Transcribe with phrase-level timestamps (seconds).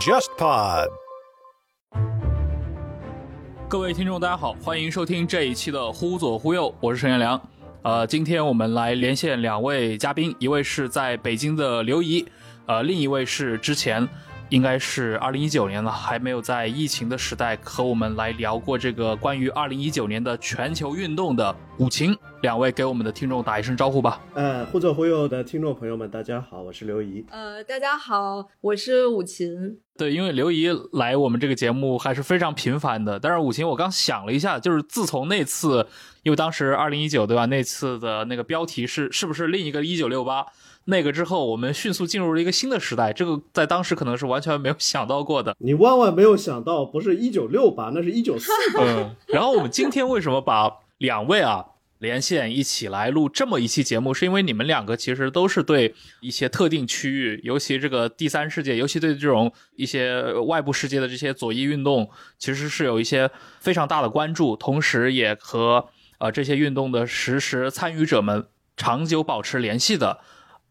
[0.00, 0.88] JustPod。
[3.68, 7.38] 各位听众，大家好，欢迎收听这一期的《忽左忽右》，我是陈彦良。
[7.82, 12.26] 呃，今天我们来连线两位嘉宾，一位是在北京的刘怡，
[12.64, 14.08] 呃，另一位是之前
[14.50, 22.16] 应该是二零一九年了，还没有在疫情的时代和我们来聊过这个关于二零一九年的全球运动的武琴。
[22.42, 24.20] 两位给我们的听众打一声招呼吧。
[24.34, 27.24] 呃，忽左忽右的听众朋友们，大家好，我是刘怡。
[27.30, 29.78] 呃，大家好，我是武琴。
[29.96, 33.20] 对，因为刘怡来我们这个节目还是非常频繁的。
[33.20, 35.86] 但是武琴，我刚想了一下，就是自从那次，
[36.24, 37.46] 因为当时二零一九对吧？
[37.46, 40.44] 那次的那个标题是是不是另一个一九六八？
[40.90, 45.56] 那个之后，我们迅速进入了一个新的时代，这个在当时可能是完全没有想到过的。
[45.60, 48.82] 你万万没有想到，不是一九六八，那是一九四八。
[48.84, 49.16] 嗯。
[49.28, 51.64] 然后我们今天为什么把两位啊？
[52.00, 65.84] 连线一起来录这么一期节目，是因为你们两个其实都是对一些特定区域，尤其这个第三世界，尤其对这种一些外部世界的这些左翼运动，其实是有一些非常大的关注，同时也和
[66.16, 68.46] 呃这些运动的实时参与者们
[68.78, 70.20] 长久保持联系的。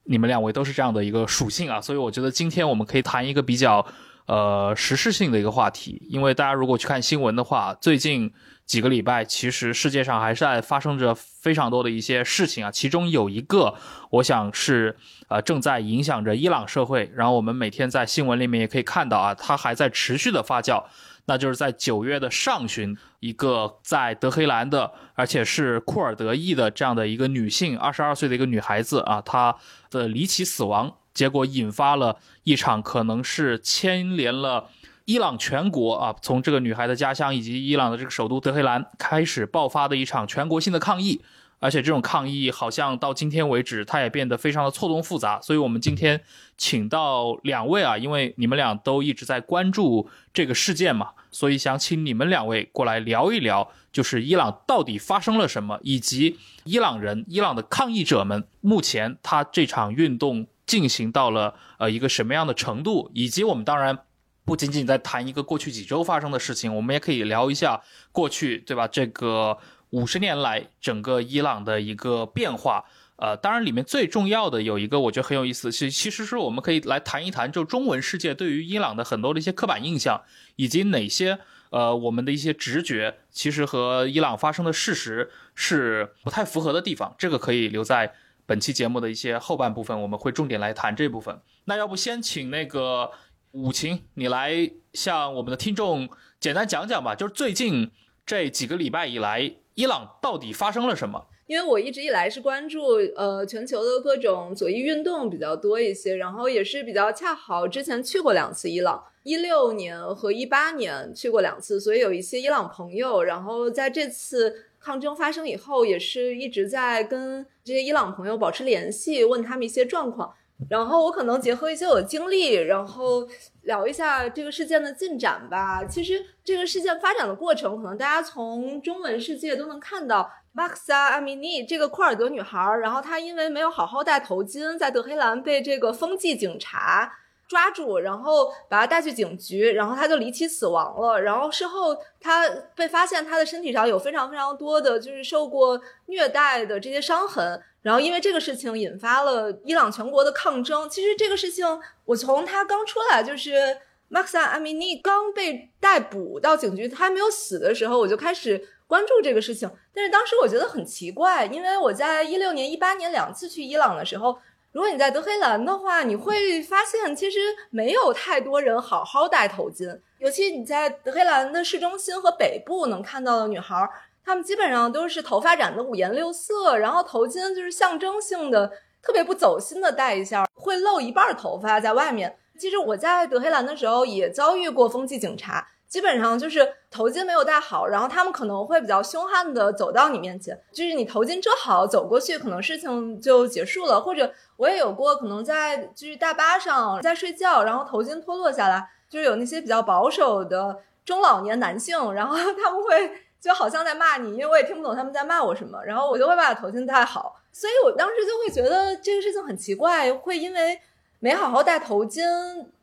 [0.03, 3.85] 你们两位都是这样的一个属性啊，所以我觉得今天我们可以谈一个比较
[4.25, 8.31] 呃时事性的一个话题，因为大家如果去看新闻的话，最近。
[8.69, 12.69] 几个礼拜，其实世界上还是在发生着非常多的一些事情啊。
[12.69, 13.73] 其中有一个，
[14.11, 14.95] 我想是
[15.27, 17.11] 呃正在影响着伊朗社会。
[17.15, 20.83] 然后我们每天在新闻里面也可以看到啊，它还在持续的发酵。
[21.29, 29.55] 那就是在九月的上旬，一个在德黑兰的，而且是库尔德裔的这样的一个女性，二十二岁的一个女孩子啊，她
[29.91, 34.69] 的离奇死亡，结果引发了一场可能是牵连了。
[35.05, 41.21] 伊朗全国啊，从这个女孩的家乡以及伊朗的这个首都德黑兰开始爆发的一场全国性的抗议，
[41.59, 45.39] 而且这种抗议好像到今天为止，它也变得非常的错综复杂。
[45.41, 46.21] 所以，我们今天
[46.57, 63.99] 请到两位啊，因为你们俩都一直在关注这个事件嘛，所以想请你们两位过来聊一聊，就是伊朗到底发生了什么，以及伊朗人、伊朗的抗议者们目前他这场运动进行到了呃一个什么样的程度，以及我们当然。
[64.45, 67.79] 不仅仅在谈一个过去几周发生的事情，我们也可以聊一下
[68.11, 68.87] 过去，对吧？
[68.87, 69.55] 这个
[69.91, 72.85] 五十年来整个伊朗的一个变化。
[73.17, 80.21] 呃，当然里面最重要的有一个，我觉得很有意思，其其实是我们可以来谈一谈，就中文世界对于伊朗的很多的一些刻板印象，
[80.55, 81.37] 以及哪些
[81.71, 87.13] 呃我们的一些直觉，其实和伊朗发生的事实是不太符合的地方。
[87.17, 88.13] 这个可以留在
[88.45, 91.41] 本期节目的一些后半部分，我们会重点来谈这部分。
[91.65, 93.11] 那要不先请那个。
[93.53, 96.07] 武琴，你来向我们的听众
[96.39, 97.15] 简单讲讲吧。
[97.15, 97.89] 就是最近
[98.23, 101.27] 这几个礼拜以来，伊朗到底发生了什么？
[101.47, 113.23] 因为我一直以来是关注呃全球的各种左翼运动比较多一些，然后也是比较恰好之前去过两次伊朗，一六年和一八年去过两次，所以有一些伊朗朋友。
[113.23, 120.33] 然后在这次抗争发生以后，也是一直在跟这些伊朗朋友保持联系，问他们一些状况。
[120.67, 123.27] 然后我可能结合一些我的经历，然后
[123.61, 125.85] 聊一下这个事件的进展吧。
[125.85, 130.29] 其实这个事件发展的过程，可能大家从中文世界都能看到。
[130.51, 137.13] 马克萨阿米尼这个库尔德女孩，然后她因为没有好好戴头巾，在德黑兰被这个风纪警察
[137.49, 141.19] 抓住，然后把他带去警局，然后他就离奇死亡了。
[141.19, 147.59] 然后事后他被发现，他的身体上有非常非常多的就是受过虐待的这些伤痕。
[147.81, 150.87] 然后，因为这个事情引发了伊朗全国的抗争。
[150.89, 151.65] 其实这个事情，
[152.05, 153.77] 我从他刚出来，就是
[154.09, 159.71] 马克萨阿米尼刚被逮捕到警局，他还没有死的时候，我就开始关注这个事情。
[159.93, 164.37] 但是当时我觉得很奇怪，因为我在一六年、一八年两次去伊朗的时候，
[164.71, 167.39] 如果你在德黑兰的话，你会发现其实
[167.71, 173.89] 没有太多人好好戴头巾，尤其你在德黑兰的市中心和北部能看到的女孩。
[174.23, 178.71] 她们基本上都是头发染的五颜六色，然后头巾就是象征性的，
[179.01, 182.37] 特别不走心的戴一下，会露一半头发在外面。
[182.59, 193.99] 其实我在德黑兰的时候也遭遇过风纪警察，基本上就是头巾没有戴好，然后他们可能会比较凶悍的走到你面前，就是你头巾遮好走过去，可能事情就结束了。
[193.99, 203.25] 或者我也有过可能在就是大巴上在睡觉，然后头巾脱落下来，就是有那些比较保守的中老年男性，然后 他们会。
[203.39, 210.77] 就好像在骂你，因为我也听不懂他们在骂我什么，然后我就会把头巾戴好，所以我当时就会觉得这个事情很奇怪，会因为
[211.19, 212.21] 没好好戴头巾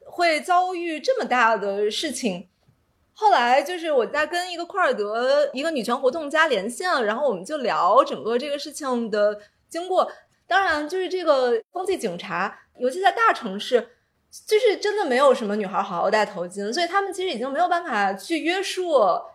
[0.07, 2.49] 会遭遇这么大的事情。
[3.19, 9.41] 后来就是我在跟一个库尔德一个女权活动家连线，然后我们就聊整个这个事情的
[9.71, 10.07] 经过。
[10.47, 13.89] 当然，就是这个风气警察，尤其在大城市，
[14.47, 18.93] 就是真的没有什么女孩好好戴头巾，所以他们其实已经没有办法去约束，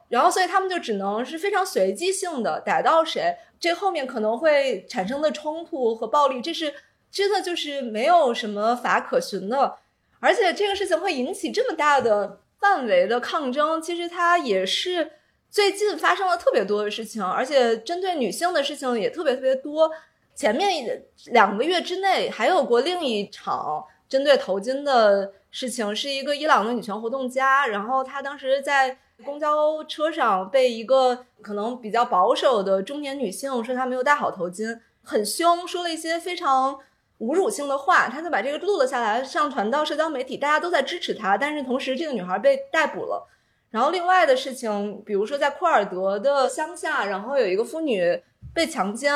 [0.09, 6.71] 然后所以他们就只能是非常随机性的逮到谁，这后面可能会产生的冲突和暴力，这是
[7.11, 9.79] 真的就是没有什么法可循的，
[10.19, 15.11] 而且这个事情会引起这么大的范围的抗争，其实它也是
[15.49, 19.91] 最近发生了特别多的事情，而且针对女性的事情也特别特别多。
[20.35, 36.79] 前面两个月之内还有过另一场针对头巾的事情，是一个伊朗的女权活动家，然后她当时在公交车上被一个可能比较保守的中年女性说她没有戴好头巾，很凶，说了一些非常
[37.21, 43.27] 侮辱性的话，他就把这个录了下来，上传到社交媒体，大家都在支持他，但是同时这个女孩被逮捕了。
[43.69, 48.21] 然后另外的事情，比如说在库尔德的乡下，然后有一个妇女
[48.53, 49.13] 被强奸。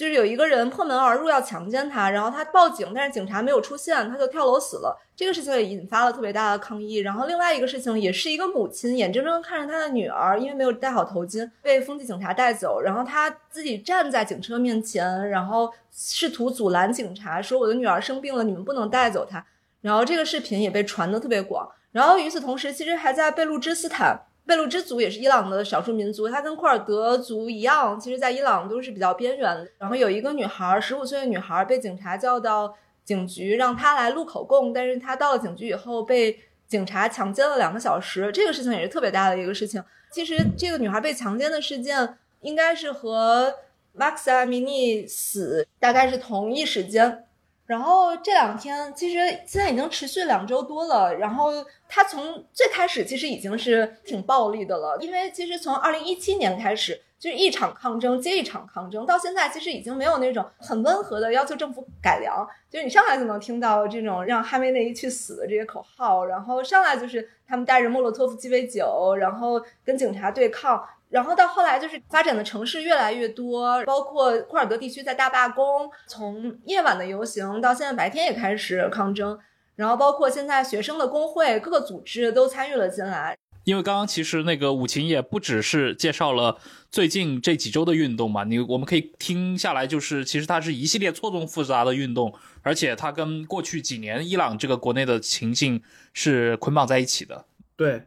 [0.00, 4.98] 就是有一个人破门而入要强奸她，然后她报警，但是警察没有出现，她就跳楼死了。
[5.14, 6.96] 这个事情也引发了特别大的抗议。
[6.96, 19.44] 然后另外一个事情也是一个母亲眼睁睁看着她的女儿因为没有戴好头巾被风纪警察带走，然后她自己站在警车面前，然后试图阻拦警察，说我的女儿生病了，你们不能带走她。
[19.82, 21.68] 然后这个视频也被传的特别广。
[21.92, 24.18] 然后与此同时，其实还在贝鲁支斯坦。
[24.46, 29.68] 贝鲁支族也是伊朗的少数民族，它跟库尔德族一样，其实，在伊朗都是比较边缘。
[29.78, 34.72] 然后有一个女孩，十五岁的女孩被警察叫到警局，让她来录口供。
[34.72, 38.32] 但是她到了警局以后，被警察强奸了两个小时。
[38.32, 39.82] 这个事情也是特别大的一个事情。
[40.10, 43.54] 其实，这个女孩被强奸的事件，应该是和
[43.92, 47.24] 马克思阿米尼死大概是同一时间。
[47.70, 51.14] 然后这两天其实现在已经持续两周多了。
[51.14, 51.52] 然后
[51.88, 70.84] 他从最开始其实已经是挺暴力的了，因为其实从二零一七年开始就是一场抗争接一场抗争，到现在其实已经没有那种很温和的要求政府改良，就是你上来就能听到这种让哈梅内伊去死的这些口号，然后上来就是他们带着莫洛托夫鸡尾酒，然后跟警察对抗。
[71.10, 79.36] 然后到后来就是发展的城市越来越多，包括库尔德地区在大罢工，从夜晚的游行到现在白天也开始抗争，
[79.74, 83.36] 然后包括现在学生的工会各个组织都参与了进来。
[83.64, 86.56] 因为刚刚其实那个武琴也不只是介绍了
[86.90, 95.82] 最近这几周的运动嘛，你我们可以听下来，就是其实它是一系列错综复杂的运动，而且它跟过去几年伊朗这个国内的情境
[96.14, 97.44] 是捆绑在一起的。
[97.76, 98.02] 对。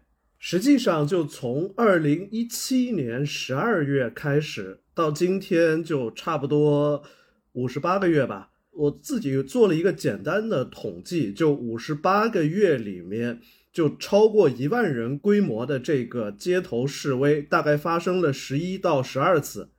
[0.46, 7.02] 实际上，就从二零一七年十二月开始到今天，就差不多
[7.54, 8.50] 五十八个月吧。
[8.72, 13.40] 我自己做了一个简单的统计，就五十八个月里面，
[13.72, 19.70] 就超过一万人规模的这个街头示威，大概发生了十一到十二次。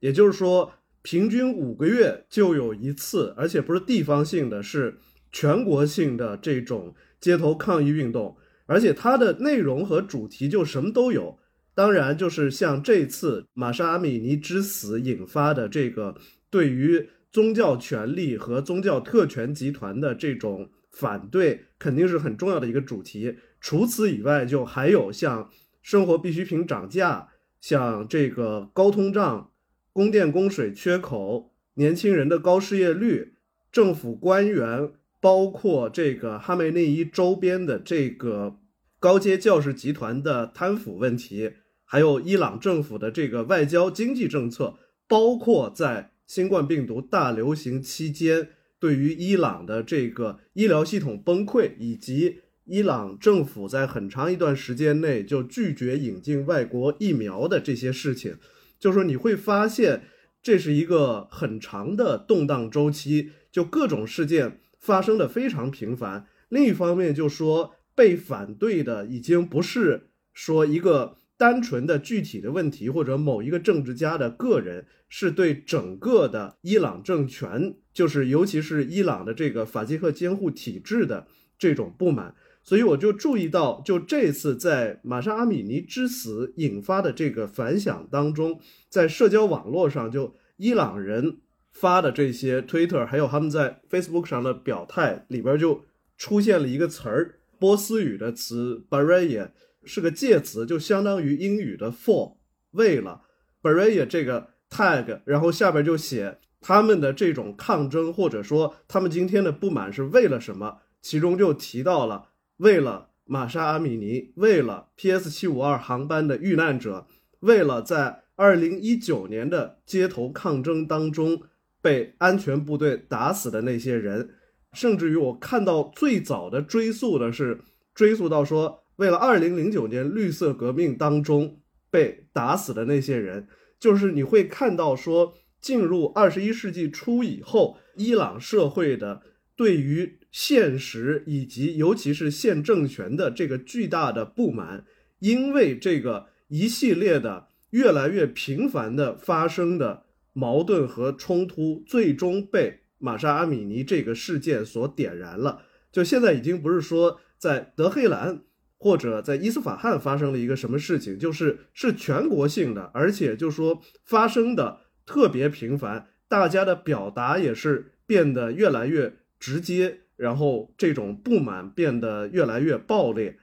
[0.00, 0.72] 也就是说，
[1.02, 4.96] 平均五个月就有一次，而且不是地方性的，是
[5.30, 8.38] 全国性的这种街头抗议运动。
[8.66, 11.38] 而且它的内容和主题就什么都有，
[11.74, 16.16] 当然就是像这次玛莎阿米尼之死引发的这个
[16.48, 23.36] 对于宗教权利和宗教特权集团的这种反对，肯定是很重要的一个主题。
[23.60, 25.50] 除此以外，就还有像
[25.82, 27.28] 生活必需品涨价，
[27.60, 29.50] 像这个高通胀、
[29.92, 33.34] 供电供水缺口、年轻人的高失业率、
[33.70, 34.92] 政府官员。
[35.24, 38.58] 包括这个哈梅内伊周边的这个
[39.00, 41.52] 高阶教士集团的贪腐问题，
[41.86, 44.76] 还有伊朗政府的这个外交经济政策，
[45.08, 58.36] 包括在新冠病毒大流行期间对于伊朗的这个医疗系统崩溃，以及伊朗政府在很长一段时间内就拒绝引进外国疫苗的这些事情，
[58.78, 60.02] 就说你会发现
[60.42, 64.60] 这是一个很长的动荡周期，就各种事件。
[64.84, 66.26] 发生的非常频繁。
[66.50, 81.26] 另一方面，就说被反对的已经不是说一个单纯的具体的问题，或者某一个政治家的个人，是对整个的伊朗政权，就是尤其是伊朗的这个法纪和监护体制的
[81.58, 82.34] 这种不满。
[82.62, 88.60] 所以我就注意到，就这次在玛莎阿米尼之死引发的这个反响当中，
[88.90, 91.38] 在社交网络上，就伊朗人。
[91.74, 95.84] 发的这些 Twitter，还有他们在 Facebook 上的表态里边就
[96.16, 99.52] 出现了一个词儿，波斯语的词 b a r a y a
[99.84, 102.36] 是个介词，就相当于英语的 for
[102.70, 103.22] 为了
[103.60, 112.28] b a r a y a 这个 tag，然后下边就写他们的这种抗争，或者说他们今天的不满是为了什么，其中就提到了
[112.58, 117.08] 为了玛莎阿米尼，为了 PS 七五二航班的遇难者，
[117.40, 121.42] 为了在二零一九年的街头抗争当中。
[121.84, 124.30] 被安全部队打死的那些人，
[124.72, 127.60] 甚至于我看到最早的追溯的是
[127.94, 131.60] 追溯到说，为了二零零九年绿色革命当中
[131.90, 133.46] 被打死的那些人，
[133.78, 139.20] 就是你会看到说，进入二十一世纪初以后，伊朗社会的
[139.54, 144.86] 对于现实以及尤其是现政权的这个巨大的不满，
[145.18, 150.03] 因为这个一系列的越来越频繁的发生的
[150.34, 155.62] 矛盾和冲突，最终被玛莎阿米尼这个事件所点燃了。
[155.90, 158.42] 就现在已经不是说在德黑兰
[158.76, 170.00] 或者在伊斯法罕发生了一个什么事情，就是是全国性的，而且就说发生的特别频繁，大家的表达也是变得越来越直接。
[170.16, 173.36] 然后这种不满变得越来越暴烈，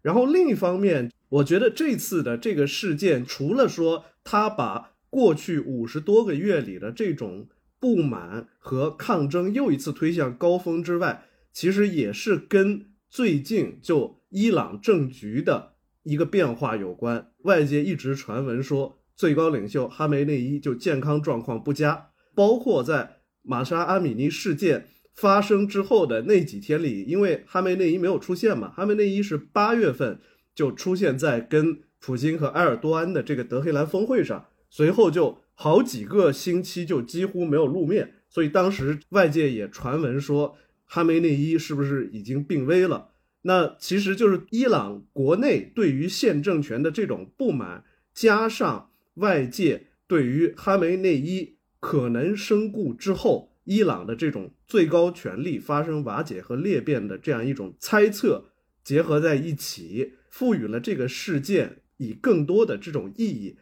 [0.00, 7.48] 然后另一方面，我觉得这次的这个事件，除了说他把过去五十多个月里的这种
[7.78, 17.32] 不满和抗争又一次推向高峰之外，其实也是跟最近就伊朗政局的一个变化有关。
[17.44, 24.88] 外界一直传闻说，最高领袖哈梅内伊就健康状况不佳，包括在玛莎阿米尼事件。
[25.14, 30.20] 发生之后的那几天里，因为哈梅内伊没有出现嘛，哈梅内伊是八月份
[30.54, 43.10] 就出现在跟普京和埃尔多安的这个德黑兰峰会上，随后就好几个星期就几乎没有露面，所以当时外界也传闻说哈梅内伊是不是已经病危了？
[43.42, 53.52] 那其实就是伊朗国内对于现政权的这种不满，加上外界对于哈梅内伊可能身故之后。
[53.68, 58.44] 伊朗的这种最高权力发生瓦解和裂变的这样一种猜测
[58.84, 63.56] 结合在一起，赋予了这个事件以更多的这种意义。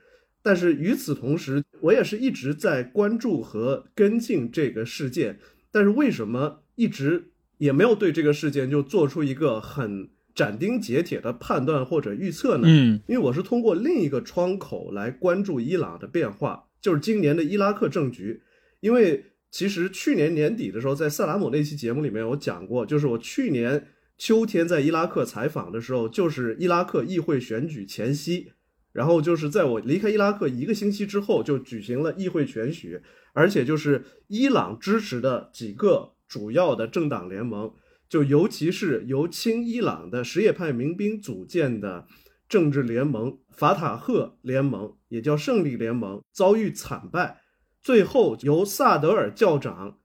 [0.45, 5.41] 但是与此同时，我也是一直在关注和跟进这个事件。
[5.73, 12.69] 但是为什么一直也没有对这个事件就做出一个很斩钉截铁的判断或者预测呢？
[12.69, 18.43] 嗯，因为我是通过另一个窗口来关注伊朗的变化，就是今年的伊拉克政局，
[18.81, 19.25] 因为。
[19.55, 23.87] 其实去年年底的时候，在萨达姆那期节目里面，我讲过，就是我去年
[24.19, 28.51] 秋天在伊拉克采访的时候，就是伊拉克议会选举前夕，
[28.95, 37.75] 然后就是在我离开伊拉克一个星期之后，就举行了议会选举，而且就是伊朗支持的几个主要的政党联盟，
[38.09, 42.07] 就尤其是由亲伊朗的什叶派民兵组建的
[42.49, 47.41] 政治联盟法塔赫联盟，也叫胜利联盟，遭遇惨败。
[47.83, 49.99] 最后由萨德尔教长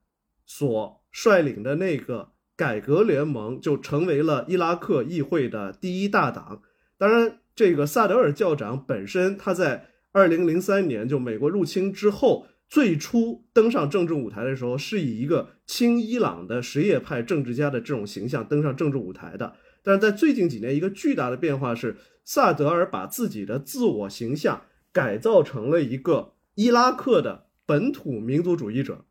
[0.45, 6.63] 所率领的那个改革联盟就成为了伊拉克议会的第一大党。
[6.97, 19.57] 当然，这个萨德尔教长本身他在二零零三年就美国入侵之后，最初登上政治舞台的时候，是以一个亲伊朗的什叶派政治家的这种形象登上政治舞台的。
[19.83, 24.61] 但是在最近几年，一个巨大的变化是，萨德尔把自己的自我形象
[24.93, 27.47] 改造成了一个伊拉克的。
[27.65, 29.03] 本土民族主义者，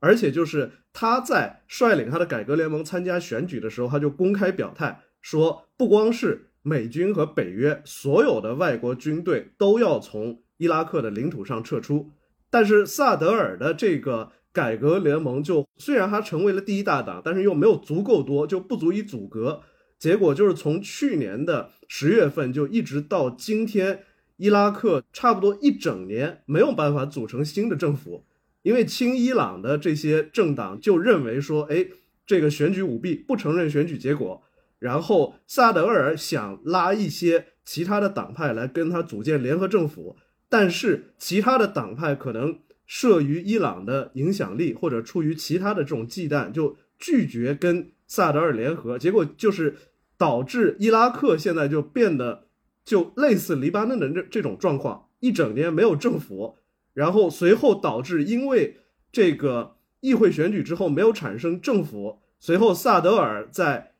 [0.00, 12.10] 而且就是他在率领他的改革联盟参加选举的时候，他就公开表态说，不光是美军和北约，所有的外国军队都要从伊拉克的领土上撤出。
[12.50, 19.62] 但是萨德尔的这个改革联盟就虽然他成为了第一大党，但是又没有足够多，就不足以阻隔。
[19.98, 24.04] 结果就是从去年的十月份就一直到今天。
[24.38, 28.26] 伊拉克差不多一整年没有办法组成新的政府，
[28.62, 31.86] 因为亲伊朗的这些政党就认为说，哎，
[32.26, 34.42] 这个选举舞弊，不承认选举结果。
[34.82, 40.16] 然后萨德尔想拉一些其他的党派来跟他组建联合政府，
[40.48, 42.58] 但是其他的党派可能
[42.88, 48.98] 慑于伊朗的影响力，或者出于其他的这种忌惮，就拒绝跟萨德尔联合。
[48.98, 49.76] 结果就是
[50.18, 52.48] 导致伊拉克现在就变得。
[52.84, 56.56] 就类似黎巴嫩的这这种状况，一整年没有政府，
[56.94, 58.78] 然后随后导致因为
[59.12, 63.91] 这个议会选举之后没有产生政府，随后萨德尔在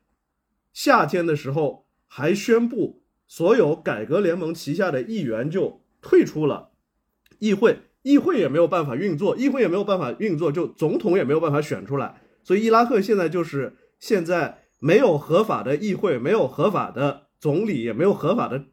[0.73, 6.71] 夏天的时候还宣布所有改革联盟旗下的议员就退出了
[7.39, 18.65] 议会，议会也没有办法运作，议会也没有办法运作，就总统也没有办法选出来，所以伊拉克现在就是现在没有合法的议会，没有合法的总理，也没有合法的。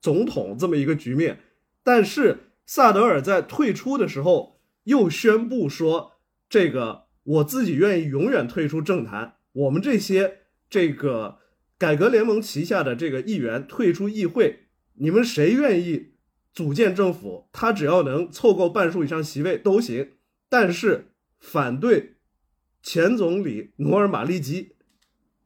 [0.00, 1.38] 总统这么一个局面，
[1.84, 6.14] 但是萨德尔在退出的时候又宣布说
[6.50, 9.34] ：“这个我自己愿意永远退出政坛。
[9.52, 11.38] 我们这些这个
[11.82, 16.12] 改革联盟旗下的这个议员退出议会，你们谁愿意
[16.54, 17.48] 组建政府？
[17.50, 20.12] 他只要能凑够半数以上席位都行。
[20.48, 21.08] 但是
[21.40, 22.18] 反对
[22.84, 24.76] 前总理努尔马利基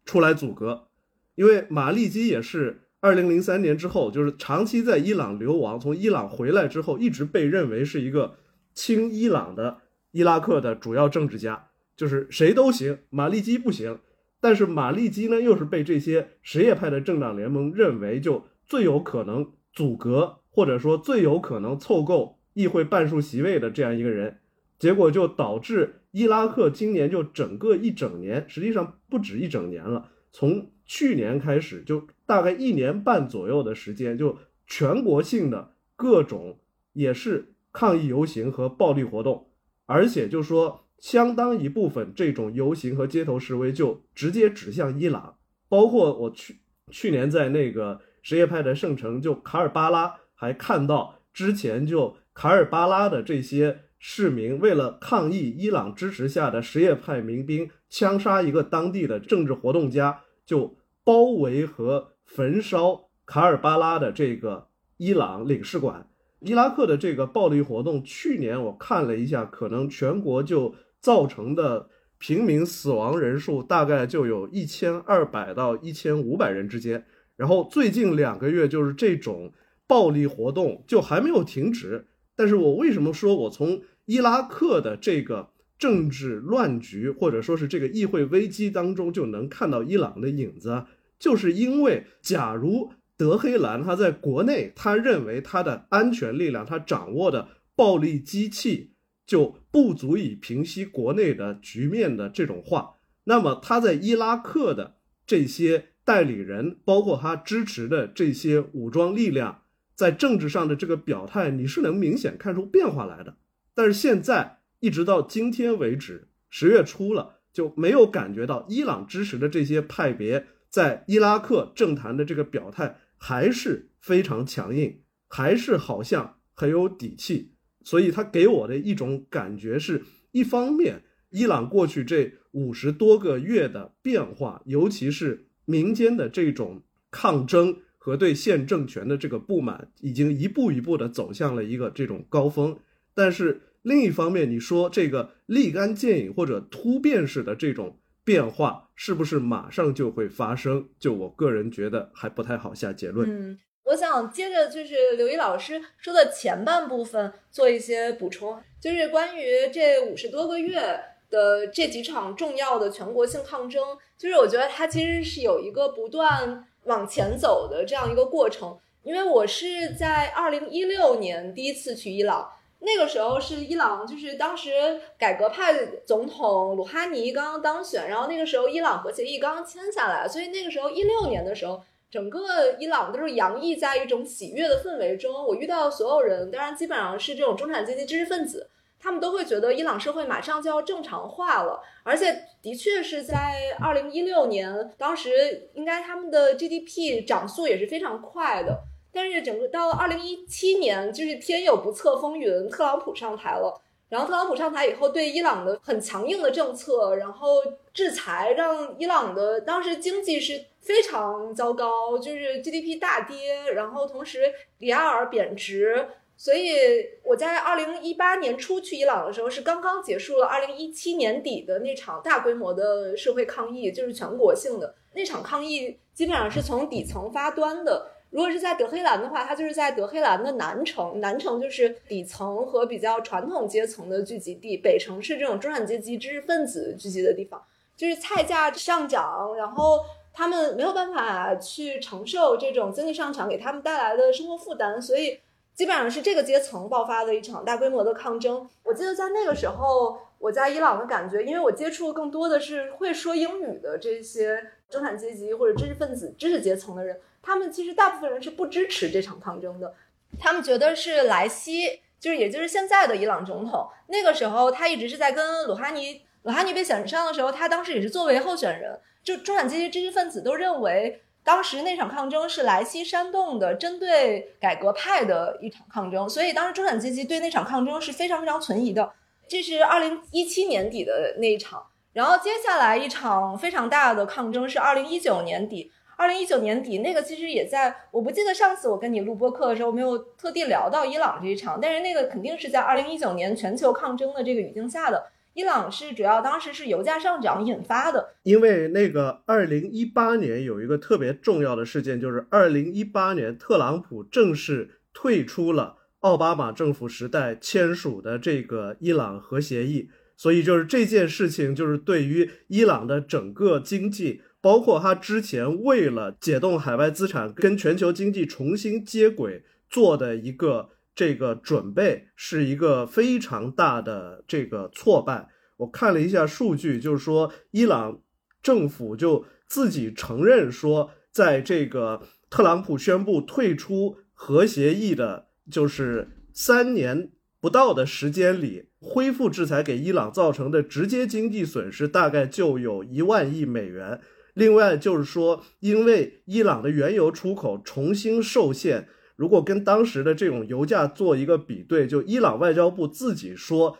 [0.05, 0.89] 出来阻隔，
[1.37, 8.37] 因为马利基也是二零零三年之后，就是长期在伊朗流亡，从伊朗回来之后，一直被认为是一个
[8.75, 9.79] 亲伊朗的
[10.11, 13.99] 伊拉克的主要政治家，就是谁都行，马利基不行。
[14.47, 24.39] 但是马利基呢，又是被这些什叶派的政党联盟认为就最有可能阻隔，或者说最有可能凑够议会半数席位的这样一个人，
[24.79, 34.39] 结果就导致伊拉克今年就整个一整年，实际上不止一整年了，从去年开始就大概一年半左右的时间，就
[34.69, 36.61] 全国性的各种
[36.93, 39.49] 也是抗议游行和暴力活动，
[39.87, 40.86] 而且就说。
[40.99, 45.37] 相当一部分这种游行和街头示威就直接指向伊朗，
[45.69, 46.61] 包括我去
[46.91, 66.09] 去年在那个什叶派的圣城就卡尔巴拉，还看到之前就卡尔巴拉的这些市民为了抗议伊朗支持下的什叶派民兵枪杀一个当地的政治活动家，就包围和焚烧卡尔巴拉的这个伊朗领事馆。
[66.41, 70.75] 伊拉克的这个暴力活动，去年我看了一下，可能全国就。
[71.07, 77.05] 造成的平民死亡人数大概就有一千二百到一千五百人之间，
[77.37, 79.53] 然后最近两个月就是这种
[79.87, 82.09] 暴力活动就还没有停止。
[82.35, 90.87] 但是我为什么说我从伊拉克的这个政治乱局或者说是这个议会危机当中就能看到伊朗的影子？
[91.21, 97.47] 就是因为假如德黑兰他在国内他认为他的安全力量他掌握的
[97.77, 98.96] 暴力机器。
[99.27, 109.63] 就不足以平息国内的局面的这种话，那么他在伊拉克的这些代理人，包括他支持的这些武装力量，
[109.97, 113.37] 在政治上的这个表态，你是能明显看出变化来的。
[113.75, 127.56] 但是现在一直到今天为止，十月初了，就没有感觉到伊朗支持的这些派别在伊拉克政坛的这个表态还是非常强硬，还是好像很有底气。
[127.87, 142.77] 所以，他给我的一种感觉是，一方面，伊朗过去这五十多个月的变化，尤其是民间的这种抗争和对现政权的这个不满，已经一步一步的走向了一个这种高峰。
[143.15, 150.89] 但是，另一方面，你说这个立竿见影或者突变式的这种变化，是不是马上就会发生？
[150.99, 153.57] 就我个人觉得，还不太好下结论。
[153.87, 163.81] 我想接着就是刘毅老师说的前半部分做一些补充，就是关于这五十多个月的这几场重要的全国性抗争，
[164.19, 168.77] 就是我觉得它其实是有一个不断往前走的这样一个过程。
[169.05, 175.73] 因为我是在二零一六年第一次去伊朗，那个时候是伊朗就是当时改革派
[176.05, 181.81] 总统鲁哈尼刚刚当选，然后那个时候伊朗核协议刚刚签下来，所以那个时候一六年的时候。
[182.11, 185.45] 整个伊朗都是洋溢在一种喜悦的氛围中。
[185.47, 191.83] 我遇到的所有人，当然基本上是这种中产阶级知识分子，他们都会觉得伊朗社会马上就要正常化了。
[192.05, 198.85] 而且的确是在二零一六年，当时应该他们的 GDP 涨速也是非常快的。
[199.13, 203.83] 但是整个到二零一七年，就是天有不测风云，特朗普上台了。
[204.09, 210.65] 然后特朗普上台以后，对伊朗的很强硬的政策，然后制裁，让伊朗的当时经济是。
[210.87, 214.43] 非常糟糕，就是 GDP 大跌，然后同时
[214.79, 216.77] 里亚尔贬值，所以
[217.25, 228.13] 我在二零一八年初去伊朗的时候，是刚刚结束了二零一七年底的那场大规模的社会抗议，就是全国性的那场抗议，基本上是从底层发端的。
[228.31, 237.63] 如果是在德黑兰的话，它就是在德黑兰的南城，南城就是底层和比较传统阶层的聚集地，北城是这种中产阶级知识分子聚集的地方，
[237.97, 240.05] 就是菜价上涨，然后。
[240.39, 245.41] 他们没有办法去承受这种经济上涨给他们带来的生活负担，所以
[245.75, 248.69] 基本上是这个阶层爆发的一场大规模的抗争。
[248.83, 259.95] 我记得在那个时候，我在伊朗的感觉，因为我接触更多的是会说英语的这些中产阶级或者知识分子、知识阶层的人，他们其实大部分人是不支持这场抗争的。
[260.41, 268.99] 他们觉得是莱西，就是也就是现在的伊朗总统，那个时候他一直是在跟鲁哈尼，鲁哈尼被选上的时候，他当时也是作为候选人。
[269.23, 279.13] 就中产阶级知识分子都认为，当时那场抗争是莱西煽动的，针对改革派的一场抗争，所以当时中产阶级对那场抗争是非常非常存疑的。
[279.49, 285.93] 这是二零一七年底的那一场，然后接下来一场非常大的抗争是二零一九年底。
[286.17, 295.27] 二零一九年底那个其实也在，我不记得上次我跟你录播课的时候没有特地聊到伊朗这一场，但是那个肯定是在二零一九年全球抗争的这个语境下的。
[295.53, 320.91] 伊朗是主要当时是油价上涨引发的，因为那个二零一八年有一个特别重要的事件，就是二零一八年特朗普正式退出了奥巴马政府时代签署的这个伊朗核协议，所以就是这件事情就是对于伊朗的整个经济，包括他之前为了解冻海外资产跟全球经济重新接轨做的一个。
[321.15, 325.49] 这个准备是一个非常大的这个挫败。
[325.79, 328.21] 我看了一下数据，就是说伊朗
[328.63, 337.31] 政府就自己承认说，在这个特朗普宣布退出核协议的，就是三年
[337.63, 344.21] 不到的时间里，恢复制裁给伊朗造成的直接经济损失大概就有一万亿美元。
[344.57, 349.07] 另外就是说，因为伊朗的原油出口重新受限。
[349.37, 353.99] 如果跟当时的这种油价做一个比对，就伊朗外交部自己说，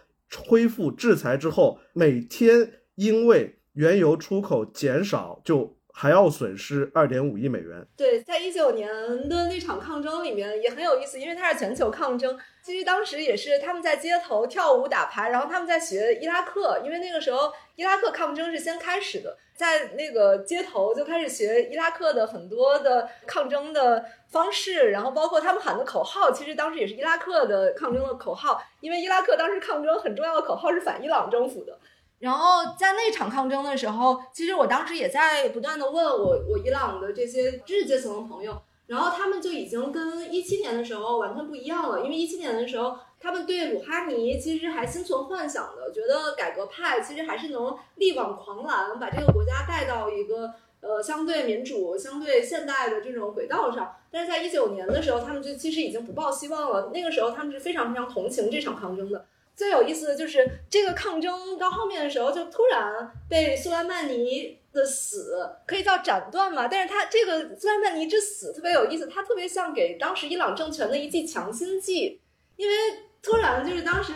[0.49, 7.83] 恢复制裁之后，每天因为原油出口减少，就还要损失二点五亿美元。
[7.97, 8.87] 对，在一九年
[9.31, 12.39] 的那场抗争里面也很有意思，因为它是全球抗争。
[12.63, 19.39] 其实当时也是他们在街头跳舞打牌，然后他们在学伊拉克，因为那个时候伊拉克抗争是先开始的。
[19.55, 28.63] 在那个街头就开始学伊拉克的很多的抗争的方式，然后包括他们喊的口号，其实当时也是伊拉克的抗争的口号。
[28.81, 31.79] 因为伊拉克当时抗争很重要的口号是反伊朗政府的。
[32.19, 42.97] 然后在那场抗争的时候，其实我当时也在不断的问我我伊朗的这些知识阶层的朋友，然后他们就已经跟一七年的时候完全不一样了，因为一七年的时候。
[43.19, 53.97] 他们对鲁哈尼其实还心存幻想的，觉得改革派其实还是能力挽狂澜，把这个国家带到一个呃相对民主、相对现代的这种轨道上。
[54.13, 56.91] 但是在一九年的时候，他们就其实已经不抱希望了。
[56.93, 59.25] 那个时候，他们是非常非常同情这场抗争的。
[59.57, 66.69] 最有意思的就是这个抗争到后面的时候，就突然被苏莱曼尼的死可以叫斩断嘛？
[66.69, 72.21] 但是他这个苏莱曼尼之死特别有意思，他特别像给当时伊朗政权的一剂强心剂，
[72.57, 72.75] 因为。
[73.23, 74.13] 突然，就是当时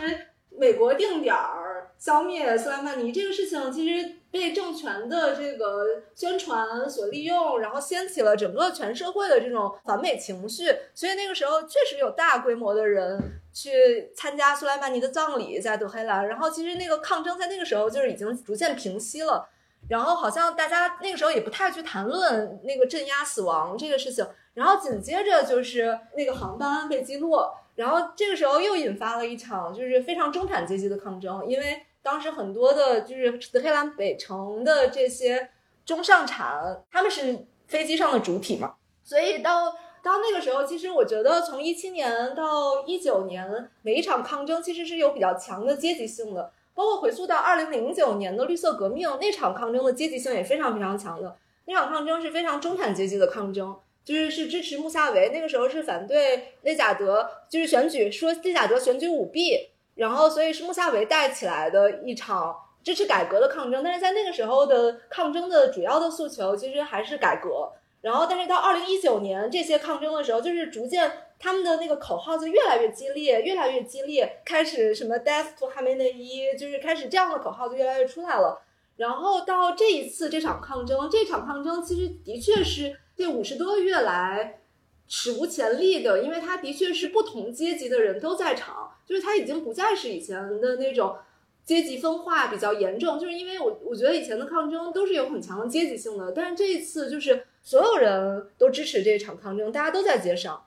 [0.57, 10.73] 美国定点儿消灭苏莱曼尼这个事情，其实被政权的这个宣传所利用，然后掀起了整个全社会的这种反美情绪。
[10.95, 13.21] 所以那个时候确实有大规模的人
[13.53, 16.27] 去参加苏莱曼尼的葬礼，在德黑兰。
[16.27, 19.47] 然后其实那个抗争在那个时候就是已经逐渐平息了。
[19.89, 24.25] 然后好像大家那个时候也不太去谈论那个镇压死亡这个事情。
[24.53, 27.53] 然后紧接着就是那个航班被击落。
[27.75, 35.49] 然后这个时候又引发了一场就是非常中产阶级的抗争，因为当时很多的就是德黑兰北城的这些
[35.85, 39.71] 中上产，他们是飞机上的主体嘛，所以到
[40.03, 53.75] 到那个时候，其实我觉得从一七年到一九年，每一场抗争其实是有比较强的阶级性的，包括回溯到二零零九年的绿色革命那场抗争的阶级性也非常非常强的，那场抗争是非常中产阶级的抗争。
[54.03, 59.55] 就是是支持穆萨维，那个时候是反对内贾德，就是选举说内贾德选举舞弊，
[60.01, 63.83] 然后所以是穆萨维带起来的一场支持改革的抗争。
[63.83, 67.71] 但是在那个时候的抗争的主要的诉求其实还是改革。
[68.01, 78.59] 然后，但是到二零一九年这些抗争的时候，就是逐渐他们的那个口号就越来越激烈，越来越激烈，开始什么 death to h a m e n e i 就是开始这样的口号就越来越出来了。
[78.97, 82.97] 然后到这一次这场抗争，这场抗争其实的确是。
[83.13, 84.61] 这五十多个月来，
[85.07, 91.15] 史无前例的，因为他的确是不同阶级的人都在场，就是他已经不再是以前的那种
[91.63, 100.63] 阶级分化比较严重，就是因为我我觉得以前的抗争都是有很强的阶级性的，但是这一次就是所有人都支持这场抗争，大家都在街上，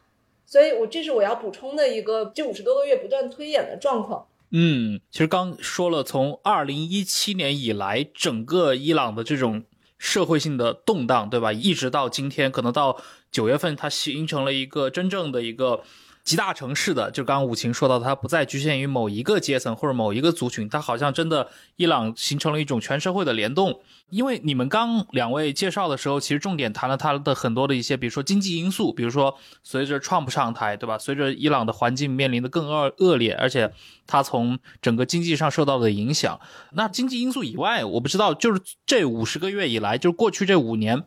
[0.46, 4.26] 所以我这是我要补充的一个这五十多个月不断推演的状况。
[4.50, 9.64] 嗯，其实刚说了，从二零一七年以来，整个伊朗的这种。
[9.96, 11.50] 社会性的动荡，对吧？
[11.50, 15.82] 一直到今天，可能到九月份，它形成了一个真正的一个。
[16.24, 23.80] 极大城市的，就刚刚武晴说到，它不再局限于某一个阶层或者某一个族群，它好像真的伊朗形成了一种全社会的联动。
[24.08, 30.96] 因为你们刚两位介绍的时候，其实重点谈了它的很多的一些，比如说经济因素，比如说随着 Trump 上台，对吧？
[30.96, 33.70] 随着伊朗的环境面临的更恶恶劣，而且
[34.06, 36.40] 它从整个经济上受到的影响。
[36.72, 41.04] 那经济因素以外，我不知道，就是这五十个月以来，就是过去这五年。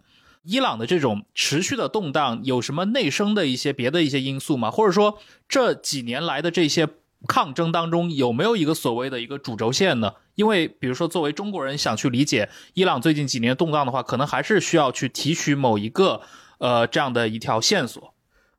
[0.48, 4.72] 伊朗的这种持续的动荡有什么内生的一些别的一些因素吗？
[4.72, 6.88] 或者说这几年来的这些
[7.28, 10.14] 抗争当中有没有一个所谓的一个主轴线呢？
[10.36, 16.22] 因为比如说作为中国人想去理解伊朗最近几年动荡的话，可能还是需要去提取某一个
[16.60, 18.14] 呃这样的一条线索。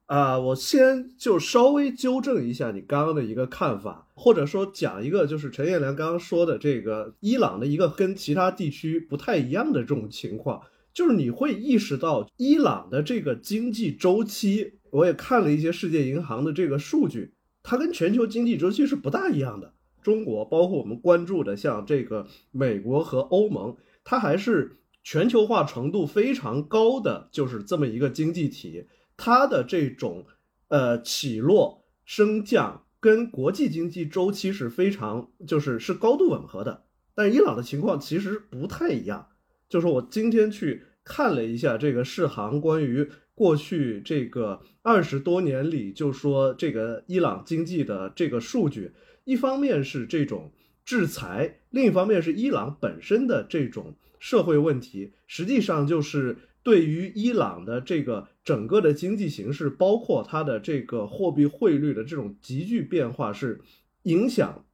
[0.07, 10.63] 啊，我先就稍微纠正一下你刚刚的一个看法，或者说讲一个就是陈彦良刚刚说的这个伊朗的一个跟其他地区不太一样的这种情况，
[10.99, 19.73] 就是你会意识到伊朗的这个经济周期，我也看了一些世界银行的这个数据，它跟全球经济周期是不大一样的。
[20.03, 28.89] 中国包括我们关注的像这个美国和欧盟，它还是全球化程度非常高的，就是这么一个经济体。
[29.17, 30.27] 它的这种
[30.67, 39.29] 呃起落升降跟国际经济周期是非常就是是高度吻合的，但伊朗的情况其实不太一样。
[39.69, 48.93] 就是我今天去看了一下这个世行关于过去这个二十多年里，就说这个伊朗经济的这个数据，
[49.25, 50.53] 一方面是这种
[50.85, 56.37] 制裁，另一方面是伊朗本身的这种社会问题，实际上就是。
[56.65, 63.63] 对于伊朗的这个整个的经济形势，包括它的这个货币汇率的这种急剧变化，是
[64.03, 64.67] 影响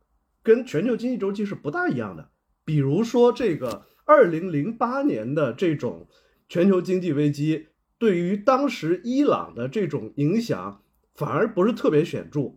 [0.42, 2.30] 跟全球经济周期是不大一样的。
[2.64, 6.08] 比如说，这个二零零八年的这种
[6.48, 10.82] 全球经济危机，对于当时伊朗的这种影响
[11.14, 12.56] 反而不是特别显著，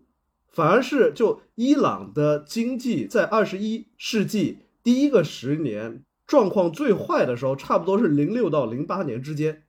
[0.49, 6.03] 反而是就伊朗的经济在二十一世纪第一个十年。
[6.27, 9.63] 状况最坏的时候，差不多是零六到零八年之间。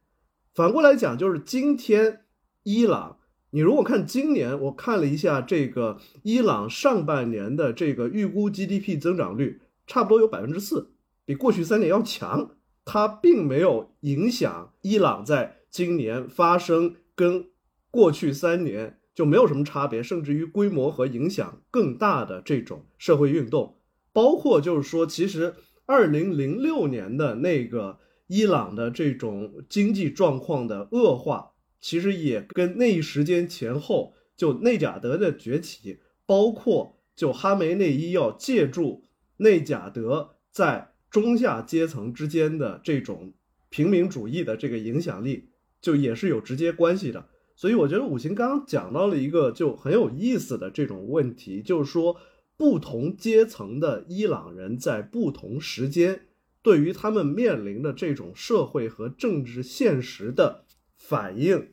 [0.53, 2.23] 反过来讲，就是今天
[2.65, 3.19] 伊朗，
[3.51, 10.91] 你如果看今年，我看了一下这个伊朗上半年的这个预估 GDP 增长率，差不多有百分之四，
[11.25, 12.57] 比过去三年要强。
[12.91, 17.47] 它并没有影响伊朗在今年发生跟
[17.91, 23.77] 过去三年就没有什么差别，甚至于规模和影响更大的这种社会运动，
[24.15, 25.55] 包括就是说，其实。
[25.91, 39.03] 二零零六年的那个伊朗的这种经济状况的恶化，其实也跟那一时间前后就内贾德的崛起，包括就哈梅内伊要借助
[39.39, 43.33] 内贾德在中下阶层之间的这种
[43.69, 45.49] 平民主义的这个影响力，
[45.81, 47.29] 就也是有直接关系的。
[47.55, 52.17] 所以我觉得五行刚刚讲到了一个就很有意思的这种问题，就是说。
[52.59, 56.23] 不同阶层的伊朗人在不同时间，
[56.61, 60.65] 对于他们面临的这种社会和政治现实的
[60.97, 61.69] 反应，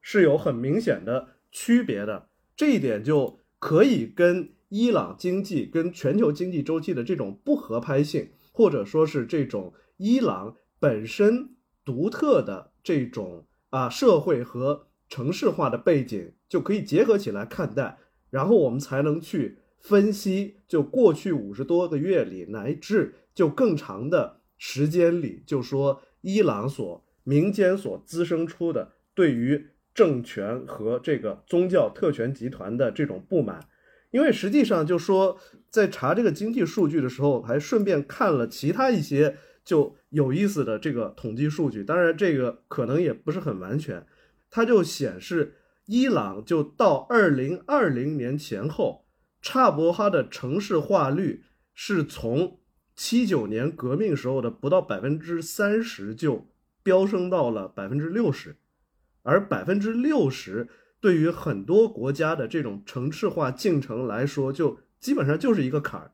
[0.00, 2.28] 是有很明显的区别的。
[2.54, 11.50] 这一点就可以跟伊朗经济跟全球经济周期的这种不合拍性，或者说是这种伊朗本身
[11.84, 17.98] 独特的这种啊社会和城市化的背景，就可以结合起来看待，
[18.30, 19.60] 然后我们才能去。
[19.80, 33.67] 分析就过去五十多个月里，乃至就更长的时间里，就说伊朗所民间所滋生出的对于政权和这个宗教特权集团的这种不满，
[34.10, 35.38] 因为实际上就说
[35.70, 44.06] 在查这个经济数据的时候，还顺便看了其他一些就有意思的这个统计数据，当然这个可能也不是很完全，
[44.50, 45.54] 它就显示
[45.86, 49.04] 伊朗就到二零二零年前后。
[49.40, 52.58] 差不多，它的城市化率是从
[52.96, 56.48] 七九年革命时候的不到百分之三十，就
[56.82, 58.56] 飙升到了百分之六十，
[59.22, 60.66] 而百分之六十
[61.00, 66.12] 对于很多国家的这种城市化进程来说，就基本上就是一个坎儿，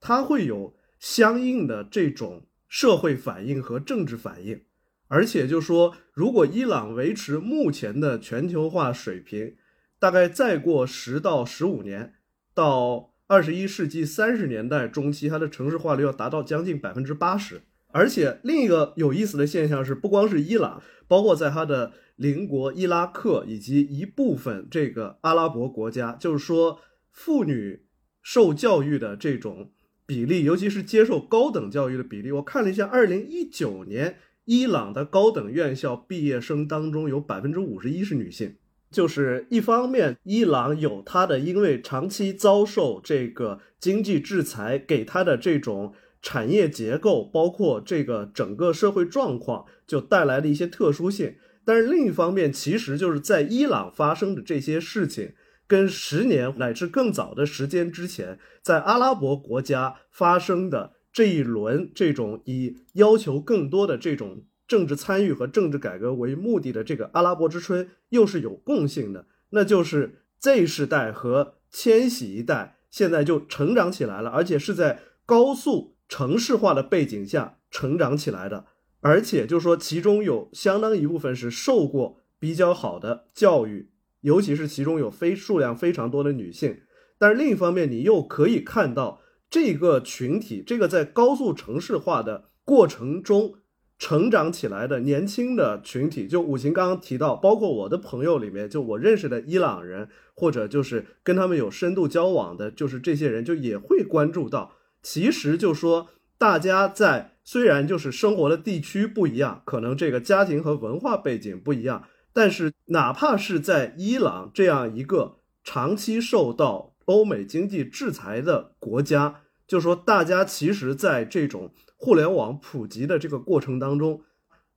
[0.00, 4.62] 它会有相应的这种社会反应和政治反应，
[5.08, 9.56] 而且就说，如果伊朗维持目前的全球化水平，
[9.98, 12.14] 大概再过十到十五年。
[12.52, 17.62] 到二十一世纪三十年代中期，它的城市化率要达到将近百分之八十。
[17.92, 27.82] 而且另一个有意思的现象是，不光是伊朗，包括在它的邻国伊拉克以及一部分这个阿拉伯国家，就是说妇女
[28.22, 29.70] 受教育的这种
[30.06, 38.56] 比例，尤其是接受高等教育的比例，我看了一下，二零一九年伊朗的高等院校毕业生当中有百分之五十一是女性。
[38.90, 51.36] 就是一方面，伊朗有它的，因为长期遭受这个经济制裁，给它的这种产业结构，包括这个整个社会状况，就带来了一些特殊性。
[51.64, 55.34] 但是另一方面，其实就是在伊朗发生的这些事情，
[55.66, 64.44] 跟十年乃至更早的时间之前，在阿拉伯国家发生的这一轮这种以要求更多的这种。
[64.70, 78.66] 政治参与和政治改革为目的的这个阿拉伯之春又是有共性的，那就是 Z 世代和千禧一代现在就成长起来了，而且是在高速城市化的背景下成长起来的，
[79.00, 83.90] 而且就是说其中有相当一部分是受过比较好的教育，
[84.22, 86.80] 尤其是其中有非数量非常多的女性。
[87.16, 93.54] 但是另一方面，你又可以看到这个群体，这个在高速城市化的过程中
[93.98, 106.08] 成长起来的年轻的群体，就五行刚刚提到，包括我的朋友里面，就我认识的伊朗人，或者就是跟他们有深度交往的，就是这些人，就也会关注到，其实就说
[106.38, 124.22] 大家在虽然就是生活的地区不一样，可能这个家庭和文化背景不一样，但是哪怕是在伊朗这样一个长期受到欧美经济制裁的国家，就说大家其实在这种互联网普及的这个过程当中，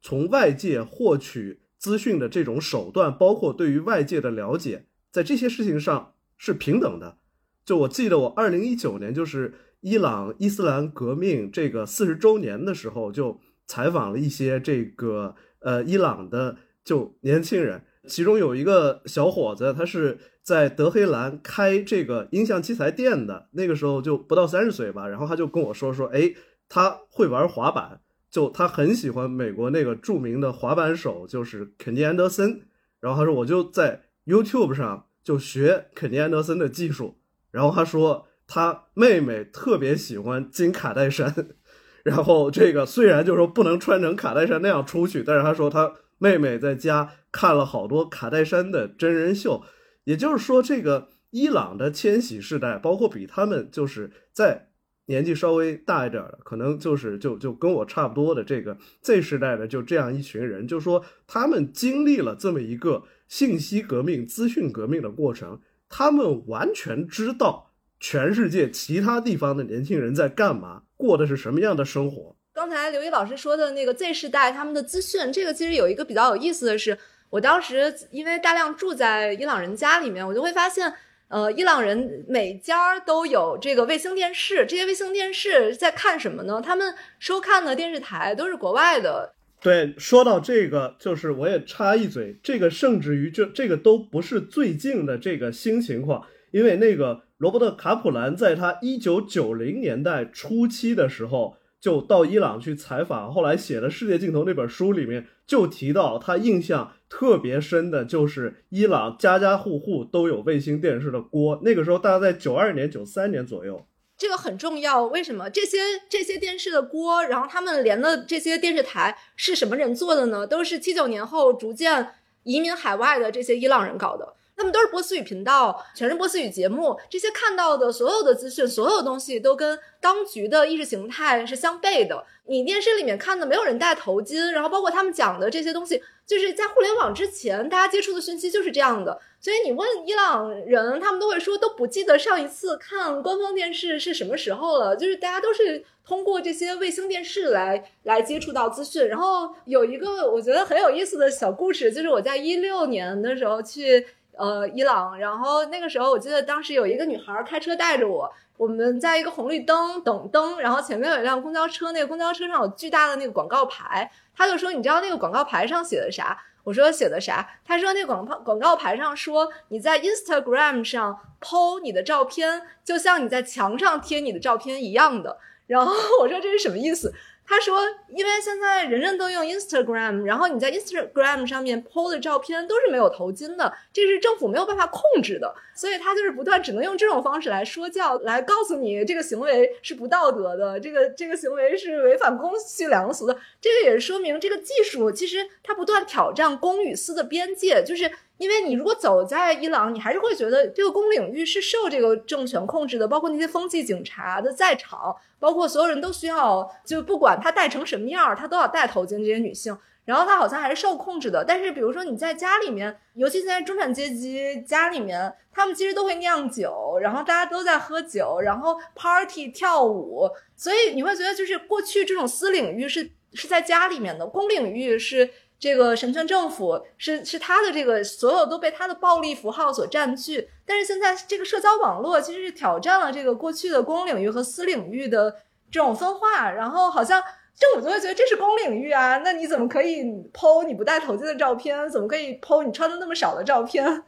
[0.02, 7.18] 从外界获取资讯的这种手段，包括对于外界的了解，在这些事情上是平等的。
[7.64, 9.54] 就我记得，我二零一九年就是
[9.84, 17.84] 伊朗伊斯兰革命这个四十周年的时候，就采访了一些这个呃伊朗的就年轻人。
[18.08, 25.06] 其中有一个小伙子，他是在德黑兰开这个音像器材店的，那个时候就不到三十岁吧。
[25.08, 26.34] 然后他就跟我说说，哎，
[26.70, 32.62] 他会玩滑板，就他很喜欢美国那个著名的滑板手，就是肯尼·安德森。
[33.02, 37.18] 然后他说，我就在 YouTube 上就学肯尼·安德森的技术。
[37.52, 41.34] 然后他说，他妹妹特别喜欢金卡戴珊，
[42.04, 45.94] 然后这个虽然就是说不能穿成卡戴珊那样出去，但是他说他。
[46.20, 49.62] 妹妹在家看了好多卡戴珊的真人秀，
[50.06, 54.70] 也就是说，这个伊朗的千禧世代，包括比他们就是在
[55.08, 67.73] 年纪稍微大一点的，可能就是就就跟我差不多的这个 Z 世代的，就这样一群人，就说他们经历了这么一个信息革命、资讯革命的过程，他们完全知道
[68.04, 72.36] 全世界其他地方的年轻人在干嘛，过的是什么样的生活。
[72.54, 76.98] 刚才刘一老师说的那个 Z 世代他们的资讯，这个其实有一个比较有意思的是，
[77.30, 80.94] 我当时因为大量住在伊朗人家里面，我就会发现，
[81.30, 86.62] 呃，伊朗人每家都有这个卫星电视，这些卫星电视在看什么呢？
[86.62, 89.34] 他们收看的电视台都是国外的。
[89.62, 101.58] 对，说到这个，就是我也插一嘴，这个甚至于这这个都不是最近的这个新情况，因为那个罗伯特卡普兰在他一九九零年代初期的时候。
[101.84, 111.60] 就到伊朗去采访，后来写的《世界尽头》那本书里面就提到，他印象特别深的就是伊朗家家户户都有卫星电视的锅。
[111.62, 113.86] 那个时候大概在九二年、九三年左右，
[114.18, 115.04] 这个很重要。
[115.08, 115.78] 为什么这些
[116.10, 120.48] 这些电视的锅，然后他们连的这些电视台是什么人做的呢？
[120.48, 122.12] 都是七九年后逐渐
[122.44, 124.36] 移民海外的这些伊朗人搞的。
[124.56, 126.98] 他们都是波斯语频道，全是波斯语节目。
[127.10, 132.26] 这些看到的所有的资讯，所有东西都跟当局的意识形态是相悖的。
[132.46, 139.20] 你电视里面看的没有人戴头巾，然后包括他们讲的这些东西，就是在互联网之前，大家接触的讯息就是这样的。
[139.40, 144.96] 所以你问伊朗人，他们都会说都不记得上一次看官方电视是什么时候了。
[144.96, 149.08] 就是大家都是通过这些卫星电视来来接触到资讯。
[149.08, 154.06] 然后有一个我觉得很有意思的小故事，就是我在一六年的时候去。
[154.38, 166.38] 呃，伊朗，然后那个时候我记得当时有一个女孩开车带着我，我们在一个红绿灯等灯，然后前面有一辆公交车，那个公交车上有巨大的那个广告牌，他就说你知道那个广告牌上写的啥？
[166.64, 167.48] 我说写的啥？
[167.66, 175.38] 他说那广告广告牌上说你在 Instagram 上 PO 你的照片，就像你在墙上贴你的照片一样的。
[175.68, 177.14] 然后我说这是什么意思？
[177.46, 193.38] 他说：“因为现在人人都用 Instagram，然后你在 Instagram 上面 PO 的照片都是没有头巾的，这是政府没有办法控制的，所以他就是不断只能用这种方式来说教，来告诉你这个行为是不道德的，这个这个行为是违反公序良俗的。
[193.62, 198.12] 这个也是说明这个技术其实它不断挑战公与私的边界，就是。”
[198.44, 209.14] 因为你如果走在伊朗，你还是会觉得这个公领域是受这个政权控制的，包括那些风纪警察的在场，包括所有人都需要，就不管他戴成什么样，他都要戴头巾。
[209.14, 211.46] 这些女性，然后他好像还是受控制的。
[211.48, 225.30] 但是，比如说你在家里面，尤其现在中产阶级家里面，他们其实都会酿酒，然后大家都在喝酒，然后 party 跳舞，所以你会觉得就是过去这种私领域是是在家里面的，公领域是。
[225.64, 235.34] 这个神权政府是是他的这个所有都被他的暴力符号所占据，但是现在这个社交网络其实是挑战了这个过去的公领域和私领域的
[235.72, 237.24] 这种分化，然后好像
[237.58, 240.04] 政府就会觉得这是公领域啊，那你怎么可以
[240.34, 241.90] 剖你不戴头巾的照片？
[241.90, 244.04] 怎么可以剖你穿的那么少的照片？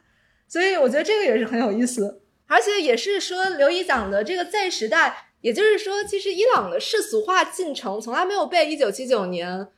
[0.49, 9.69] 所以我觉得这个也是很有意思，而且也是说刘一讲的这个 Z 时代，也就是说，其实伊朗的世俗化进程从来没有被一九七九年。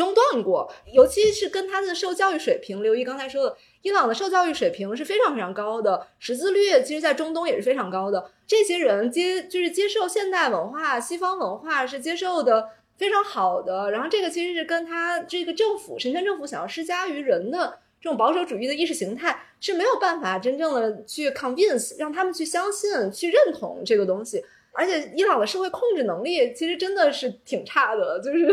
[0.00, 2.82] 中断过，尤其是跟他的受教育水平。
[2.82, 8.30] 刘毅刚才说的，伊朗的受教育水平是非常非常高的，识字率其实在中东也是非常高的。
[8.46, 13.90] 这些人接就是接受现代文化、西方文化是接受的非常好的。
[13.90, 24.42] 然后这个其实是跟他这个政府神权政府想要施加于人的这种保守主义的意识形态是没有办法真正的去 convince 让他们去相信、去认同这个东西。
[24.72, 28.46] 而且伊朗的社会控制能力其实真的是挺差的，就是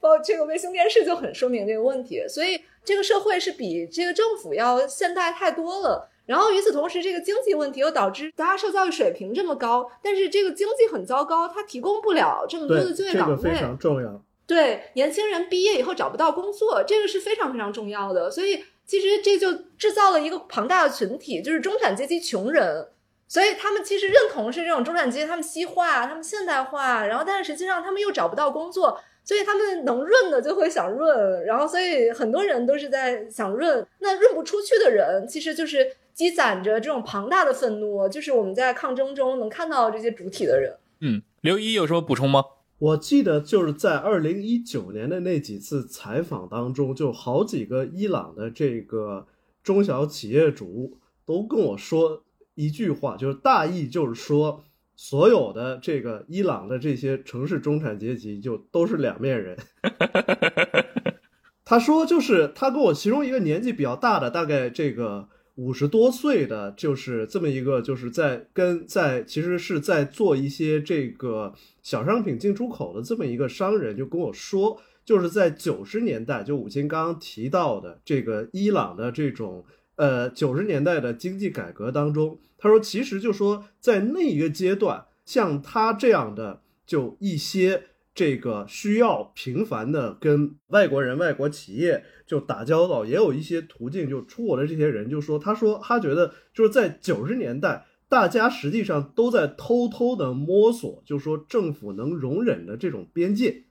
[0.00, 2.22] 包括这个卫星电视就很说明这个问题。
[2.28, 2.60] 所以。
[2.86, 13.36] 这个社会是比这个政府要现代太多了，然后与此同时，这个经济问题又导致大家受教育水平这么高，但是这个经济很糟糕，它提供不了这么多的就业岗位。
[13.36, 14.22] 这个非常重要。
[14.46, 18.30] 对，年轻人毕业以后找不到工作，这个是非常非常重要的。
[18.30, 22.86] 所以其实这就制造了一个庞大的群体，就是中产阶级穷人。
[23.26, 29.00] 所以他们其实认同是这种中产阶级，他们西化，他们现代化，然后但是实际上他们又找不到工作。
[29.26, 33.84] 所以他们能润的就会想润，然后所以很多人都是在想润。
[33.98, 40.76] 那润不出去的人，其实就是积攒着这种庞大的愤怒，就是我们在抗争中能看到这些主体的人。
[41.00, 42.44] 嗯，刘一有什么补充吗？
[42.78, 49.26] 我记得就是在二零一九年的那几次采访当中，就好几个伊朗的这个
[49.64, 52.22] 中小企业主都跟我说
[52.54, 54.62] 一句话，就是大意就是说。
[54.96, 59.56] 所有的这个伊朗的这些城市中产阶级就都是两面人。
[61.64, 79.64] 他说，就是他跟我其中一个年纪比较大的，大概这个五十多岁的，就是这么一个，就是在跟在其实是在做一些这个小商品进出口的这么一个商人，就跟我说，就是在九十年代，就武清刚刚提到的这个伊朗的这种
[79.96, 82.38] 呃九十年代的经济改革当中。
[82.58, 87.82] 他说：“其实就说在那一个阶段，像他这样的，就一些
[88.14, 103.64] 这个需要频繁的跟外国人、外国企业就打交道，也有一些途径就出国的这些人，就说他说他觉得就是在九十年代，大家实际上都在偷偷的摸索，就说政府能容忍的这种边界。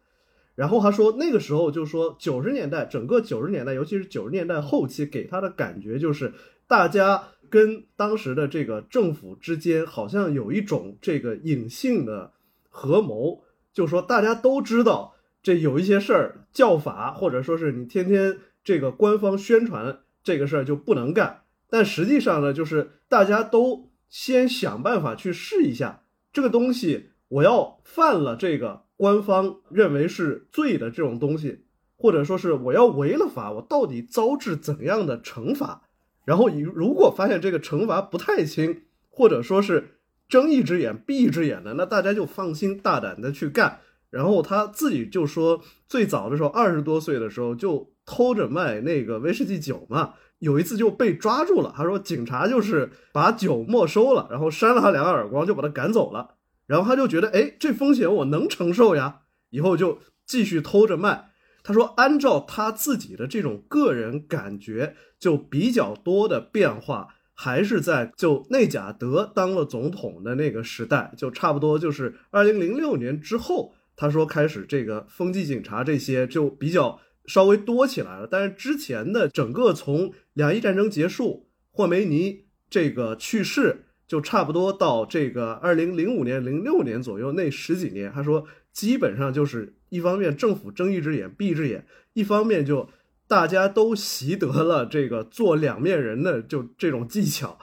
[0.55, 6.33] 然后他说那个时候就说九十年代，整个九十年代，尤其是九十年代后期，给他的感觉就是
[6.67, 12.33] 大家。”跟当时的这个政府之间好像有一种这个隐性的
[12.69, 26.01] 合谋，就说大家都知道这有一些事儿教法，或者说是你天天这个官方宣传这个事儿就不能干，但实际上呢，就是大家都先想办法去试一下
[26.33, 31.65] 这个东西，我要犯了这个官方认为是罪的这种东西，
[31.97, 35.81] 或者说是我要违了法，我到底遭致怎样的惩罚？
[36.23, 43.79] 然后你，如果发现这个惩罚不太轻，或者说是睁一只眼闭一只眼的，那大家就放心大胆的去干。
[44.09, 51.73] 然后他自己就说，最早的时候二十多岁的时候就偷着卖那个威士忌酒嘛，有一次就被抓住了。
[51.75, 56.34] 他说警察就是把酒没收了，然后扇了他两个耳光，就把他赶走了。
[56.67, 61.29] 然后他就觉得，哎，这风险我能承受呀，以后就继续偷着卖。
[61.63, 73.73] 他说：“按照他自己的这种个人感觉，就比较多的变化还是在就内贾德当了总统的那个时代，就差不多就是二零零六年之后。
[73.97, 78.27] 他说开始这个风纪警察这些就比较稍微多起来了。
[78.29, 92.89] 但是之前的整个从两伊战争结束，霍梅尼这个去世，就差不多到这个二零零五年、零六年左右那十几年，他说基本上就是。”一方面政府睁一只眼闭一只眼，一方面就
[93.27, 97.57] 大家都习得了这个做两面人的就这种技巧，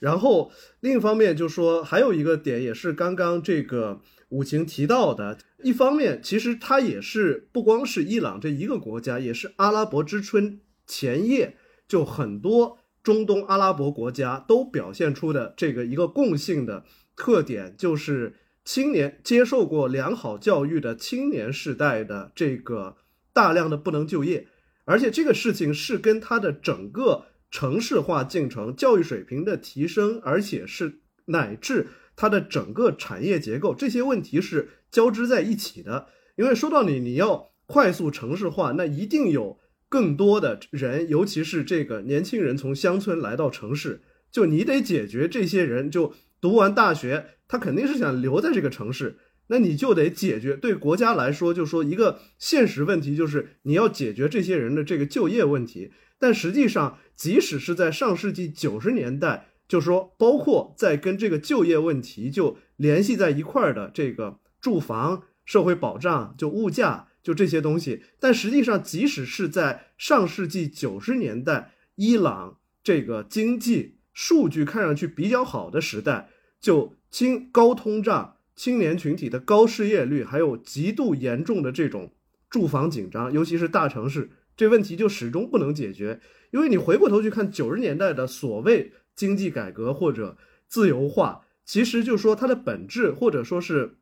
[0.00, 16.84] 然后另一方面就说还有一个点也是刚刚这个武晴提到的，一方面其实它也是不光是伊朗这一个国家，也是阿拉伯之春前夜就很多中东阿拉伯国家都表现出的这个一个共性的
[17.14, 18.34] 特点就是。
[18.68, 22.96] 青年接受过良好教育的青年世代的这个
[23.32, 24.48] 大量的不能就业，
[24.84, 31.86] 而且这个事情是跟他的整个城市化进程、教育水平的提升，而且是乃至
[32.16, 36.08] 他的整个产业结构这些问题是交织在一起的。
[36.34, 46.14] 因为说到你，你要快速城市化，那一定有更多的人，尤其是这个年轻人从乡村来到城市，就你得解决这些人就。
[46.38, 49.16] 读完大学，他肯定是想留在这个城市，
[49.48, 55.92] 那你就得解决对国家来说，就说一个现实问题，就是你要解决这些人的这个就业问题。
[56.18, 72.58] 但实际上，即使是在上世纪九十年代，就说包括在跟这个就业问题就联系在一块儿的这个住房、社会保障、就物价、就这些东西，但实际上，即使是在上世纪九十年代，伊朗。
[72.84, 76.28] 这个经济数据看上去比较好的时代，
[76.60, 82.12] 就青高通胀、青年群体的高失业率，还有极度严重的这种
[82.48, 86.20] 住房紧张，尤其是大城市，这问题就始终不能解决。
[86.52, 93.96] 因为你回过头去看九十年代的所谓经济改革或者自由化，其实就说它的本质，或者说是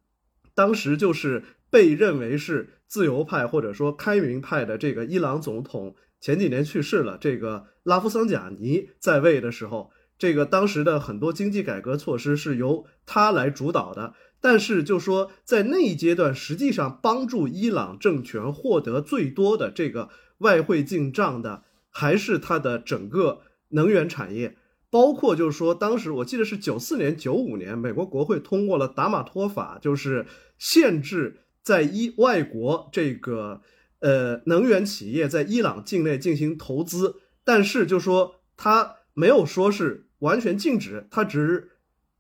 [0.54, 5.96] 当时就是被认为是自由派或者说开明派的这个伊朗总统。
[6.20, 14.14] 前几年去世了，这个拉夫桑贾尼在位的时候，这个当时的很多经济改革措施是由他来主导的。
[14.40, 23.40] 但是就说在那一阶段，实际上帮助伊朗政权获得最多的这个外汇进账的，还是它的整个
[23.70, 24.56] 能源产业，
[24.94, 30.24] 包括就是说当时我记得是九四年、九五年，美国国会通过了达马托法，就是
[30.56, 33.62] 限制在伊外国这个。
[34.00, 41.70] 呃，能源企业在伊朗境内进行投资，但是就说他没有说是完全禁止，他只是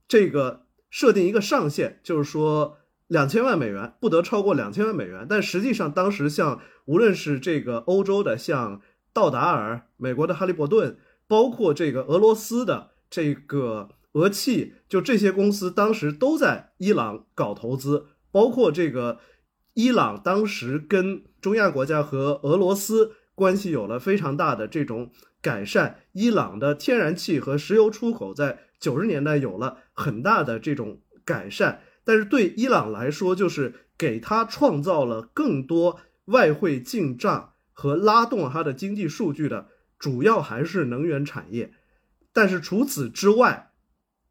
[0.08, 5.26] 这个设定一个上限，就是说两千万美元不得超过两千万美元。
[5.28, 8.80] 但实际上当时像无论是这个欧洲的像
[9.12, 10.96] 道达尔、美国的哈利伯顿，
[11.34, 19.18] 包括这个俄罗斯的这个俄气，就这些公司当时都在伊朗搞投资，包括这个。
[19.76, 25.10] 伊朗当时跟中亚国家和俄罗斯关系有了非常大的这种
[25.42, 39.66] 改善，伊朗的天然气和石油出口在九十年代有了很大的这种改善，但是对伊朗来说，就是给他创造了更多外汇进账和拉动它的经济数据的
[40.04, 41.72] 主要还是能源产业，
[42.32, 43.70] 但是除此之外，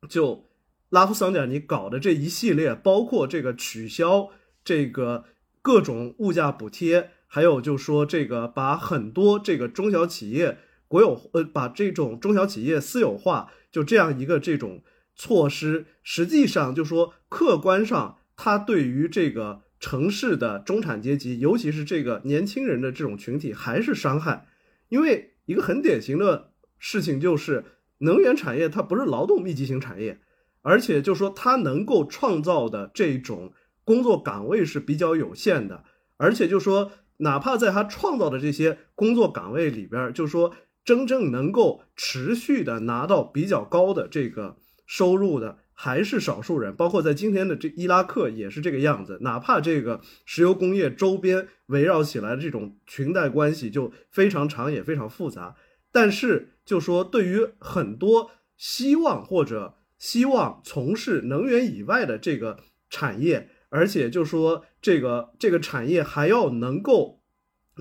[0.07, 0.49] 就
[0.89, 4.30] 拉夫桑贾尼搞的这一系列，包括这个取消
[4.63, 5.26] 这个。
[5.65, 10.57] 各种物价补贴，还有就说这个把很多这个中小企业
[10.89, 14.84] 国有呃，把这种中小企业私有化，就这样一个这种
[15.15, 24.47] 措施，实际上就说客观上，它对于这个城市的中产阶级，尤其是这个年轻人的这种群体，还是伤害。
[24.89, 27.63] 因为一个很典型的事情就是，
[27.99, 30.19] 能源产业它不是劳动密集型产业，
[30.61, 33.53] 而且就说它能够创造的这种。
[33.85, 35.83] 工作岗位是比较有限的，
[36.15, 46.76] 而且就说，哪怕在他创造的这些工作岗位里边，就说真正能够持续的拿到比较高的这个收入的，还是少数人。
[46.76, 49.17] 包括在今天的这伊拉克也是这个样子。
[49.21, 55.55] 哪怕这个石油工业周边围绕起来的这种裙带关系就非常长也非常复杂，
[55.91, 62.59] 但是就说对于很多希望或者希望从事能源以外的这个
[62.89, 63.49] 产业。
[63.76, 67.24] 而且就说这个这个产业还要能够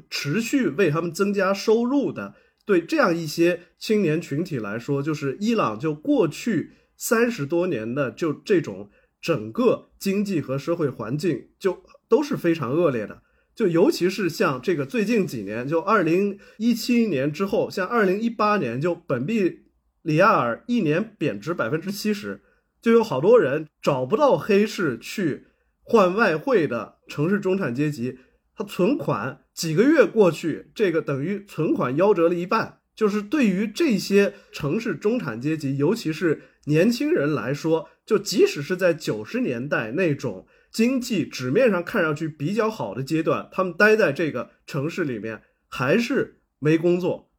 [0.09, 2.35] 持续为他们增加收入的，
[2.65, 6.73] 对这样一些青年群体来说，就是伊朗就过去
[7.05, 8.89] 三十多年的就这种
[9.21, 13.23] 整个经济和社会环境就都是非常恶劣的。
[13.57, 19.65] 就尤其是像这个最近几年，就二零一七年之后，像二零一八年，就本币
[20.03, 22.41] 里亚尔一年贬值百分之七十，
[22.81, 25.49] 就有好多人找不到黑市去。
[25.85, 28.21] 换外汇的城市中产阶级，
[28.55, 32.79] 他存款几个月过去，这个等于存款夭折了一半。
[32.95, 47.31] 就是对于这些城市中产阶级，尤其是年轻人来说，就即使是在九十年代那种经济纸面上看上去比较好的阶段，他们待在这个城市里面，还是没工作、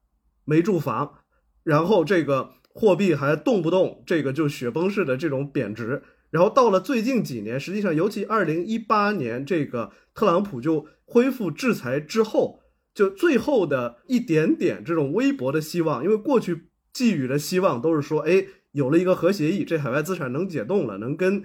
[0.44, 1.20] 没住房，
[1.64, 6.04] 然后这个货币还动不动这个就雪崩式的这种贬值。
[6.30, 12.60] 然后到了最近几年，实际上尤其二零一八年，这个特朗普就恢复制裁之后，
[12.94, 21.44] 就最后的一点点这种微薄的希望，因为过去寄予的希望都是说，哎，有了一个核协议，这海外资产能解冻了，能跟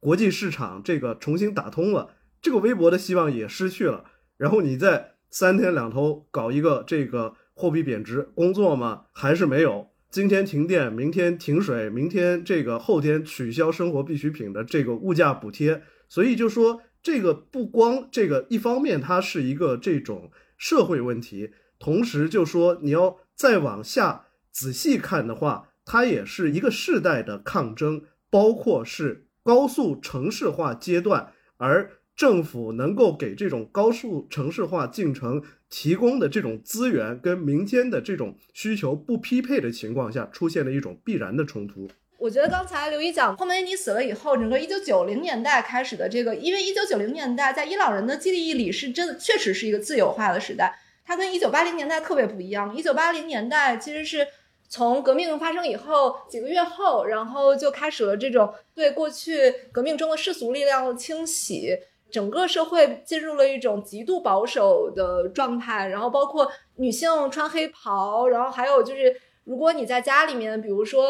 [0.00, 2.10] 国际市场这个重新打通了，
[2.42, 4.04] 这个微薄的希望也失去了。
[4.36, 9.04] 然后你再三天两头搞一个这个货币贬值，工作吗？
[9.12, 9.90] 还是没有。
[10.10, 35.42] 今天停电，明天停水，明天这个后天取消生活必需品的这个物价补贴，所以就说这个不光这个一方面它是一个这种社会问题，同时就说你要再往下仔细看的话，它也是一个世代的抗争，包括是高速城市化阶段，而政府能够给这种高速城市化进程。
[35.68, 41.88] 提供的这种资源跟民间的这种需求不匹配的情况下，出现了一种必然的冲突。
[42.18, 52.76] 我觉得刚才刘一讲，霍梅尼死了以后，整个一九九零年代开始的这个，因为一九九零年代在伊朗人的记忆里是真的，确实是一个自由化的时代，它跟一九八零年代特别不一样。
[52.76, 54.26] 一九八零年代其实是
[54.72, 61.76] 从革命发生以后几个月后，然后就开始了这种对过去革命中的世俗力量的清洗，
[62.08, 65.88] 整个社会进入了一种极度保守的状态。
[65.88, 71.04] 然后包括女性穿黑袍，然后还有就是如果你在家里面，比如说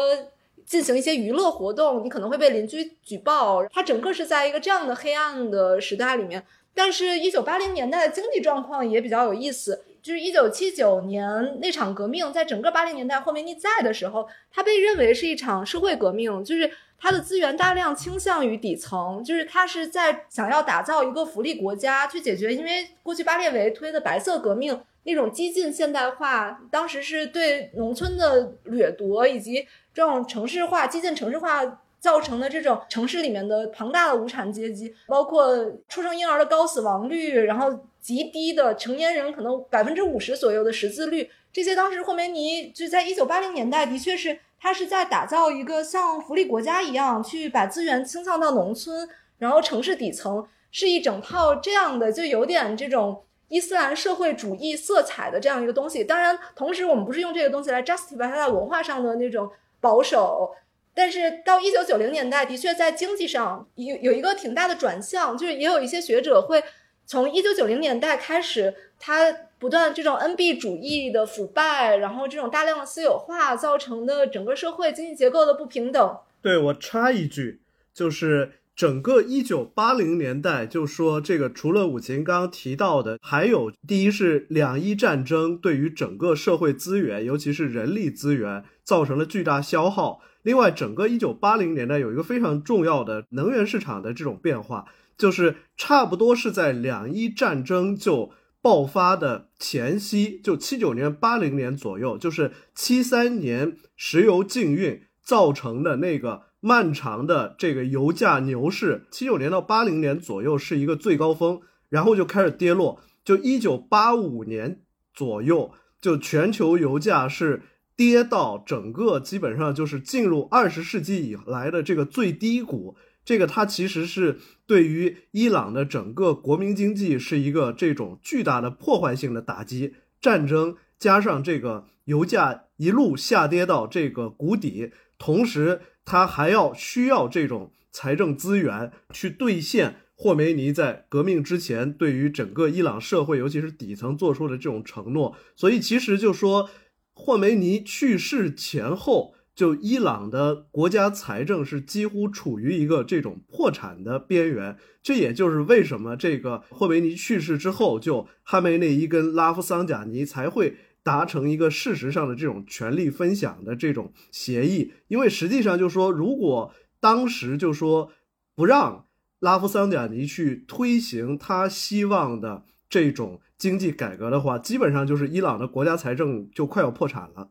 [0.65, 3.63] 进行一些娱乐活动，你可能会被邻居举报。
[3.67, 6.43] 它整个是在一个这样的黑暗的时代里面。
[6.73, 9.83] 但是，一九八零年代的经济状况也比较有意思。
[10.01, 35.55] 就是一九七九年那场革命，在整个八零年代霍梅尼在的时候，他被认为是一场社会革命，就是他的资源大量倾向于底层，就是他是在想要打造一个福利国家，去解决因为过去巴列维推的白色革命那种激进现代化，当时是对农村的掠夺，以及这种城市化、激进城市化造成的这种城市里面的庞大的无产阶级，包括
[35.87, 37.85] 出生婴儿的高死亡率，然后。
[38.01, 56.03] 极低的成年人可能百分之五十左右的识字率，这些当时霍梅尼就在一九八零年代，的确是他是在打造一个像福利国家一样，去把资源倾向到农村，然后城市底层，是一整套这样的，就有点这种伊斯兰社会主义色彩的这样一个东西。
[56.03, 59.47] 当然，同时我们不是用这个东西来 justify 它在文化上的那种
[59.79, 60.49] 保守，
[60.95, 66.63] 但是到一九九零年代，的确在经济上有有一个挺大的转向，就是也有一些学者会。
[67.11, 76.17] 从一九九零年代开始，它不断这种 NB 主义的腐败，然后这种大量的私有化造成的整个社会经济结构的不平等。
[76.41, 77.59] 对我插一句，
[77.93, 90.21] 就是整个一九八零年代，就说这个除了武琴刚提到的，还有第一是两伊战争对于整个社会资源，尤其是人力资源造成了巨大消耗。
[90.43, 94.85] 另外，整个一九八零年代有一个非常重要的能源市场的这种变化。
[95.21, 109.05] 就是差不多是在两伊战争就爆发的前夕，就七九年、八零年左右，就是七三年石油禁运造成的那个漫长的这个油价牛市。
[109.11, 112.99] 七九年到八零年左右是一个最高峰，然后就开始跌落。
[113.23, 114.81] 就一九八五年
[115.13, 117.61] 左右，就全球油价是
[117.95, 122.95] 跌到整个基本上就是进入二十世纪以来的这个最低谷。
[123.23, 129.93] 这个它其实是对于伊朗的整个国民经济是一个这种巨大的破坏性的打击。
[130.19, 145.35] 战争加上这个油价一路下跌到这个谷底，同时它还要需要这种财政资源去兑现霍梅尼在革命之前对于整个伊朗社会，尤其是底层做出的这种承诺。
[145.55, 146.69] 所以其实就说
[147.13, 149.35] 霍梅尼去世前后。
[149.53, 168.11] 就伊朗的国家财政是几乎处于一个这种破产的边缘，这也就是为什么这个霍梅尼去世之后，就哈梅内伊跟拉夫桑贾尼才会达成一个事实上的这种权力分享的这种协议，因为实际上就说，如果当时就说
[168.55, 169.07] 不让
[169.39, 177.49] 拉夫桑贾尼去推行他希望的这种经济改革的话，基本上就是伊朗的国家财政就快要破产了。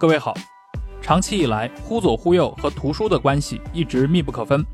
[0.00, 0.32] 各位好，
[1.02, 4.64] 长期以来，忽左忽右和图书的关系一直密不可分。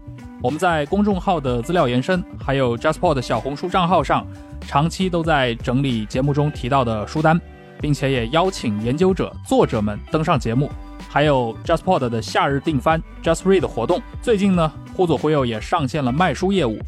[0.43, 4.27] 我们在公众号的资料延伸，还有 JustPod 小红书账号上，
[4.61, 7.41] 长期都在整理节目中提到的书单，
[7.81, 10.71] 并且也邀请研究者、作者们登上节目。
[11.09, 14.03] 还有 JustPod 的夏日订番 Just Read 活动。
[14.21, 16.79] 最近呢，忽左忽右也上线了卖书业务，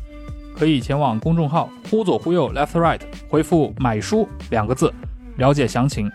[0.54, 4.92] 可以前往公众号忽左忽右 Left Right，回复“买书”两个字，
[5.38, 6.10] 了解详情。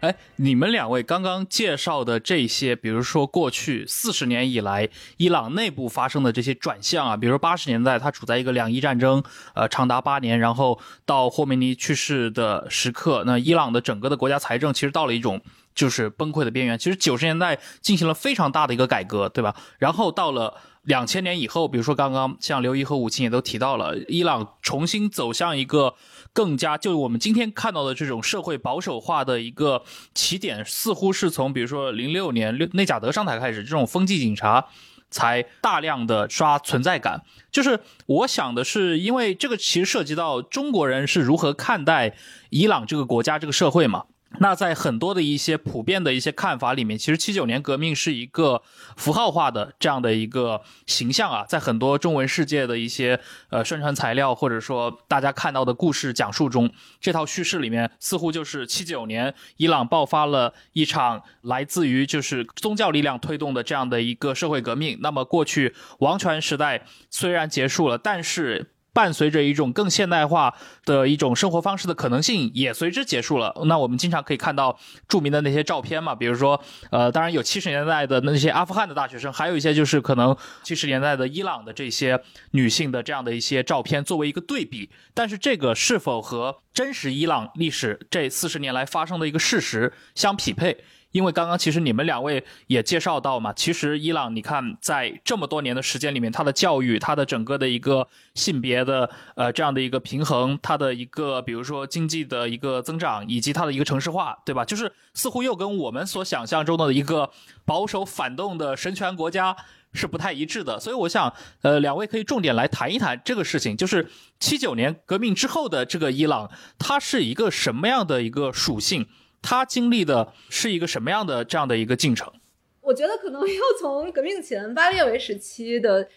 [0.00, 9.22] 哎，你们两位刚刚介绍的这些，比如说过去四十年以来伊朗内部发生的这些转向啊，比如说八十年代它处在一个两伊战争，
[9.54, 15.40] 呃，长达八年，然后到霍梅尼去世的时刻，那伊朗的整个的国家财政其实到了一种
[15.74, 16.78] 就是崩溃的边缘。
[16.78, 19.56] 其实九十年代进行了非常大的一个改革，对吧？
[19.78, 25.94] 然后到了两千年以后，比如说刚刚像刘怡和武清也都提到了，伊朗重新走向一个。
[26.36, 29.82] 更加就我们今天看到的这种社会保守化的一个
[30.14, 34.66] 起点，似乎是从比如说零六年内贾德上台开始，这种风纪警察
[35.08, 37.22] 才大量的刷存在感。
[37.50, 42.14] 就是我想的是，因为这个其实涉及到中国人是如何看待
[42.50, 44.04] 伊朗这个国家、这个社会嘛。
[44.40, 48.62] 那在很多的一些普遍的一些看法里面，其实七九年革命是一个
[48.96, 53.18] 符号化的这样的一个形象啊，在很多中文世界的一些
[53.50, 56.70] 呃宣传材料或者说大家看到的故事讲述中，
[57.00, 64.98] 这套叙事里面似乎就是七九年伊朗爆发了一场来自于就是宗教力量推动的这样的一个社会革命。
[65.00, 68.72] 那么过去王权时代虽然结束了，但是。
[68.96, 70.54] 伴随着一种更现代化
[70.86, 73.54] 的一种生活方式的可能性也随之结束了。
[73.66, 82.18] 那我们经常可以看到著名的那些照片嘛，比如说，呃，当然有七十年代的那些阿富汗的大学生，还有一些就是可能七十年代的伊朗的这些
[82.52, 84.88] 女性的这样的一些照片作为一个对比。
[85.12, 90.78] 但是这个是否和真实伊朗历史这四十年来发生的一个事实相匹配？
[91.16, 104.62] 因为刚刚其实你们两位也介绍到嘛，其实伊朗你看在这么多年的时间里面，它的教育、它的整个的一个性别的呃这样的一个平衡，它的一个比如说经济的一个增长，以及它的一个城市化，对吧？
[104.62, 107.30] 就是似乎又跟我们所想象中的一个
[107.64, 109.56] 保守反动的神权国家
[109.94, 110.78] 是不太一致的。
[110.78, 114.06] 所以我想，呃，两位可以重点来谈一谈这个事情，就是
[114.38, 119.06] 七九年革命之后的这个伊朗，它是一个什么样的一个属性？
[119.46, 122.32] 他经历的是一个什么样的这样的一个进程？
[122.80, 126.08] 我觉得可能要从革命前巴列维时期的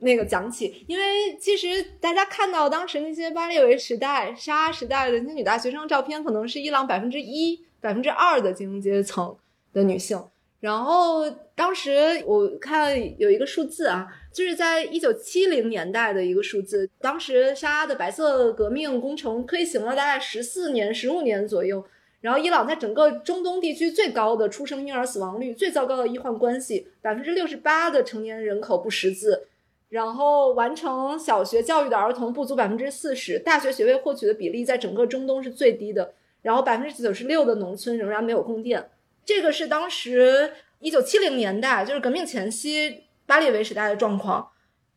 [0.00, 9.36] 那个讲起，因为其实大家看到当时那些巴列维时代、沙时代的那些女大学生照片，可能是伊朗百分之一、百分之二的精英阶层
[9.72, 10.22] 的女性。
[10.60, 21.82] 然后当时我看有一个数字啊，就是在一九七零年代的一个数字，当时沙的白色革命工程推行了大概十四年、十五年左右。
[22.22, 29.46] 然后，伊朗在整个中东地区最高的出生婴儿死亡率、最糟糕的医患关系，百分之六十八的成年人口不识字，
[29.88, 36.12] 然后完成小学教育的儿童不足百分之四十，大学学位获取的比例在整个中东是最低的，
[36.42, 38.90] 然后百分之九十六的农村仍然没有供电。
[39.24, 44.50] 这个是当时一九七零年代，就是革命前夕巴列维时代的状况。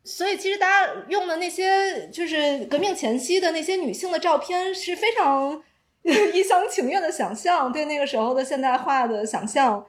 [0.04, 5.64] 所以，其实大家用的那些就是革命前夕的那些女性的照片是非常。
[6.34, 9.86] 一厢情愿的想象，对那个时候的现代化的想象。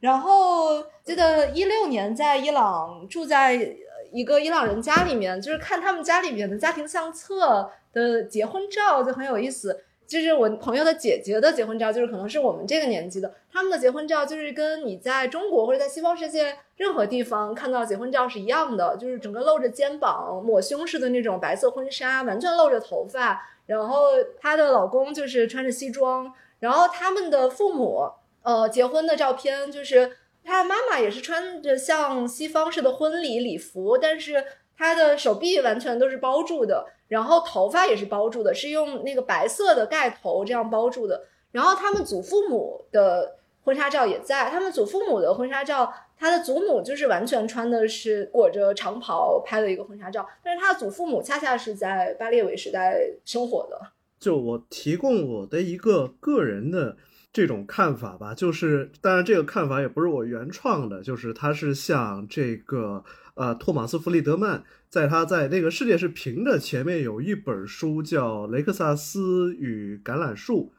[0.00, 3.76] 然后记得一六年在伊朗住在
[4.10, 9.84] 一个伊朗人家里面，就是看他们家里面的家庭相册的结婚照就很有意思。
[10.08, 23.40] 就是我朋友的姐姐的结婚照，就是可能是我们这个年纪的，他们的结婚照就是跟你在中国或者在西方世界任何地方看到结婚照是一样的，就是整个露着肩膀、抹胸式的那种白色婚纱，完全露着头发。
[23.70, 24.06] 然后
[24.40, 28.10] 她的老公就是穿着西装，然后他们的父母，
[28.42, 34.44] 呃，结婚的照片就是她妈妈也是穿着像西方式的婚礼礼服，但是
[34.76, 41.22] 她的手臂完全都是包住的，然后头发也是包住的，是用那个白色的盖头这样包住的。
[41.52, 45.92] 然后他们祖父母的婚纱照也在，他们祖父母的婚纱照。
[46.20, 53.80] 他的祖母就是完全穿的是裹着长袍拍的一个婚纱照，但是他的祖父母恰恰是在巴列维时代生活的。
[54.18, 56.94] 就我提供我的一个个人的
[57.32, 63.02] 这种看法吧，就是当然这个看法也不是我原创的，就是他是像这个
[63.34, 70.70] 呃托马斯弗里德曼，在他在那个世界是平的前面有一本书叫《雷克萨斯与橄榄树》，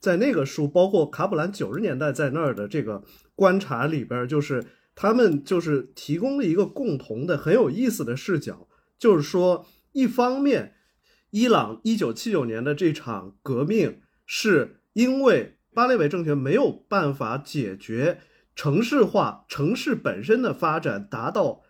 [0.00, 3.02] 在那个书包括卡普兰九十年代在那儿的这个
[3.34, 4.64] 观察里边，就是。
[5.00, 8.66] 他们就是提供了一个共同的很有意思的视角，
[8.98, 10.74] 就是说，一方面，
[11.30, 18.18] 伊朗一九七九年的这场革命是因为巴列维政权没有办法解决
[18.56, 21.62] 城市化、城市本身的发展达到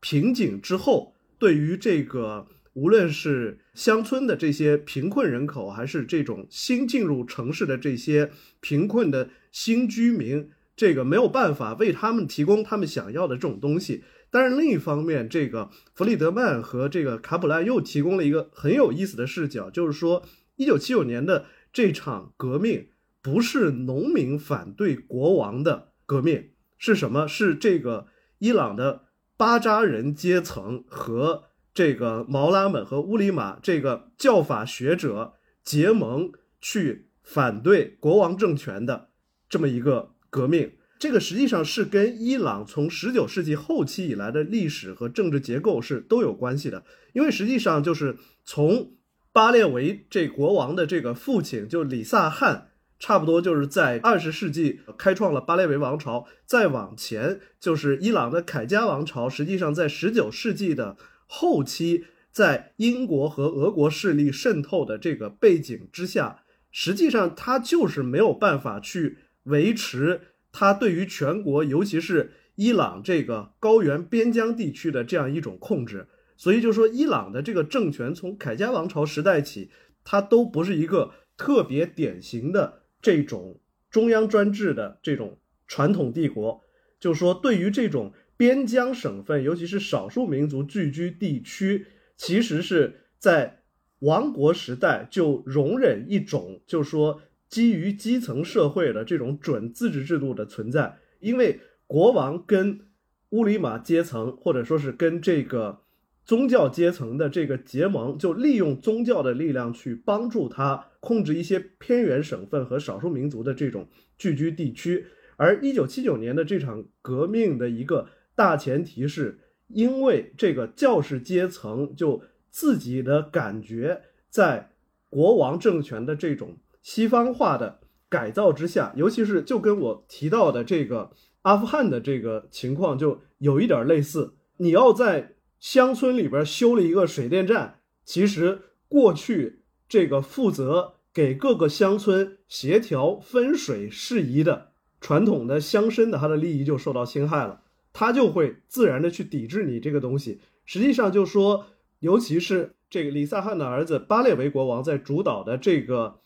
[0.00, 10.50] 瓶颈之后，对于这个无论是乡村的这些贫困人口，还是这种新进入城市的这些贫困的新居民。
[10.76, 20.24] 这个没有办法为他们提供他们想要的这种东西，但是另一方面，这个弗里德曼和这个卡普兰又提供了一个很有意思的视角，就是说，
[20.56, 22.88] 一九七九年的这场革命
[23.22, 27.28] 不是农民反对国王的革命，是什么？
[27.28, 28.08] 是这个
[28.38, 29.04] 伊朗的
[29.36, 39.10] 巴扎人阶层和这个毛拉们和乌里玛这个教法学者结盟去反对国王政权的
[39.48, 40.13] 这么一个。
[40.34, 46.82] 革命这个实际上是跟伊朗从十九世纪后期以来的历史和政治结构是都有关系的，
[47.12, 48.94] 因为实际上就是从
[49.32, 69.18] 巴列维这国王的这个父亲就里萨汗，差不多就是在二十世纪开创了巴列维王朝，再往前就是伊朗的凯加王朝，实际上在十九世纪的后期，在英国和俄国势力渗透的这个背景之下，实际上他就是没有办法去。
[69.44, 70.20] 维持
[70.52, 79.70] 他对于全国，尤其是伊朗这个高原边疆地区的这样一种控制，所以就说伊朗的这个政权从凯加王朝时代起，
[80.04, 86.62] 它都不是一个特别典型的这种中央专制的这种传统帝国。
[87.00, 91.86] 就说对于这种边疆省份，尤其是少数民族聚居地区，
[92.16, 93.00] 其实是。
[93.16, 93.62] 在
[94.00, 97.22] 王国时代就容忍一种，就说
[97.54, 102.80] 基于基层社会的这种准自治制度的存在，因为国王跟
[103.28, 105.82] 乌里马阶层，或者说是跟这个
[106.24, 113.86] 宗教阶层的这个结盟，就利用宗教的力量去帮助他控制一些偏远省份和少数民族的这种
[114.18, 115.06] 聚居地区。
[115.36, 119.38] 而一九七九年的这场革命的一个大前提是，
[119.68, 124.72] 因为这个教士阶层就自己的感觉，在
[125.08, 127.80] 国王政权的这种西方化的
[128.10, 131.10] 改造之下，尤其是就跟我提到的这个
[131.42, 134.34] 阿富汗的这个情况就有一点类似。
[134.58, 144.72] 你要在乡村里边修了一个水电站，其实过去这个负责给各个乡村协调分水事宜的。
[145.00, 147.62] 传统的乡绅的他的利益就受到侵害了，
[147.94, 150.40] 他就会自然的去抵制你这个东西。
[150.66, 151.66] 实际上就说，
[152.00, 156.20] 尤其是这个李萨汗的儿子巴列维国王在主导的这个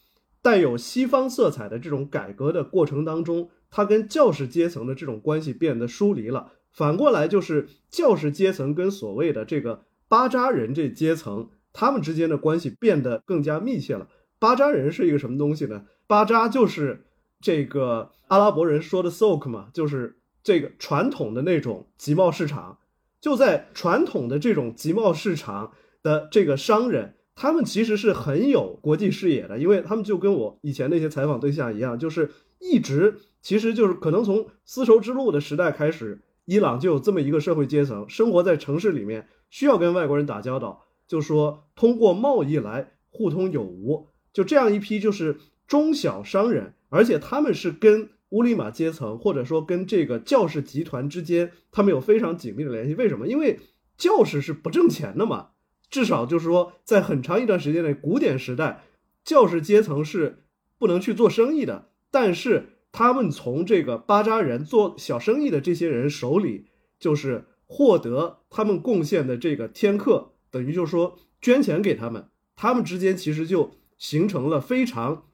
[0.49, 6.53] 带有西方色彩的这种改革的过程当中，他跟教士阶层的这种关系变得疏离了。
[6.72, 14.09] 反过来就是教士阶层跟所谓的这个巴扎人这阶层，他们之间的关系变得更加密切了。
[14.38, 15.84] 巴扎人是一个什么东西呢？
[16.07, 17.05] 巴扎就是。
[17.40, 22.78] 这个阿拉伯人说的 “souk” 嘛，就是这个传统的那种集贸市场。
[23.20, 25.70] 就在传统的这种集贸市场
[26.03, 32.28] 的这个商人，他们其实是很有国际视野的，因为他们就跟我以前那些采访对象一样，就是
[32.59, 45.36] 一直其实就是可能从丝绸之路的时代开始，伊朗就有这么一个社会阶层，生活在城市里面，需要跟外国人打交道，就说通过贸易来互通有无，就这样一批就是
[45.68, 46.74] 中小商人。
[46.89, 52.97] 而且他们是跟乌里玛阶层，或者说跟这个教士集团之间，他们有非常紧密的联系。
[52.97, 53.28] 为什么？
[53.28, 53.61] 因为
[53.97, 55.51] 教士是不挣钱的嘛。
[55.91, 58.84] 至少就是说，在很长一段时间内，古典时代，
[59.24, 60.45] 教士阶层是
[60.78, 61.91] 不能去做生意的。
[62.11, 66.66] 但是他们从这个巴扎人做小生意的这些人手里，
[66.99, 75.24] 就是获得他们贡献的这个天课，等于就是说捐钱给他们，他们之间其实就形成了非常。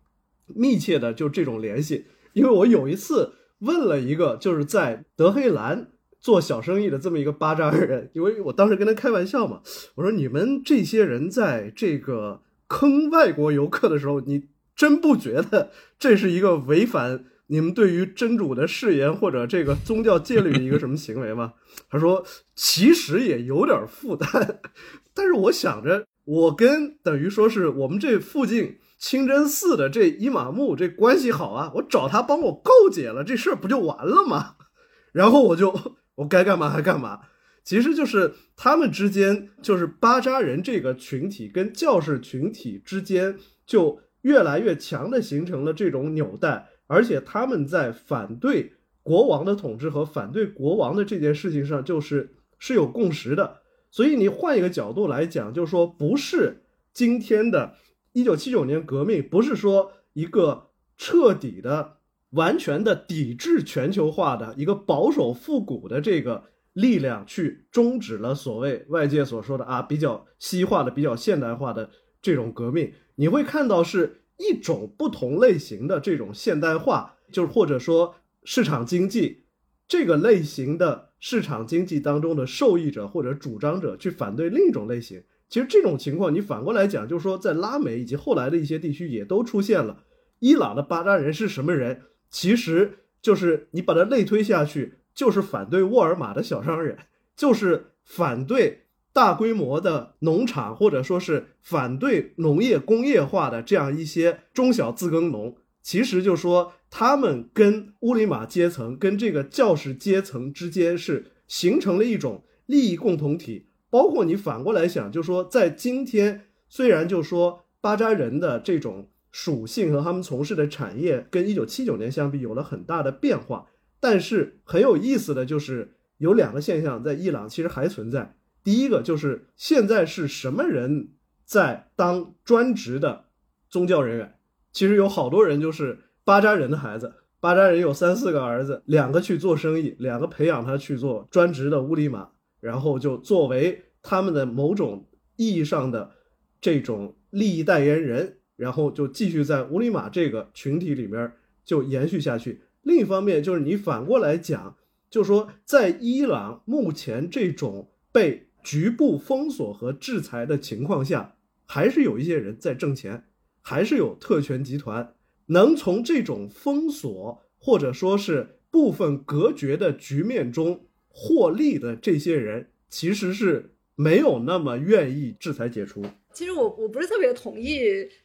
[0.47, 5.93] 密切的就这种联系，因为我有一次问了一个就是在德黑兰
[6.25, 9.61] 做小生意的这么一个巴扎尔人，因为我当时跟他开玩笑嘛，
[9.97, 14.45] 我说你们这些人在这个坑外国游客的时候，你
[14.75, 21.53] 真不觉得这是一个违反你们对于真主的誓言或者这个宗教戒律的一个什么行为吗？
[21.91, 24.61] 他说其实也有点负担，
[25.13, 28.79] 但是我想着我跟等于说是我们这附近。
[28.97, 34.55] 清真寺的这伊玛目这关系好啊，我找他帮我告解了，这事儿不就完了吗？
[35.13, 37.21] 然后我就我该干嘛还干嘛。
[37.63, 53.61] 其实就是他们之间，就是巴扎人这个群体跟教士群体之间，就越来越强的形成了这种纽带，而且他们在反对国王的统治和反对国王的这件事情上，就是是有共识的。
[53.91, 57.75] 所以你换一个角度来讲，就是说不是今天的。
[58.17, 61.94] 一九七九年革命不是说一个彻底的、
[62.35, 72.93] 完全的抵制全球化的一个保守复古的这个力量去终止了所谓外界所说的啊比较西化的、比较现代化的这种革命。
[73.17, 79.45] 你会看到是一种不同类型的这种现代化，就是或者说市场经济
[79.87, 85.23] 这个类型的市场经济当中的受益者或者主张者去反对另一种类型。
[85.49, 90.03] 其实这种情况，你反过来讲，就是说，在拉美以及后来的一些地区也都出现了。
[90.41, 92.03] 伊朗的巴扎人是什么人？
[92.35, 96.99] 其实就是你把它类推下去，就是反对沃尔玛的小商人，
[97.37, 105.57] 就是反对大规模的农场，或者说是反对农业工业化的这样一些中小自耕农。
[105.81, 113.69] 其实就说他们跟乌里玛阶层、跟这个教士阶层之间是形成了一种利益共同体。
[113.89, 123.67] 包括你反过来想，就说在今天，虽然就说巴扎人的这种属性和他们从事的产业跟一九七九年相比有了很大的变化，
[123.99, 128.37] 但是很有意思的就是有两个现象在伊朗其实还存在。
[128.63, 131.15] 第一个就是现在是什么人
[131.45, 133.25] 在当专职的
[133.69, 134.35] 宗教人员？
[134.73, 142.29] 其实有好多人就是巴扎人的孩子，巴扎人有三四个儿子，两个去做生意，两个培养他去做专职的乌里玛。
[142.61, 146.13] 然后就作为他们的某种意义上的
[146.61, 151.33] 这种利益代言人，然后就继续在乌里玛这个群体里面
[151.65, 152.61] 就延续下去。
[152.83, 154.77] 另一方面，就是你反过来讲，
[155.11, 161.37] 就说在伊朗目前这种被局部封锁和制裁的情况下，
[161.67, 163.25] 还是有一些人在挣钱，
[163.61, 165.15] 还是有特权集团
[165.47, 176.03] 能从这种封锁或者说是部分隔绝的局面中获利的这些人，其实是没有那么愿意制裁解除。
[176.33, 177.81] 其实我我不是特别同意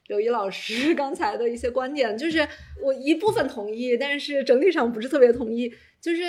[0.08, 2.48] 刘一老师 刚才的一些观点，就是
[2.82, 5.72] 我一部分同意，但是整体上不是特别同意。
[6.02, 6.24] 就是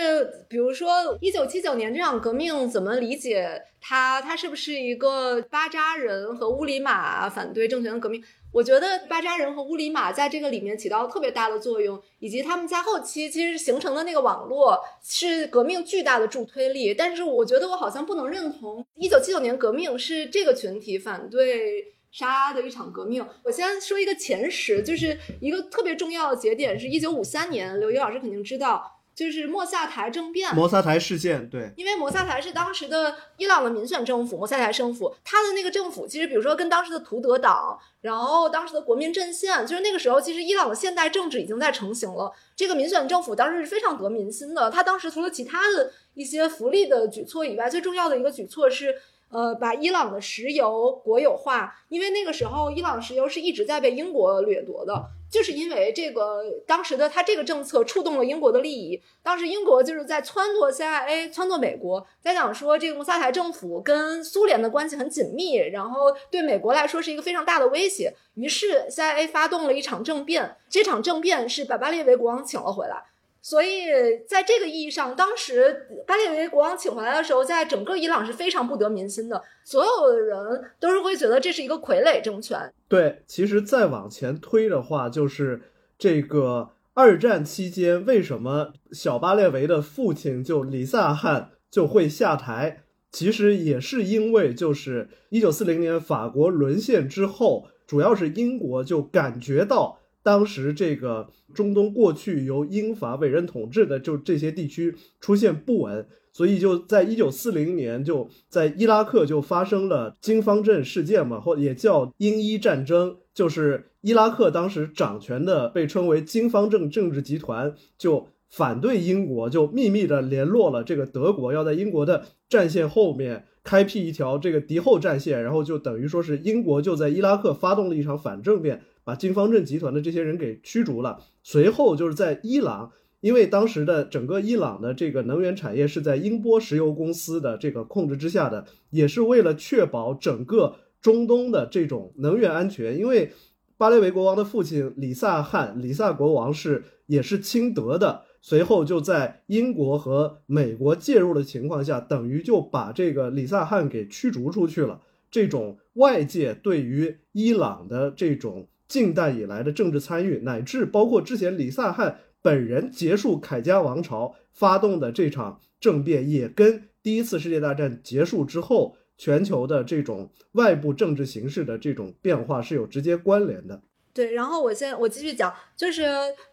[0.48, 4.20] 比如说一九七九年这场革命怎么理解它？
[4.20, 8.22] 它是不是一个巴扎人和乌里马反对政权的革命？
[8.52, 16.92] 我觉得巴扎人和乌里马在这个里面起到特别大的作用，以及他们在后期其实形成的那个网络是革命巨大的助推力。
[16.92, 23.24] 但是我觉得我好像不能认同一九七九年革命是这个群体反对沙的一场革命。
[23.44, 28.99] 我先说一个前史，就是一个特别重要的节点是一九五三年，刘一老师肯定知道。
[29.20, 42.32] 就是莫萨台政变，摩萨台事件，对，因为摩萨台是当时的伊朗的民选政府，摩萨台政府，他的那个政府其实，比如说跟当时的图德党，然后当时的国民阵线，就是那个时候，其实伊朗的现代政治已经在成型了。
[42.56, 48.94] 这个民选政府当时是非常得民心的，他当时除了其他的一些福利的举措以外，最重要的一个举措是。
[49.32, 59.00] 呃，把伊朗的石油国有化，因为那个时候伊朗石油是一直在被英国掠夺的，就是因为这个当时的他这个政策触动了英国的利益。
[59.22, 68.12] 当时英国就是在撺掇 CIA，撺掇美国，在讲说这个穆萨台政府跟苏联的关系很紧密，然后对美国来说是一个非常大的威胁。
[68.34, 73.04] 于是 CIA 发动了一场政变，这场政变是把巴列维国王请了回来。
[73.42, 73.86] 所以，
[74.28, 79.42] 在这个意义上，当时巴列维国王请回来的时候，在整个伊朗是非常不得民心的。
[79.64, 80.38] 所有的人
[80.78, 82.70] 都是会觉得这是一个傀儡政权。
[82.86, 85.62] 对，其实再往前推的话，就是
[85.98, 92.82] 这个二战期间，为什么小巴列维的父亲就李萨汗就会下台？
[93.10, 99.99] 其实也是因为，就是一九四零年法国沦陷之后，主要是英国就感觉到。
[100.22, 128.82] 当时这个中东过去由英法委任统治的，就这些地区出现不稳，所以就在一九四零年就在伊拉克就发生了金方阵事件嘛，或也叫英伊战争，就是伊拉克当时掌权的被称为金方阵政治集团就反对英国，就秘密的联络了这个德国，要在英国的战线后面开辟一条这个敌后战线，然后就等于说是英国就在伊拉克发动了一场反政变。
[129.04, 131.20] 把金方阵集团的这些人给驱逐了。
[131.42, 142.98] 随后就是在伊朗，因为当时的整个伊朗的这个能源产业是在英波石油公司的这个控制之下的，也是为了确保整个中东的这种能源安全。
[142.98, 143.32] 因为
[143.76, 148.22] 巴列维国王的父亲李萨汗，李萨国王是也是亲德的。
[148.42, 155.00] 随后就在英国和美国介入的情况下，等于就把这个李萨汗给驱逐出去了。
[155.30, 158.68] 这种外界对于伊朗的这种。
[158.90, 173.80] 近代以来的政治参与，乃至包括之前李萨汗本人结束凯加王朝发动的这场政变，也跟第一次世界大战结束之后全球的这种外部政治形势的这种变化是有直接关联的。
[174.12, 176.02] 对，然后我先我继续讲，就是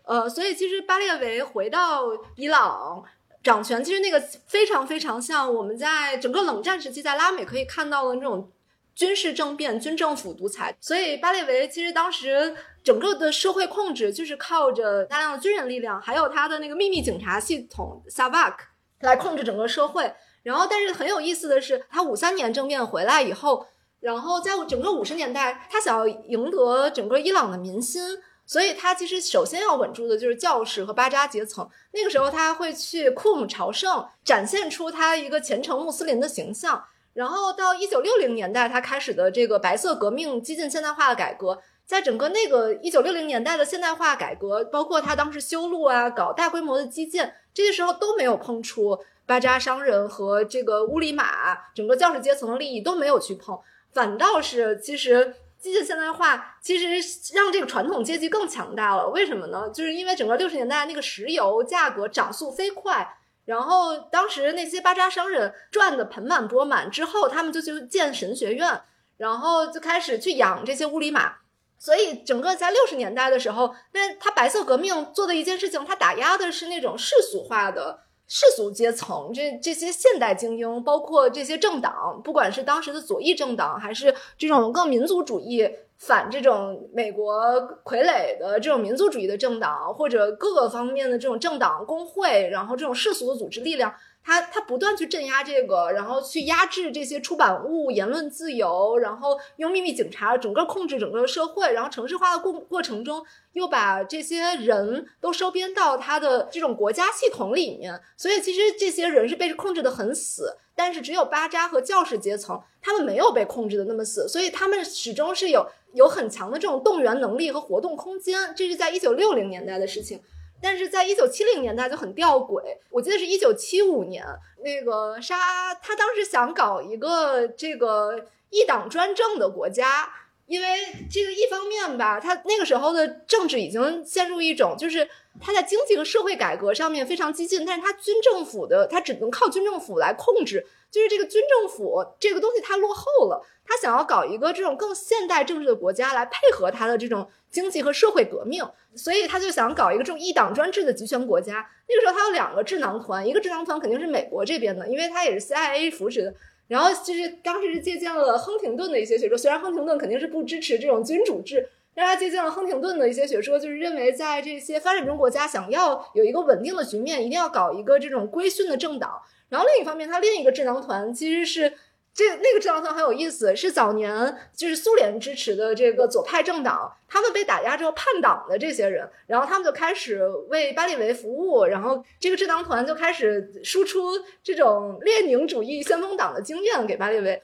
[0.04, 2.04] 呃，所以其实巴列维回到
[2.36, 3.04] 伊朗
[3.42, 8.52] 掌权，其实那个非常非常像我们在整个冷战时期在拉美可以看到的那种。
[8.98, 18.56] 军事政变、军政府独裁，所以巴列维其实当时整个的社会控制就是靠着大量的军人力量，还有他的那个秘密警察系统 Savak
[19.02, 20.12] 来控制整个社会。
[20.42, 23.68] 然后，但是很有意思的是，他五三年政变回来以后，
[24.00, 28.02] 然后在整个五十年代，他想要赢得整个伊朗的民心，
[28.48, 31.70] 所以他其实首先要稳住的就是教士和巴扎阶层。
[31.92, 36.84] 那个时候，他会去库姆朝圣，展现出他一个虔诚穆斯林的形象。
[37.18, 53.60] 然后到一九六零年代，他开始的这个白色革命、激进现代化的改革，在整个那个一九六零年代的现代化改革，包括他当时修路啊、搞大规模的基建，这些时候都没有碰触巴扎商人和这个乌里马整个教师阶层的利益都没有去碰，
[53.92, 59.10] 反倒是其实激进现代化其实让这个传统阶级更强大了。
[59.10, 59.68] 为什么呢？
[59.72, 63.17] 就是因为整个六十年代那个石油价格涨速飞快。
[63.48, 68.82] 然后当时那些巴扎商人赚的盆满钵满之后，他们就去建神学院，
[69.16, 71.36] 然后就开始去养这些乌里马。
[71.80, 85.70] 所以整个在六十年代的时候，那他白色革命做的一件事情，他打压的是那种世俗化的世俗阶层，这这些现代精英，包括这些政党，不管是当时的左翼政党，还是这种更民族主义。
[85.98, 87.36] 反这种美国
[87.84, 93.94] 傀儡的这种民族主义的政党，或者各个方面的这种政党、工会，然后这种世俗的组织力量，
[94.24, 108.00] 他他不断去镇压这个，然后去压制这些出版物、言论自由，然后用秘密警察整个控制整个社会，然后城市化的过过程中，又把这些人都收编到他的这种国家系统里面。
[108.16, 115.66] 所以其实这些人是被控制的很死，但是只有巴扎和教士阶层，他们没有被控制的那么死，所以他们始终是有
[115.98, 118.54] 有很强的这种动员能力和活动空间。
[118.56, 120.22] 这是在一九六零年代的事情。
[120.60, 124.26] 但是在一九七零年代就很吊诡，我记得是一九七五年，
[124.64, 130.12] 那个沙他当时想搞一个这个一党专政的国家，
[130.48, 130.68] 因为
[131.12, 135.08] 这个一方面吧，他那个时候的政治已经陷入一种，就是
[135.40, 147.28] 他在经济和社会改革上面非常激进，但是他军政府的他只能靠军政府来控制，就是这个军政府这个东西它落后了，他想要搞一个这种更现代政治的国家来配合他的这种。
[147.50, 148.62] 经济和社会革命，
[148.94, 151.66] 所以他就想搞一个这种一党专制的集权国家。
[151.88, 156.34] 那个时候他有两个智囊团，一个智囊团肯定是美国这边的，因为他也是 CIA 扶持的。
[156.68, 169.22] 然后就是当时是借鉴了亨廷顿的一些学说，虽然亨廷顿肯定是不支持这种君主制，但他借鉴了亨廷顿的一些学说，就是认为在这些发展中国家想要有一个稳定的局面，一定要搞一个这种规训的政党。
[169.48, 171.72] 然后另一方面，他另一个智囊团其实是。
[172.18, 187.40] 这那个智囊团很有意思，是早年就是苏联支持的这个左派政党，他们被打压之后叛党的这些人，然后他们就开始为巴列维服务，然后这个智囊团就开始输出这种列宁主义先锋党的经验给巴列维，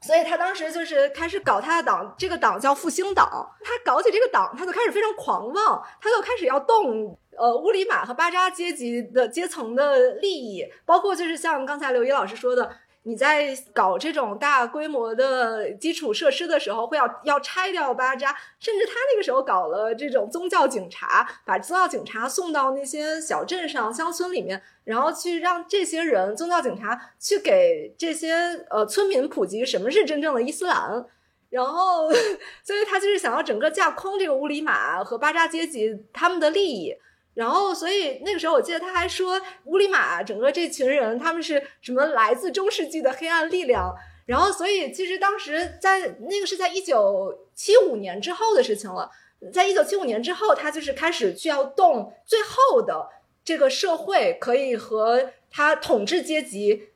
[0.00, 12.68] 所以他当时就是开始搞他的党，这个党叫复兴党，他搞起这个党，他就开始非常狂妄，他就开始要动呃乌里玛和巴扎阶级的阶层的利益，包括就是像刚才刘一老师说的。
[13.08, 28.34] 你在搞这种大规模的基础设施的时候，会要要拆掉巴扎，甚至他那个时候搞了这种宗教警察，把宗教警察送到那些小镇上、乡村里面，然后去让这些人宗教警察去给这些
[28.70, 31.06] 呃村民普及什么是真正的伊斯兰，
[31.50, 32.10] 然后，
[32.64, 36.96] 所以他就是想要整个架空这个乌里玛和巴扎阶级他们的利益。
[37.36, 43.94] 然后，所以那个时候，我记得他还说，乌里玛整个这群人，他们是什么来自中世纪的黑暗力量。
[44.24, 49.10] 然后，所以其实当时在那个是在一九七五年之后的事情了。
[49.52, 53.06] 在一九七五年之后，他就是开始需要动最后的
[53.44, 56.88] 这个社会可以和他统治阶级，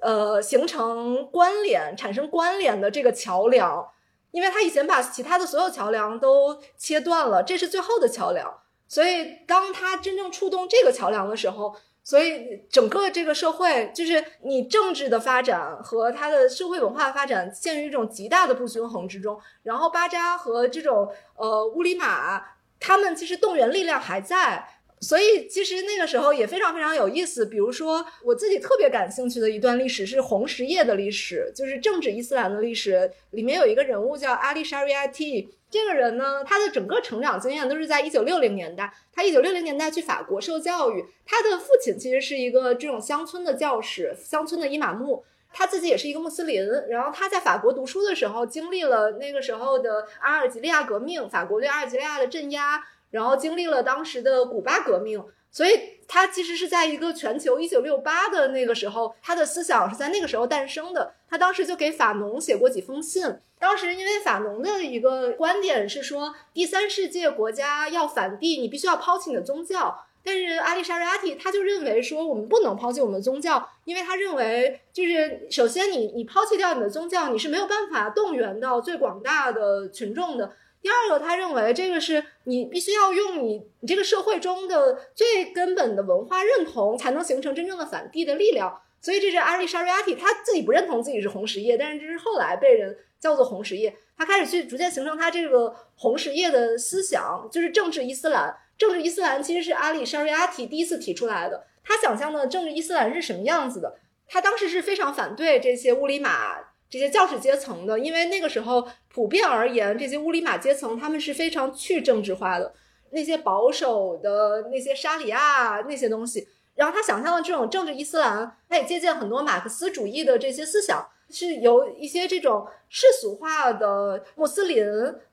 [0.00, 3.88] 呃，形成关联、产生关联的这个桥梁，
[4.32, 8.63] 因为他以前把其他的所有桥梁都切断了，这是最后的桥梁。
[8.94, 11.74] 所以，当他真正触动这个桥梁的时候，
[12.04, 19.36] 所以整个这个社会，就是你政治的发展和它的社会文化发展陷于一种极大的不均衡之中。
[19.64, 22.40] 然后，巴扎和这种呃乌里玛，
[22.78, 24.64] 他们其实动员力量还在。
[25.00, 27.44] 所以，其实那个时候也非常非常有意思。
[27.44, 33.10] 比如说，我自己特别感兴趣的一段历史是红十页的历史，就是政治伊斯兰的历史。
[33.32, 35.52] 里面有一个人物叫阿里沙瑞艾蒂。
[35.74, 38.94] 这个人呢，他的整个成长经验都是在一九六零年代。
[39.12, 45.24] 他一九六零年代去法国受教育，他的父亲其实是一个这种乡村的教师，乡村的伊玛目。
[45.52, 46.64] 他自己也是一个穆斯林。
[46.88, 55.24] 然后他在法国读书的时候，经历了那个时候的阿尔及利亚革命，法国对阿尔及利亚的镇压，然后经历了当时的古巴革命。
[55.54, 61.14] 所以，他其实是在一个全球一九六八的那个时候，他的思想是在那个时候诞生的。
[61.30, 63.22] 他当时就给法农写过几封信。
[63.60, 69.96] 当时因为法农的一个观点是说，第三世界国家要反帝，你必须要抛弃你的宗教。
[70.24, 80.50] 但是阿里沙瑞阿提他就认为说，我们不能抛弃我们的宗教，因为他认为就是首先你你抛弃掉你的宗教，你是没有办法动员到最广大的群众的。
[80.84, 88.82] 第二个，他认为这个是你必须要用你你这个社会中的最根本的文化认同，才能形成真正的反帝的力量。
[89.00, 93.96] 所以这是阿里沙瑞亚提，他自己不认同自己是红十叶，但是这是后来被人叫做红十叶。
[94.14, 98.54] 他开始去逐渐形成他这个红十叶的思想，就是政治伊斯兰。
[98.76, 101.64] 政治伊斯兰其实是阿里沙瑞亚提第一次提出来的。
[101.82, 103.96] 他想象的政治伊斯兰是什么样子的？
[104.28, 106.58] 他当时是非常反对这些乌里玛。
[106.90, 112.72] 这些教士阶层的，因为那个时候普遍而言，这些乌里玛阶层他们是非常去政治化的，
[113.10, 116.46] 那些保守的那些沙里亚那些东西。
[116.74, 121.08] 然后他想象的这种政治伊斯兰，他也借鉴很多马克思主义的这些思想。
[121.30, 124.86] 是由一些这种世俗化的穆斯林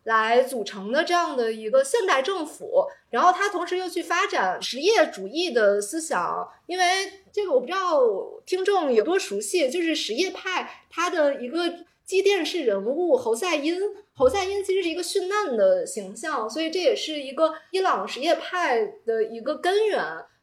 [0.03, 6.85] 来组成的这样的一个现代政府，然后他同时又去发展实业主义的思想，因为
[7.31, 7.99] 这个我不知道
[8.45, 11.61] 听众有多熟悉，就是什叶派他的一个
[12.03, 13.80] 积淀式人物侯赛因，
[14.13, 20.01] 侯赛因其实是一个殉难的形象，所以这也是一个伊朗什叶派的一个根源。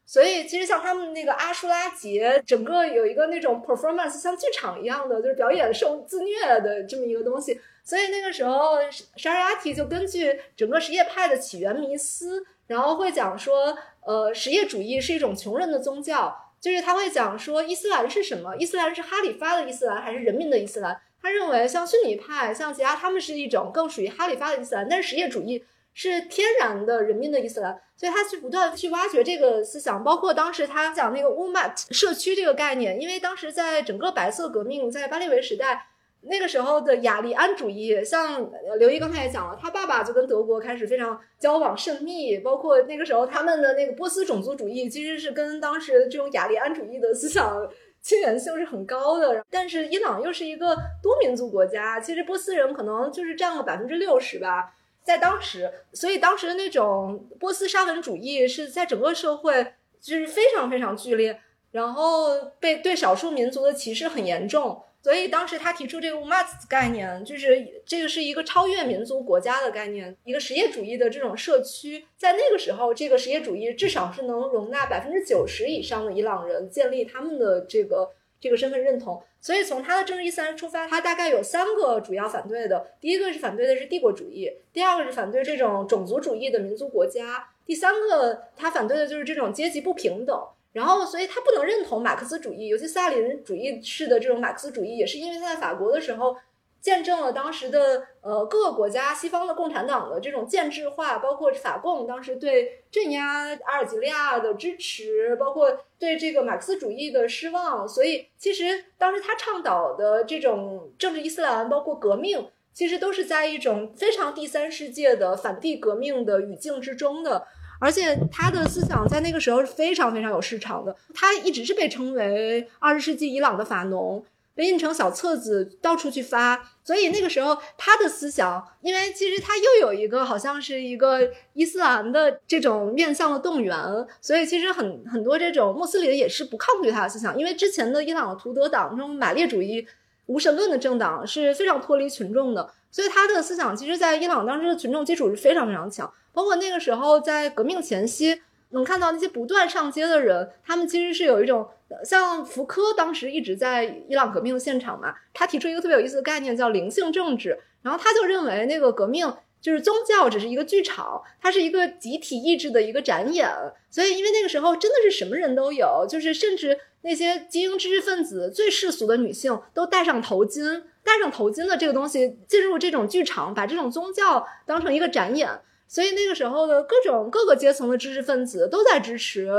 [0.09, 7.61] 所以其实像他们那个阿舒拉节，整个有一个那种 performance 像剧场一样的，就是表演受自虐的这么一个东西。
[7.83, 8.79] 所以那个时候，
[9.15, 18.55] 沙尔亚提就根据整个什叶派的起源迷思，然后会讲说，呃，什叶主义是一种穷人的宗教，就是他会讲说伊斯兰是什么？
[18.57, 20.99] 伊斯兰是哈里发的伊斯兰还是人民的伊斯兰？
[21.21, 25.63] 他认为像逊尼派、像其他他们是一种更属于哈里发的伊斯兰，但是什叶主义。
[25.93, 35.87] 是天然的人民的伊斯兰，所以他去不断去挖掘这个思想，包括当时他讲那个乌马社区这个概念，因为当时在整个白色革命在巴列维时代
[36.21, 47.69] 那个时候的雅利安主义，像刘毅刚才也讲了，他爸爸就跟德国开始非常交往甚密，包括那个时候他们的那个波斯种族主义其实是跟当时这种雅利安主义的思想
[48.01, 54.73] 亲缘性是很高的，但是伊朗又是一个多民族国家，其实波斯人可能就是占了百分之六十吧。
[55.09, 61.41] 在当时，所以当时的那种波斯沙文主义是在整个社会就是非常非常剧烈，
[61.71, 64.79] 然后被对少数民族的歧视很严重。
[65.01, 72.05] 所以当时他提出这个 umat 概念，就是这个是一个超越民族国家的概念，一个实业主义的这种社区。
[72.15, 79.21] 在那个时候，这个实业主义至少是能容纳百分之九十以上的伊朗人建立他们的这个这个身份认同。
[79.41, 82.87] 所以从他的政治伊斯兰出发，他大概有三个主要反对的。
[82.99, 90.41] 第一个是反对的是帝国主义，第二个是反对这种种族主义的民族国家，第三个他反对的就是这种阶级不平等。
[90.71, 96.35] 然后，所以他不能认同马克思主义，尤其斯大林主义式的这种马克思主义，也是因为他在法国的时候。
[96.81, 107.87] 见证了当时的呃各个国家西方的共产党的这种建制化，包括法共当时对镇压阿尔及利亚的支持，包括对这个马克思主义的失望。
[107.87, 117.45] 所以其实当时他倡导的这种政治伊斯兰，包括革命，其实都是在一种非常第三世界的反帝革命的语境之中的。
[117.81, 124.23] 而且他的思想在那个时候是非常非常有市场的，他一直是被称为二十世纪伊朗的法农。
[124.59, 126.61] 被印成小册子，到处去发。
[126.83, 131.17] 所以那个时候，他的思想，因为其实他又有一个好像是一个
[131.53, 133.73] 伊斯兰的这种面向的动员，
[134.19, 137.39] 所以其实很很多这种穆斯林也是不抗拒他的思想。
[137.39, 139.87] 因为之前的伊朗的图德党这种马列主义
[140.25, 146.11] 无神论的政党是非常脱离群众的，所以他的思想其实，在伊朗当时的群众基础是非常非常强。
[146.33, 148.41] 包括那个时候在革命前夕。
[148.71, 151.67] 能看到那些不断上街的人，他们其实是有一种
[152.03, 163.49] 像福柯当时一直在伊朗革命的现场嘛，他提出一个特别有意思的概念叫灵性政治，然后他就认为那个革命就是宗教只是一个剧场，它是一个集体意志的一个展演，
[163.89, 175.49] 所以因为那个时候真的是什么人都有，就是甚至那些精英知识分子、最世俗的女性都戴上头巾，戴上头巾的这个东西进入这种剧场，把这种宗教当成一个展演。
[175.91, 179.49] 所以那个时候的各种各个阶层的知识分子都在支持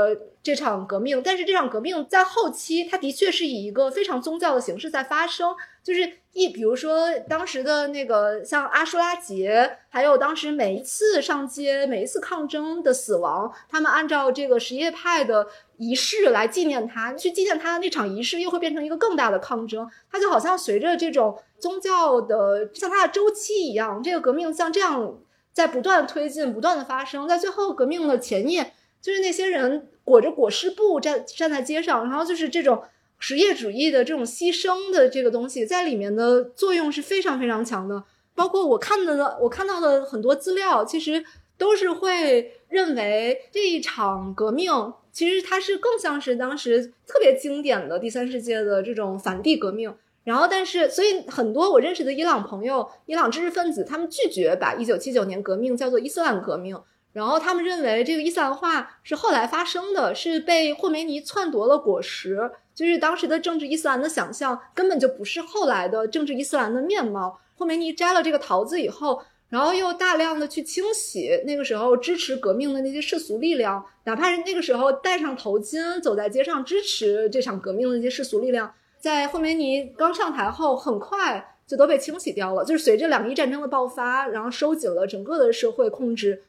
[0.41, 5.53] 这场革命，但是这场革命在后期，它的确是以一个非常宗教的形式在发生。
[5.83, 15.45] 就是一，比如说当时的那个像阿舒拉节，还有当时每一次上街、每一次抗争的死亡，他们按照这个什叶派的
[15.77, 19.85] 仪式来纪念他，去纪念他的那场仪式，又会变成一个更大的抗争。
[20.09, 25.17] 它就好像随着这种宗教的像它的周期一样，这个革命像这样。
[25.53, 32.81] 在不断推进，不断的发生，在最后革命的前夜，就是那些人裹着裹尸布站站在街上，然后就是这种
[33.19, 38.03] 实业主义的这种牺牲的这个东西，在里面的作用是非常非常强的。
[38.33, 41.23] 包括我看到的，我看到的很多资料，其实
[41.57, 44.71] 都是会认为这一场革命，
[45.11, 49.93] 其实它是更像是当时特别经典的第三世界的这种反帝革命。
[50.23, 56.79] 然后，但是，所以很多我认识的伊朗朋友、伊朗知识分子，他们拒绝把一九七九年革命叫做伊斯兰革命。
[57.11, 62.51] 然后，他们认为这个伊斯兰化是后来发生的，是被霍梅尼篡夺了果实。
[62.73, 67.39] 就是当时的政治伊斯兰的想象根本就不是后来的政治伊斯兰的面貌。
[67.57, 78.73] 霍梅尼摘了这个桃子以后，然后又大量的去清洗那个时候支持革命的那些世俗力量，哪怕是那个时候戴上头巾走在街上支持这场革命的那些世俗力量。
[79.01, 82.63] 在霍梅尼刚上台后，很快就都被清洗掉了。
[82.63, 86.43] 就是随着两伊战争的爆发，然后收紧了整个的社会控制。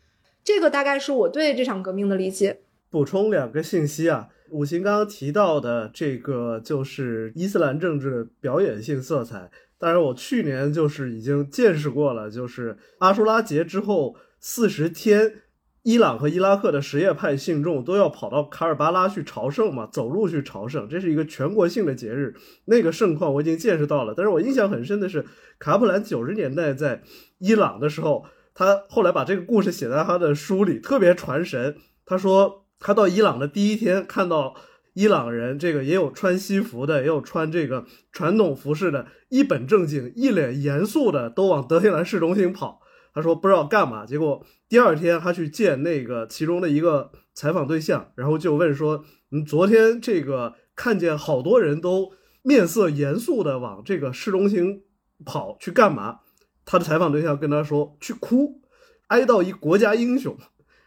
[0.45, 2.61] 这个大概是我对这场革命的理解。
[2.91, 9.51] 补充两个信息啊，五行刚刚提到的这个就是伊斯兰政治表演性色彩。
[9.79, 15.37] 当然，我去年就是已经见识过了，就是阿舒拉节之后四十天。
[15.83, 22.37] 伊朗和伊拉克的什叶派信众都要跑到卡尔巴拉去朝圣嘛，走路去朝圣，这是一个全国性的节日。
[22.67, 24.15] 那个盛况我已经见识到了。
[24.17, 25.27] 但是我印象很深的是，
[25.59, 27.03] 卡普兰九十年代在
[27.39, 31.77] 伊朗的时候，他后来把这个故事写在他的书里，特别传神。
[32.07, 34.55] 他说，他到伊朗的第一天，看到
[34.95, 42.81] 伊朗人这个也有穿西服的，也有穿这个传统服饰的，一本正经、一脸严肃的都往德黑兰市中心跑。
[43.15, 44.43] 他说不知道干嘛，结果
[44.73, 54.85] 第二天他去见那个其中的一个采访对象，然后就问说：“你昨天这个看见好多人都面色严肃的往这个市中心
[55.27, 56.21] 跑去干嘛？”
[56.65, 58.63] 他的采访对象跟他说：“去哭，
[59.09, 60.35] 哀悼一国家英雄。”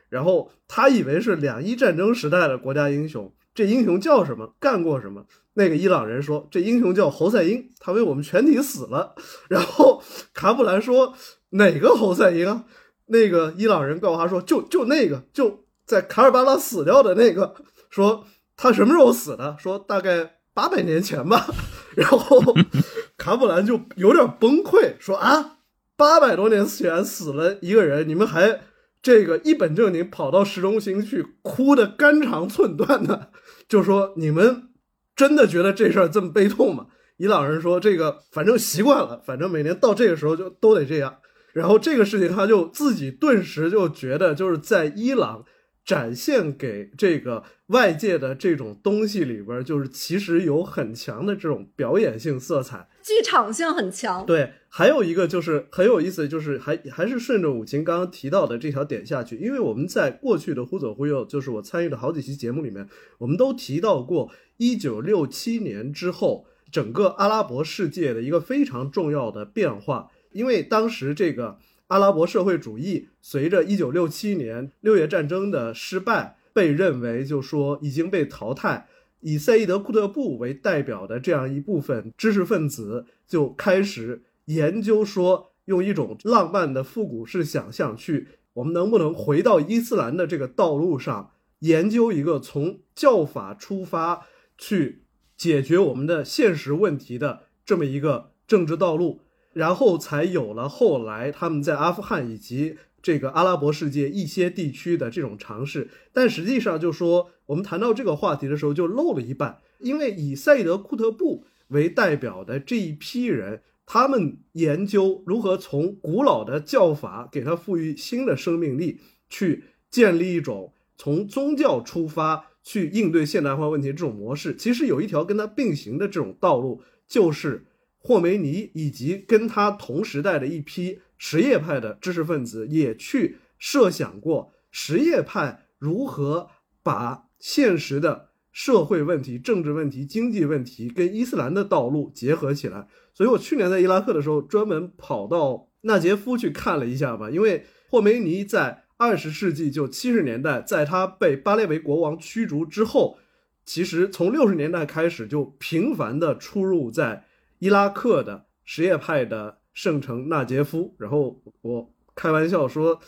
[0.10, 4.56] 然后他以为是两伊战争时代的国家英雄，这英雄叫什么？
[4.60, 5.28] 干过什么？
[5.54, 9.14] 那个伊朗人说：“这英雄叫侯赛因，他为我们全体死了。”
[9.48, 10.02] 然后
[10.34, 11.14] 卡普兰说
[11.54, 12.66] ：“哪个侯赛因啊？”
[13.08, 17.56] 那个伊朗人告诉他说：“就就那个，就在卡尔巴拉死掉的那个。”
[17.90, 18.26] 说
[18.58, 19.56] 他什么时候死的？
[19.60, 21.48] 说大概八百年前吧。
[21.96, 22.42] 然后
[23.18, 25.58] 卡普兰就有点崩溃，说：“啊，
[25.96, 28.62] 八百多年前死了一个人，你们还
[29.02, 33.30] 这个一本正经跑到市中心去哭的肝肠寸断的，
[33.68, 34.70] 就说你们。”
[35.16, 36.88] 真的觉得这事儿这么悲痛吗？
[37.16, 41.16] 伊朗人说：“这个反正习惯了，反正每年到这个时候就都得这样。”
[41.56, 45.46] 然后这个事情他就自己顿时就觉得，就是在伊朗
[45.86, 52.90] 展现给这个外界的这种东西里边，就是其实有很强的这种表演性色彩。
[53.02, 71.58] 剧场性很强，对，还有一个就是很有意思，就是还还是顺着武琴刚刚提到的这条点下去，因为我们在过去的忽左忽右，就是我参与的好几期节目里面，我们都提到过，一九六七年之后，整个阿拉伯世界的一个非常重要的变化，因为当时这个
[71.88, 78.90] 阿拉伯社会主义随着一九六七年六月战争的失败，被认为就说已经被淘汰。
[79.22, 95.04] 以赛义德·库特布为代表的这样一部分知识分子就开始研究，说用一种浪漫的复古式想象去，我们能不能回到伊斯兰的这个道路上，研究一个从教法出发去
[95.38, 99.22] 解决我们的现实问题的这么一个政治道路，
[99.56, 102.78] 然后才有了后来他们在阿富汗以及。
[103.06, 119.00] 这个阿拉伯世界一些地区的这种尝试，但实际上就说我们谈到这个话题的时候就漏了一半，因为以赛德·库特布为代表的这一批人，他们研究如何从古老的教法给它赋予新的生命力，
[119.30, 124.56] 去建立一种从宗教出发去应对现代化问题这种模式。
[124.56, 127.68] 其实有一条跟它并行的这种道路，就是
[128.06, 131.00] 霍梅尼以及跟他同时代的一批。
[131.18, 136.50] 什叶派的知识分子也去设想过，什叶派如何
[136.84, 142.88] 把现实的社会问题、政治问题、经济问题跟伊斯兰的道路结合起来。
[143.14, 147.30] 所以我去年在伊拉克的时候，专门跑到纳杰夫去看了一下吧。
[147.30, 153.18] 因为霍梅尼在二十世纪就七十年代，在他被巴列维国王驱逐之后，
[153.66, 157.25] 其实从六十年代开始就频繁的出入在
[157.60, 159.60] 伊拉克的什叶派的。
[159.76, 163.02] 圣城纳杰夫，然后我开玩笑说，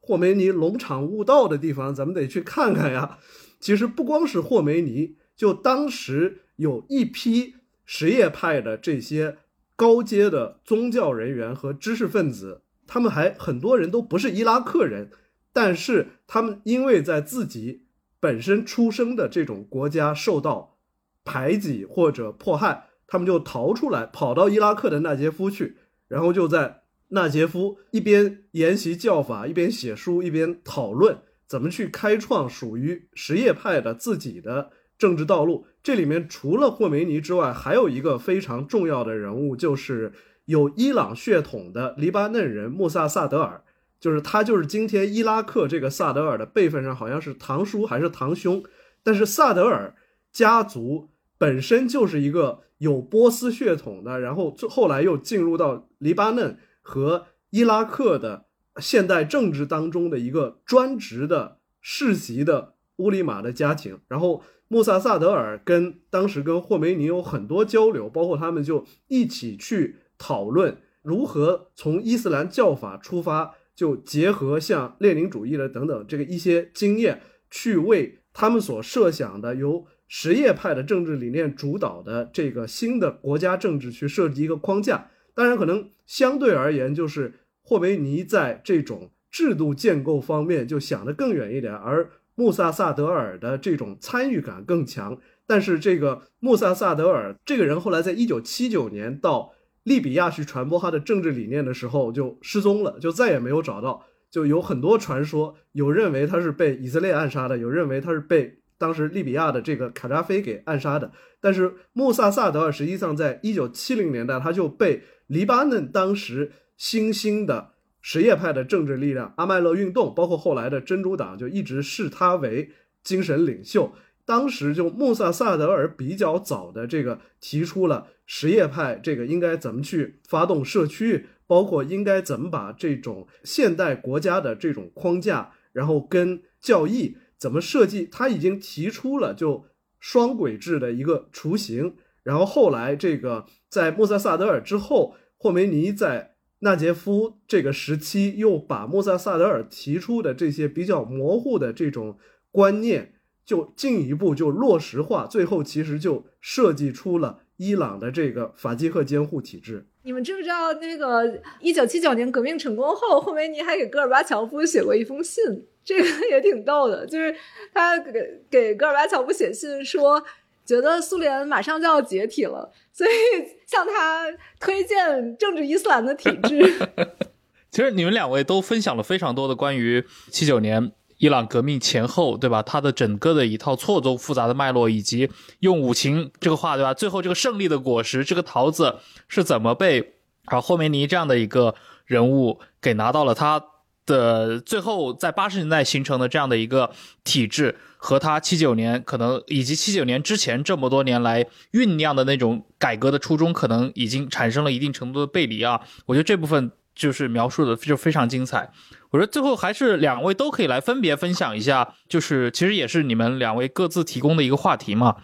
[0.00, 3.18] 霍梅尼龙场悟道的地方，咱们得去看看呀。
[3.60, 9.36] 其实不光是霍梅尼，就当时有一批什叶派的这些
[9.76, 15.10] 高阶的宗教人员和知识分子，他们还很多人都不是伊拉克人，
[15.52, 17.84] 但是他们因为在自己
[18.18, 20.78] 本身出生的这种国家受到
[21.22, 25.76] 排挤或者迫害，他们就逃出来，跑到伊拉克的纳杰夫去。
[26.06, 35.66] 然后就在纳杰夫一边研习教法，一边写书，一边讨论怎么去开创属于什叶派的自己的政治道路。
[35.82, 40.12] 这里面除了霍梅尼之外，还有一个非常重要的人物，就是
[40.44, 43.64] 有伊朗血统的黎巴嫩人穆萨萨德尔，
[43.98, 48.62] 就是他就是今天伊拉克这个萨德尔的辈分上好像是堂叔还是堂兄，
[49.02, 49.94] 但是萨德尔
[50.30, 51.08] 家族
[51.38, 52.60] 本身就是一个。
[52.84, 58.44] 有波斯血统的，然后后来又进入到黎巴嫩和伊拉克的
[58.78, 63.98] 现代政治当中的一个专职的世袭的乌里马的家庭。
[64.06, 79.86] 然后穆萨萨德尔跟当时跟霍梅尼有很多交流，包括他们就一起去讨论如何从伊斯兰教法出发，就结合像列宁主义的等等这个一些经验，去为他们所设想的由。
[80.16, 87.34] 什叶派的政治理念主导的这个新的国家政治去设计一个框架，当然可能相对而言，就是
[87.64, 95.18] 霍梅尼在这种制度建构方面就想得更远一点，而穆萨萨德尔的这种参与感更强。
[95.48, 104.04] 但是这个穆萨萨德尔这个人后来在一九七九年到利比亚去传播他的政治理念的时候就失踪了，就再也没有找到。
[104.30, 111.10] 就有很多传说，有认为他是被以色列暗杀的，有认为他是被当时利比亚的这个卡扎菲给暗杀的。
[111.40, 117.70] 但是穆萨萨德尔实际上在一九七零年代他就被黎巴嫩当时新兴的
[118.02, 122.70] 什叶派的政治力量阿麦勒运动，包括后来的真主党，就一直视他为
[123.02, 123.94] 精神领袖。
[124.26, 131.26] 当时就穆萨萨德尔比较早的这个提出了什叶派这个应该怎么去发动社区。
[131.46, 139.66] 包括应该怎么把这种现代国家的这种框架，然后跟教义怎么设计，他已经提出了就
[140.00, 141.94] 双轨制的一个雏形。
[142.22, 152.16] 然后后来这个在穆萨萨德尔之后，霍梅尼在纳杰夫这个时期又把穆萨萨德尔提出的这些比较模糊的这种
[152.50, 159.88] 观念，就进一步就落实化，最后其实就设计出了伊朗的这个法基赫监护体制。
[160.04, 165.42] 你们知不知道，那个一九七九年革命成功后，霍梅尼还给戈尔巴乔夫写过一封信，
[165.82, 167.06] 这个 也挺逗的。
[167.06, 167.34] 就是
[167.72, 168.12] 他给
[168.50, 170.22] 给戈尔巴乔夫写信说，
[170.64, 173.10] 觉得苏联马上就要解体了，所以
[173.66, 176.72] 向他推荐政治伊斯兰的体制。
[177.72, 180.92] 其实你们两位都分享了非常多的关于七九年。
[181.18, 182.62] 伊朗革命前后，对吧？
[182.62, 185.30] 它的整个的一套错综复杂的脉络，以及
[185.60, 186.92] 用五禽这个话，对吧？
[186.92, 188.96] 最后这个胜利的果实，这个桃子
[189.28, 190.14] 是怎么被
[190.46, 191.74] 啊霍梅尼这样的一个
[192.04, 193.34] 人物给拿到了？
[193.34, 193.62] 他
[194.06, 196.90] 的最后在八十年代形成的这样的一个
[197.22, 205.80] 体制，和他七九年可能以及七九年之前这么多年来酝酿的那种改革的初衷，可能已经产生了一定程度的背离啊。
[206.04, 208.70] 我觉得这部分就是描述的就非常精彩。
[209.14, 215.18] 我说最后还是两位都可以来分别分享一下，就是其实也是你们两位各自提供的一个话题嘛。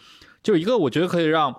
[0.44, 1.52] 就一个我觉得可以让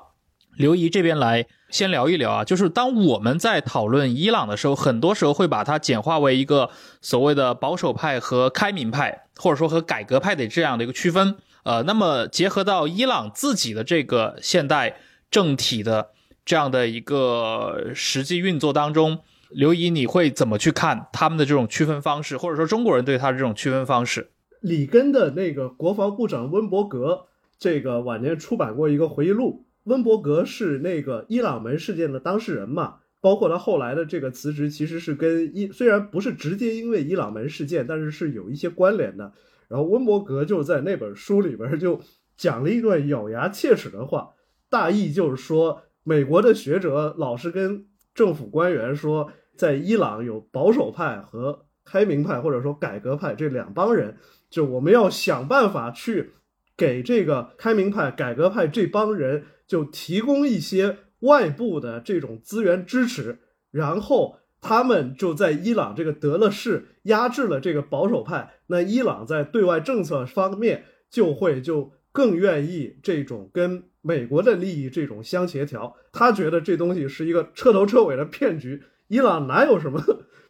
[0.56, 6.70] 刘怡这边来先聊一聊啊，就是当我们在讨论伊朗的时候，很多时候会把它简化为一个
[7.02, 11.36] 所谓的保守派和开明派，或者说和改革派的这样的一个区分。
[11.64, 16.12] 呃，那么结合到伊朗自己的这个现代政体的
[16.45, 19.20] 这样的一个实际运作当中。
[19.53, 24.30] 刘怡，你会怎么去看他们的这种区分方式，或者说中国人对他的这种区分方式？
[24.61, 27.26] 里根的那个国防部长温伯格，
[27.57, 29.65] 这个晚年出版过一个回忆录。
[29.86, 39.34] 温伯格是那个伊朗门事件的当事人嘛，包括他后来的这个辞职，其实是跟伊虽然不是直接因为伊朗门事件，但是是有一些关联的。
[39.68, 41.99] 然后温伯格就在那本书里边就
[42.38, 44.30] 讲了一段咬牙切齿的话，
[44.69, 49.30] 大意就是说，美国的学者老是跟政府官员说。
[49.62, 54.18] 在伊朗有保守派和开明派，或者说改革派这两帮人，
[54.50, 56.32] 就我们要想办法去
[56.76, 63.38] 给这个开明派、改革派这帮人就提供一些外部的这种资源支持，
[63.70, 75.96] 然后他们就在伊朗这个得了势，压制了这个保守派，那伊朗在对外政策方面就会就更愿意这种跟美国的利益这种相协调。
[76.12, 78.82] 他觉得这东西是一个彻头彻尾的骗局。
[79.12, 80.02] 伊朗哪有什么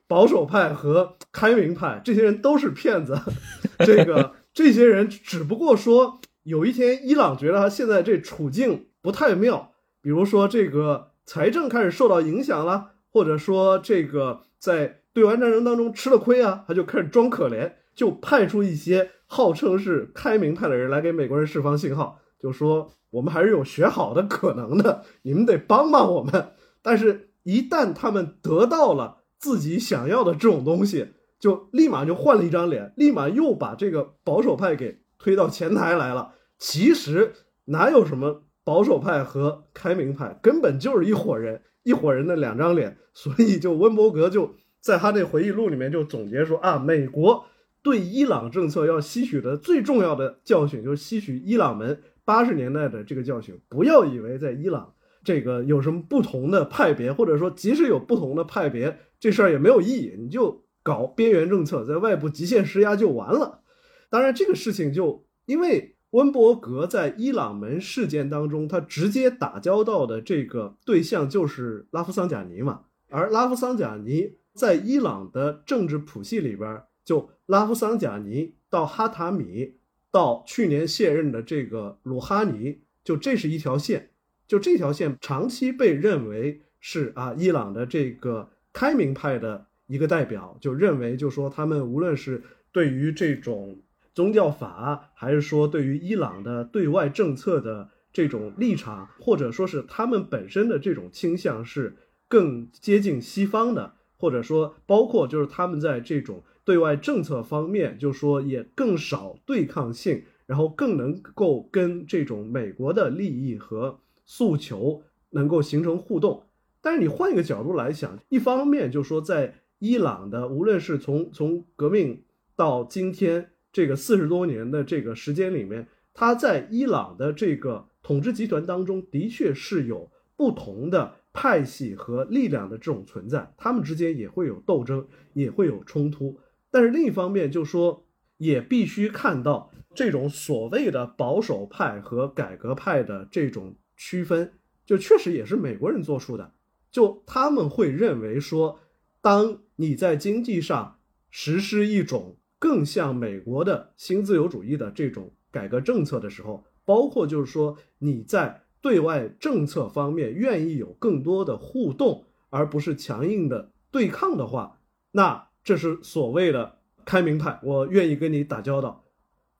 [0.07, 1.99] 保守派和开明派？
[2.05, 3.19] 这些人都是骗子。
[3.83, 26.51] 这个这些人只不过说，有一天伊朗觉得他现在这处境不太妙，比如说这个财政开始受到影响了，或者说这个在对外战争当中吃了亏啊，他就开始装可怜，就派出一些号称是开明派的人来给美国人释放信号，就说我们还是有学好的可能的，你们得帮帮我们。
[26.83, 27.29] 但是。
[27.43, 31.07] 一旦他们得到了自己想要的这种东西，
[31.39, 36.35] 就立马就换了一张脸，立马又把这个保守派给推到前台来了。
[36.59, 37.33] 其实
[37.65, 42.97] 哪有什么保守派和开明派，根本就是一伙人，一伙人的两张脸。
[43.13, 47.45] 所以，就温伯格就在他这回忆录里面就总结说啊，美国
[47.81, 54.93] 对伊朗政策要吸取的最重要的教训，就是吸取伊朗门八十年代的这个教训，不要以为在伊朗。
[55.23, 63.61] 这个有什么不同的派别，或者说即使有不同的派别，这事儿也没有意义，你就搞边缘政策，在外部极限施压就完了。
[64.09, 79.75] 当然，这个事情就因为温伯格在伊朗门事件当中，他直接打交道的这个对象就是拉夫桑贾尼嘛，而拉夫桑贾尼在伊朗的政治谱系里边，就拉夫桑贾尼到哈塔米，
[80.11, 84.10] 到去年卸任的这个鲁哈尼，就这是一条线。
[84.51, 93.79] 就这条线长期被认为是啊，伊朗的这个开明派的一个代表，就认为就说他们无论是对于这种
[94.13, 101.95] 宗教法，还是说对于伊朗的对外政策的这种立场，或者说是他们本身的这种倾向是
[102.27, 114.01] 更接近西方的，或者说包括就是他们在这种对外政策方面，就说也更少对抗性，然后更能够跟这种美国的利益和
[114.33, 116.43] 诉求能够形成互动。
[116.79, 122.23] 但是你换一个角度来想，一方面就说在伊朗的，无论是从从革命
[122.55, 136.39] 到今天这个四十多年的这个时间里面，他在伊朗的这个统治集团当中，的确是有不同的派系和力量的这种存在，他们之间也会有斗争，也会有冲突。
[136.71, 138.05] 但是另一方面，就说
[138.37, 144.51] 也必须看到这种所谓的保守派和改革派的这种区分，
[144.83, 146.55] 就确实也是美国人做出的。
[146.89, 148.79] 就他们会认为说，
[149.21, 150.99] 当你在经济上
[151.29, 164.79] 实施一种更像美国的新自由主义的这种改革政策的时候，包括就是说你在对外政策方面愿意有更多的互动，而不是强硬的对抗的话，
[165.11, 169.05] 那这是所谓的开明派，我愿意跟你打交道。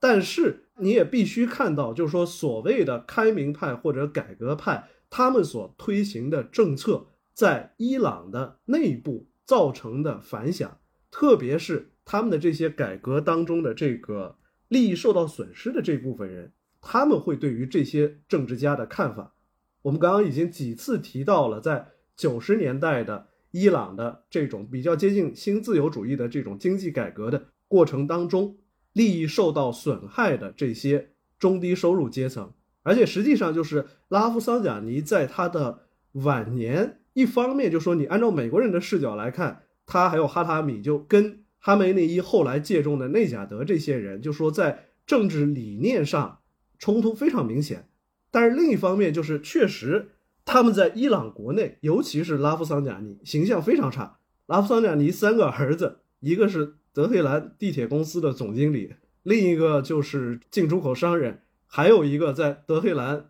[0.02, 7.08] 但是你也必须看到，就是说所谓的开明派或者改革派，他们所推行的政策。
[7.34, 10.80] 在伊朗的内部造成的反响，
[11.10, 14.36] 特别是他们的这些改革当中的这个
[14.68, 16.52] 利益受到损失的这部分人，
[16.82, 19.34] 他们会对于这些政治家的看法。
[19.82, 21.88] 我们刚刚已经几次提到了，在
[22.18, 28.58] 九十年代的伊朗的这种比较接近新自由主义的这种经济改革的过程当中，
[28.94, 32.54] 利益受到损害的这些中低收入阶层，
[32.84, 35.80] 而且实际上就是拉夫桑贾尼在他的
[36.14, 37.00] 晚年。
[37.14, 46.40] 一方面就说你按照美国人的视角来看，他还有哈塔米就跟哈梅内伊后来借重的内贾德这些人，就说在政治理念上
[46.80, 47.90] 冲突非常明显。
[48.32, 50.12] 但是另一方面就是确实
[50.46, 54.20] 他们在伊朗国内，尤其是拉夫桑贾尼形象非常差。
[54.48, 63.30] 拉夫桑贾尼三个儿子，一个是德黑兰地铁公司的总经理，另一个就是进出口商人，还有一个在德黑兰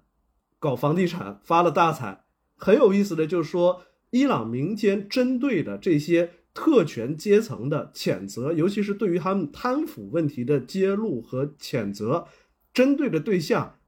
[0.59, 2.23] 搞房地产发了大财。
[2.55, 3.81] 很有意思的就是说，
[4.11, 12.27] 伊朗民间针对的这些特权阶层的谴责，尤其是对于他们贪腐问题的揭露和谴责，
[12.73, 13.79] 针对的对象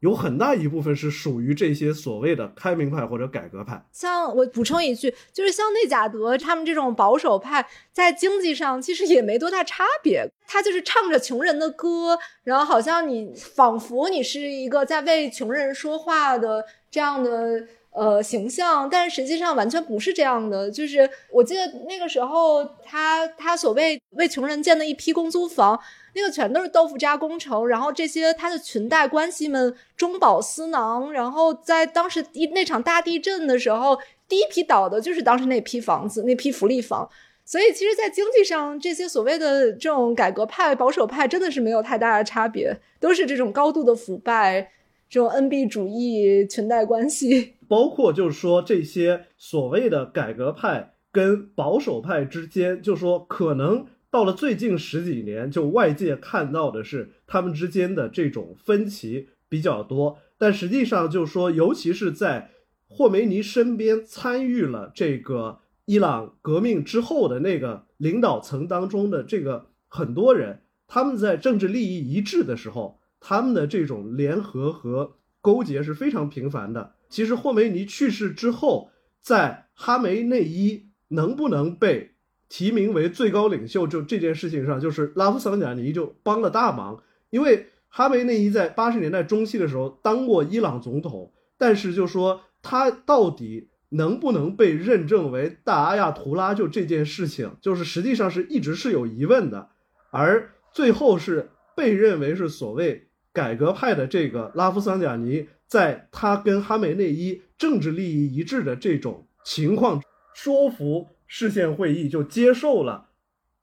[0.00, 3.82] 有很大一部分是属于这些所谓的开明派或者改革派。
[3.92, 17.66] 像我补充一句，就是像内贾德他们这种保守派，在经济上其实也没多大差别，他就是唱着穷人的歌，然后好像你仿佛你是一个在为穷人说话的这样的。
[17.92, 20.70] 呃，形象，但是实际上完全不是这样的。
[20.70, 25.78] 就是我记得那个时候，他他所谓为穷人建的一批公租房，
[26.14, 27.66] 那个全都是豆腐渣工程。
[27.66, 31.12] 然后这些他的裙带关系们中饱私囊。
[31.12, 33.98] 然后在当时一那场大地震的时候，
[34.28, 37.08] 第一批倒的就是当时那批房子，那批福利房。
[37.44, 44.70] 所以其实，在经济上，这些所谓的这种改革派、保守派，真的是没有太大的差别，都是这种高度的腐败，
[45.08, 47.56] 这种 NB 主义、裙带关系。
[47.70, 60.18] 包括就是说这些所谓的改革派跟保守派之间，就说可能到了最近十几年，就外界看到的是他们之间的这种分歧比较多。
[60.36, 62.50] 但实际上就是说，尤其是在
[62.88, 76.94] 霍梅尼身边参与了这个伊朗革命之后的那个领导层当中的这个很多人，他们在政治利益一致的时候，他们的这种联合和勾结是非常频繁的。
[77.10, 82.12] 其实霍梅尼去世之后，在哈梅内伊能不能被
[82.48, 87.02] 提名为最高领袖，就这件事情上，就是拉夫桑贾尼就帮了大忙。
[87.30, 99.70] 因为哈梅内伊在八十年代中期的时候当过伊朗总统，但是就说他到底能不能被认证为大阿亚图拉，就这件事情，就是实际上是一直是有疑问的。
[100.10, 105.48] 而最后是被认为是所谓改革派的这个拉夫桑贾尼。
[105.70, 110.02] 在他跟哈梅内伊政治利益一致的这种情况，
[110.34, 113.10] 说服视线会议就接受了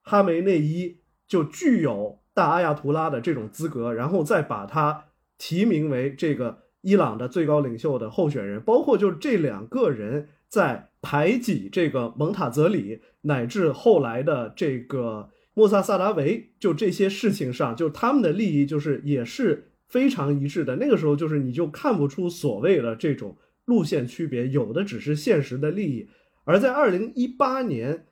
[0.04, 5.08] 哈梅内伊就具有大阿亚图拉的这种资格，然后再把他
[5.38, 8.62] 提名为这个伊朗的最高领袖的候选人。
[8.62, 19.67] 包括就是这两个人在排挤这个蒙塔泽里，乃至后来的这个莫萨萨达维，就这些事情上，就他们的利益就是也是。
[19.88, 26.10] 非常一致的那个时候，就是你就看不出所谓的这种路线区别，有的只是现实的利益。
[26.44, 28.08] 而在二零一八年，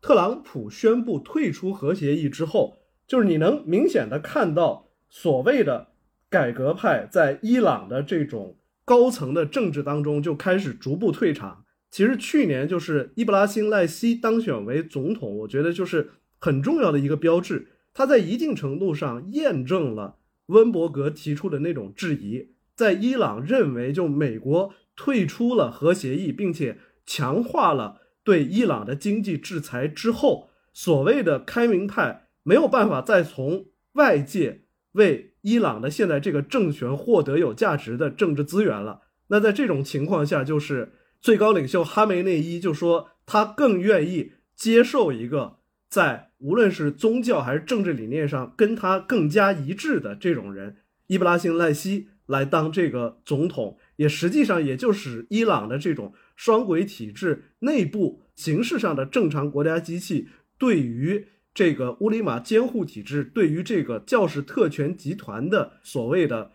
[0.00, 5.88] 特朗普宣布退出核协议之后，就是你能明显的看到所谓的
[6.28, 11.64] 改革派在伊朗的这种高层的政治当中就开始逐步退场。
[11.90, 16.10] 其实去年就是伊布拉辛·赖希当选为总统，我觉得就是
[16.40, 17.68] 很重要的一个标志。
[17.94, 39.02] 他在一定程度上验证了温伯格提出的那种质疑，在伊朗认为就美国退出了核协议，并且强化了对伊朗的经济制裁之后，所谓的开明派没有办法再从外界为伊朗的现在这个政权获得有价值的政治资源了。
[39.28, 45.58] 那在这种情况下，就是最高领袖哈梅内伊就说他更愿意接受一个。
[45.94, 60.26] 在无论是宗教还是政治理念上跟他更加一致的这种人，伊布拉辛·赖希来当这个总统，也实际上也就是伊朗的这种双轨体制内部形式上的正常国家机器，
[60.58, 66.50] 对于这个乌里马监护体制，对于这个教士特权集团的所谓的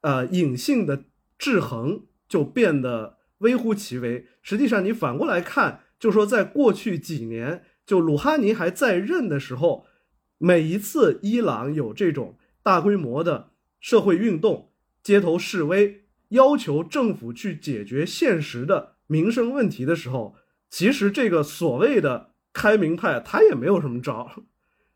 [0.00, 1.04] 呃隐性的
[1.38, 4.24] 制衡，就变得微乎其微。
[4.40, 7.64] 实际上，你反过来看，就说在过去几年。
[7.88, 9.86] 就鲁哈尼还在任的时候，
[10.36, 20.36] 每一次伊朗有这种大规模的社会运动、街头示威，要求政府去解决现实的民生问题的时候，
[20.68, 24.44] 其实这个所谓的开明派他也没有什么招，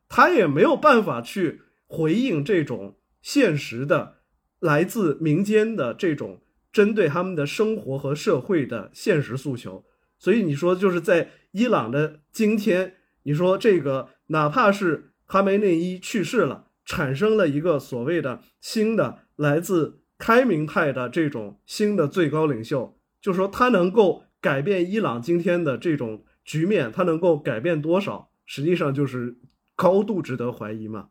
[0.06, 4.16] 他也没有办法去回应这种现实的
[4.60, 9.86] 来自民间的这种针对他们的生活和社会的现实诉求。
[10.22, 12.94] 所以你说就是在伊朗的今天，
[13.24, 29.34] 你说这个哪怕是哈梅内伊去世了，产生了一个所谓的新的来自开明派的这种新的最高领袖，就说他能够改变伊朗今天的这种局面，他能够改变多少，实际上就是
[29.74, 31.08] 高度值得怀疑嘛。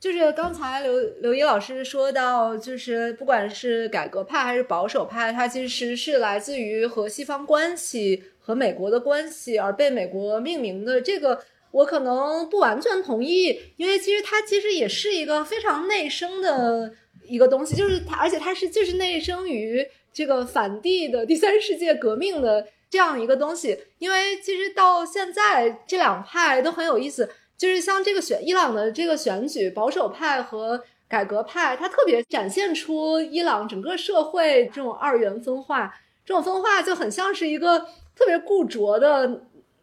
[0.00, 10.98] 就是刚才刘刘一老师说到，就是不管是改革派还是保守派，它其实是来自于和西方关系和美国的关系而被美国命名的。
[11.02, 11.38] 这个
[11.70, 16.90] 我可能不完全同意，因为其实它其实也是一个非常内生的
[17.26, 23.78] 一个东西，就是它，而且它是就是内生于这个反帝的第三世界革命的这样一个东西。
[23.98, 27.28] 因为其实到现在这两派都很有意思。
[27.58, 35.92] 就是像这个选伊朗的这个选举，保守派和改革派，它特别展现出伊朗整个社会这种二元分化。
[36.24, 37.84] 这种分化就很像是一个
[38.18, 39.42] 特别固着的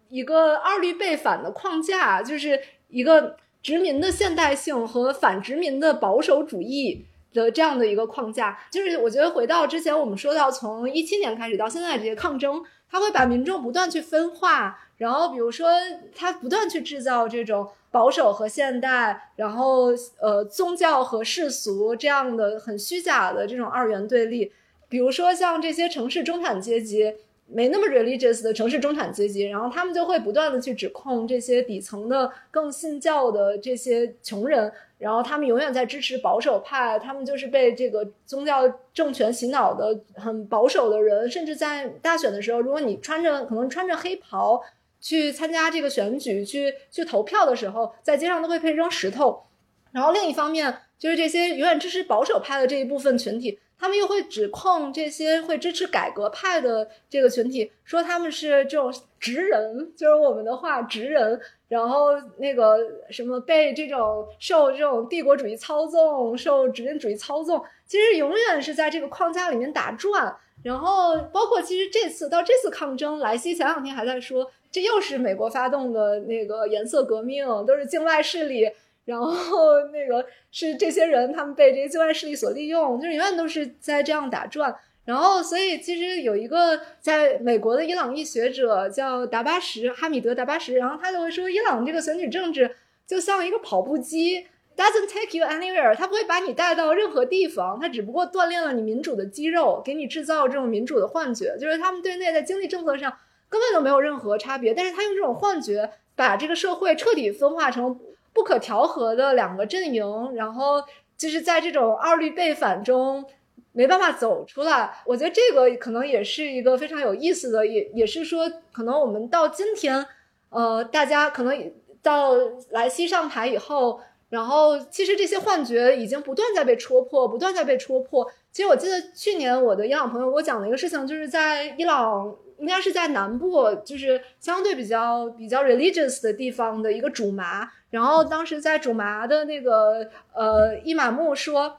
[0.09, 2.59] 一个二律背反的框架，就是
[2.89, 8.59] 一个殖民的现代性和反殖民的保守主义的这样的一个框架。
[8.69, 14.77] 就是我觉得回到之前我们说到，从一七年开始到现在这些抗争，它会把民众不断去分化。
[14.97, 15.69] 然后，比如说，
[16.13, 19.87] 他不断去制造这种保守和现代，然后
[20.21, 24.51] 呃，宗教和世俗这样的很虚假的这种二元对立。
[24.89, 27.15] 比如说，像这些城市中产阶级。
[27.47, 44.61] 没那么 religious 的城市中产阶级，然后他们就会不断的去指控这些底层的更信教的这些穷人，然后他们永远在支持保守派，他们就是被这个宗教政权洗脑的很保守的人，甚至在大选的时候，如果你穿着可能穿着黑袍
[44.99, 49.43] 去参加这个选举去去投票的时候，在街上都会被扔石头。
[49.91, 53.59] 然后另一方面，就是这些永远支持保守派的这一部分群体。
[53.85, 62.07] 他们又会指控这些会支持改革派的这个群体，说他们是这种直人，就是我们的话直人，然后
[62.37, 62.79] 那个
[63.11, 70.35] 什么被这种受这种帝国主义操纵、受殖民主义操纵，其实永远是在这个框架里面打转。
[70.63, 78.67] 然后包括其实这次到这次抗争，莱西前两天还在说，这又是美国发动的那个颜色革命，都是境外势力。
[79.05, 84.75] 然后那个是这些人，他们被这些境外势力所利用，就是永远都是在这样打转。
[85.05, 92.75] 然后，所以其实有一个在美国的伊朗裔学者叫达巴什哈米德达巴什，然后他就会说，伊朗这个选举政治
[93.05, 103.15] 就像一个跑步机，doesn't take you anywhere，他不会把你带到任何地方，他只不过锻炼了你民主的肌肉，给你制造这种民主的幻觉，就是他们对内在经济政策上
[103.47, 107.99] 根本就没有任何差别，但是他用这种幻觉把这个社会彻底分化成。
[108.35, 110.05] 不可调和的两个阵营，
[110.35, 110.83] 然后
[111.15, 113.25] 就是在这种二律背反中
[113.71, 114.93] 没办法走出来。
[115.05, 120.05] 我觉得这个可能也是一个非常有意思的，也也是说，可能我们到今天，
[120.49, 122.33] 呃，大家可能到
[122.71, 128.29] 莱西上台以后，然后其实这些幻觉已经不断在被戳破，不断在被戳破。
[128.51, 132.35] 其实我记得去年我的伊朗朋友给我讲了一个事情，就是在伊朗。
[132.57, 137.69] 应该是在南部，就是相对比较比较 religious 的地方的一个主麻。
[137.89, 141.77] 然后当时在主麻的那个呃伊玛目说，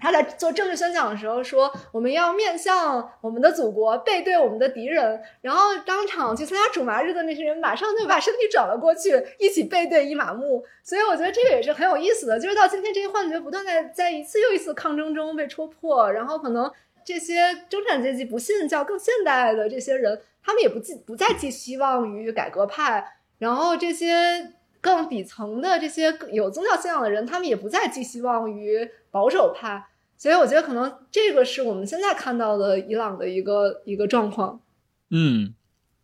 [0.00, 5.20] 他在做政治宣讲的时候说，我们要面向我们的祖国，背对我们的敌人。
[5.40, 10.64] 然后当场去参加主麻日的那些人，马上就把身体转了过去，一起背对伊玛目。
[10.84, 16.12] 所以我觉得这个也是很有意思的，就是到今天这些幻觉不断在在一次又一次抗争中被戳破。
[16.12, 16.70] 然后可能
[17.08, 23.16] 这些中产阶级不信教、更现代的这些人，他们也不寄不再寄希望于改革派。
[23.38, 29.86] 然后这些更底层的这些有宗教信仰的人，他们也不再寄希望于保守派。
[30.18, 34.60] 所以我觉得可能这个是我们现在看到的伊朗的一个一个状况。
[35.08, 35.54] 嗯，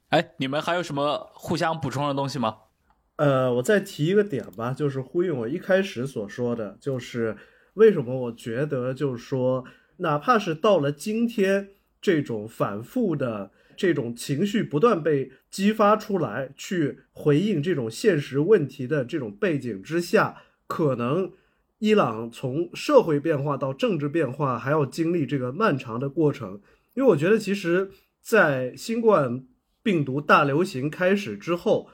[0.08, 2.60] 哎，你们还有什么互相补充的东西吗？
[3.16, 7.36] 呃，我再提一个点吧，就是呼应我一开始所说的，就是
[7.74, 9.64] 为什么我觉得，就是说，
[9.98, 21.32] 哪怕是到了今天，这种反复的这种情绪不断被激发出来，去回应这种现实问题的这种背景之下，可能。
[21.80, 26.62] 伊朗从社会变化到政治变化，还要经历这个漫长的过程。
[26.94, 27.90] 因为我觉得，其实，
[28.22, 29.44] 在新冠
[29.82, 31.90] 病毒大流行开始之后，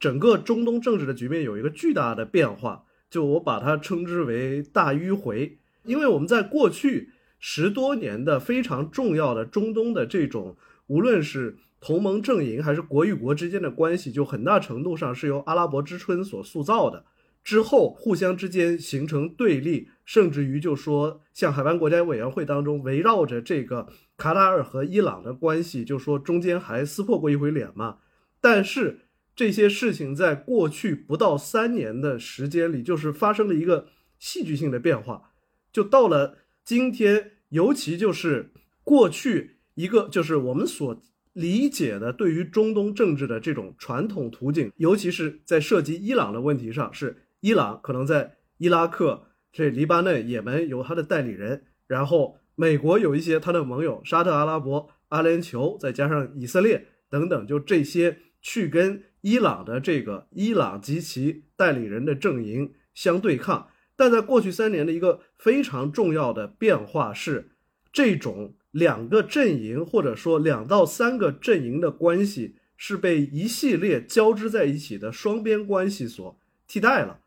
[0.00, 5.58] 整个中东政治的局面有一个巨大的变化，就我把它称之为大迂回。
[5.84, 7.10] 因为我们在过去
[7.40, 10.56] 十多年的非常重要的中东的这种，
[10.86, 17.06] 无论是同盟阵营还是国与国之间的关系，就很大程度上是由阿拉伯之春所塑造的。
[17.42, 23.88] 之后互相之间形成对立，甚至于就说像海湾国家委员会当中围绕着这个
[24.18, 27.96] 卡塔尔和伊朗的关系，就说中间还撕破过一回脸嘛。
[28.42, 33.86] 但是这些事情在过去不到三年的时间里，就是发生了一个
[34.18, 35.30] 戏剧性的变化。
[35.72, 38.50] 就到了今天，尤其就是
[38.84, 47.24] 过去一个就是我们所理解的对于中东政治的这种传统途径，尤其是在涉及伊朗的问题上是。
[47.42, 63.68] 伊朗可能在伊拉克、这黎巴嫩、也门有他的代理人，然后美国有一些他的盟友，沙特阿拉伯、阿联酋，再加上以色列等等，就这些去跟伊朗的这个伊朗及其代理人的阵营相对抗。
[64.00, 67.50] 但在过去三年的一个非常重要的变化是，
[67.92, 77.20] 这种两个阵营或者说两到三个阵营的关系是被一系列交织在一起的双边关系所替代了。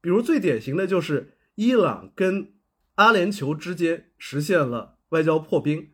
[0.00, 2.52] 比如最典型的就是伊朗跟
[2.96, 5.90] 阿联酋之间实现了外交破冰，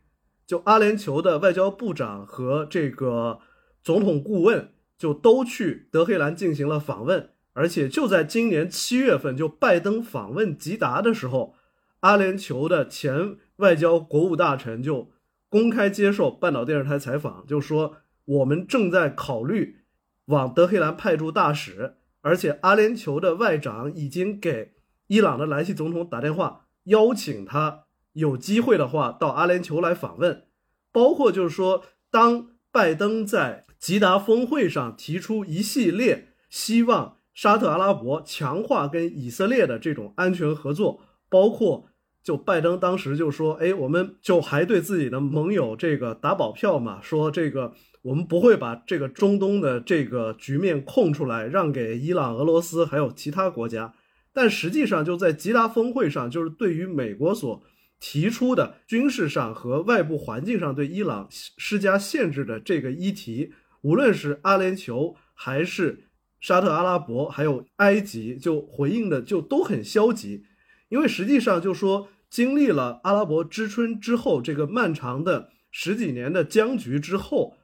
[0.47, 3.41] 就阿联酋的外交部长和这个
[3.83, 11.55] 总统顾问就都去德黑兰进行了访问，而且就在今年七月份，就拜登访问吉达的时候，
[12.01, 15.11] 阿联酋的前外交国务大臣就
[15.49, 19.79] 公开接受半岛电视台采访，就说我们正在考虑
[20.27, 21.97] 往德黑兰派驻大使。
[22.23, 24.75] 而且，阿联酋的外长已经给
[25.09, 30.45] 伊朗的莱西总统打电话，邀请他有机会的话到阿联酋来访问。
[30.93, 41.89] 包括就是说，当拜登在吉达峰会上提出一系列希望沙特阿拉伯强化跟以色列的这种安全合作，包括
[42.23, 53.95] 就拜登当时就说：“哎，我们就还对自己的盟友这个打保票嘛，说这个。”我们不会把这个中东的这个局面空出来，让给伊朗、俄罗斯还有其他国家。
[54.33, 57.63] 但实际上，就在吉达峰会上，就是对于美国所
[58.01, 63.53] 提出的军事上和外部环境上对伊朗施加限制的这个议题，
[63.83, 66.09] 无论是阿联酋还是
[66.43, 70.45] 沙特阿拉伯，还有埃及，就回应的就都很消极。
[70.91, 77.57] 因为实际上，就说经历了阿拉伯之春之后，这个漫长的十几年的僵局之后。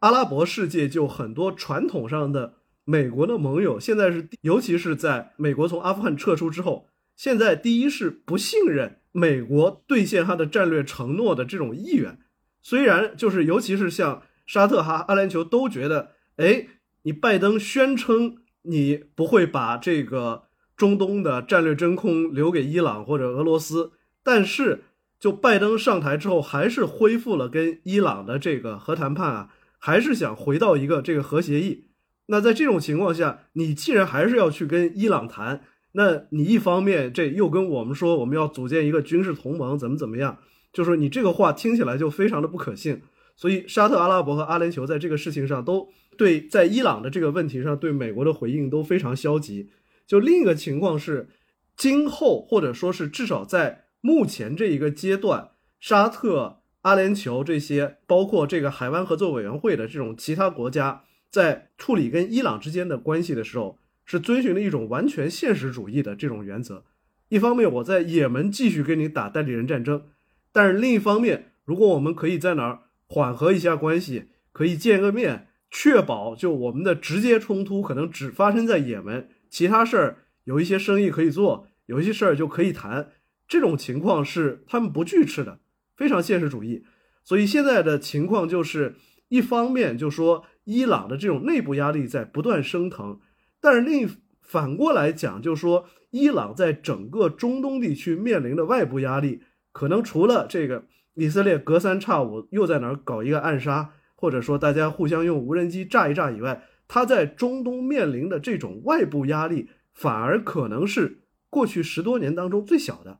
[0.00, 12.18] 阿拉伯世界就很多传统上的美国的盟友，现在是尤其是在美国从阿富汗撤出之后，现在第一是不信任美国兑现他的战略承诺的这种意愿。
[12.60, 16.66] 虽然就是尤其是像沙特哈阿联酋都觉得，哎，
[17.02, 20.44] 你拜登宣称你不会把这个
[20.76, 23.92] 中东的战略真空留给伊朗或者俄罗斯，
[24.22, 24.84] 但是
[25.20, 29.50] 就拜登上台之后，还是恢复了跟伊朗的这个核谈判啊。
[29.84, 31.86] 还是想回到一个这个核协议，
[32.26, 35.64] 那在这种情况下，你既然还是要去跟伊朗谈，
[35.94, 40.38] 那你一方面这又跟我们说我们要组建一个军事同盟，怎么怎么样，
[40.72, 43.02] 就说你这个话听起来就非常的不可信。
[43.34, 49.70] 所以沙特阿拉伯和阿联酋在这个事情上都对在伊朗的这个问题上对美国的回应都非常消极。
[50.06, 51.28] 就另一个情况是，
[51.76, 56.58] 今后或者说是至少在目前这一个阶段，沙特。
[56.82, 66.82] 阿联酋这些，包括这个海湾合作委员会的这种其他国家，在处理跟伊朗之间的关系的时候，是遵循了一种完全现实主义的这种原则。
[67.28, 70.06] 一方面我在也门继续跟你打代理人战争，
[70.50, 83.10] 但是另一方面，如果我们可以在哪儿缓和一下关系，可以见个面，确保就我们的直接冲突可能只发生在也门，其他事儿有一些生意可以做，有一些事儿就可以谈。
[83.48, 85.60] 这种情况是他们不拒斥的，
[85.96, 86.84] 非常现实主义。
[87.24, 88.96] 所以现在的情况就是，
[89.28, 93.18] 一方面就说伊朗的这种内部压力在不断升腾，
[93.58, 94.08] 但是另一
[94.42, 99.40] 反过来讲，就说伊朗在整个中东地区面临的外部压力，
[99.72, 100.84] 可能除了这个
[101.14, 113.18] 以色列隔三差五又在哪儿搞一个暗杀，或者说大家互相用无人机炸一炸以外，他在中东面临的这种外部压力，反而可能是过去十多年当中最小的。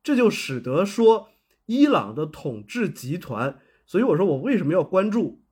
[0.00, 1.30] 这就使得说，
[1.66, 5.42] 伊朗的统治集团，所以我说我为什么要关注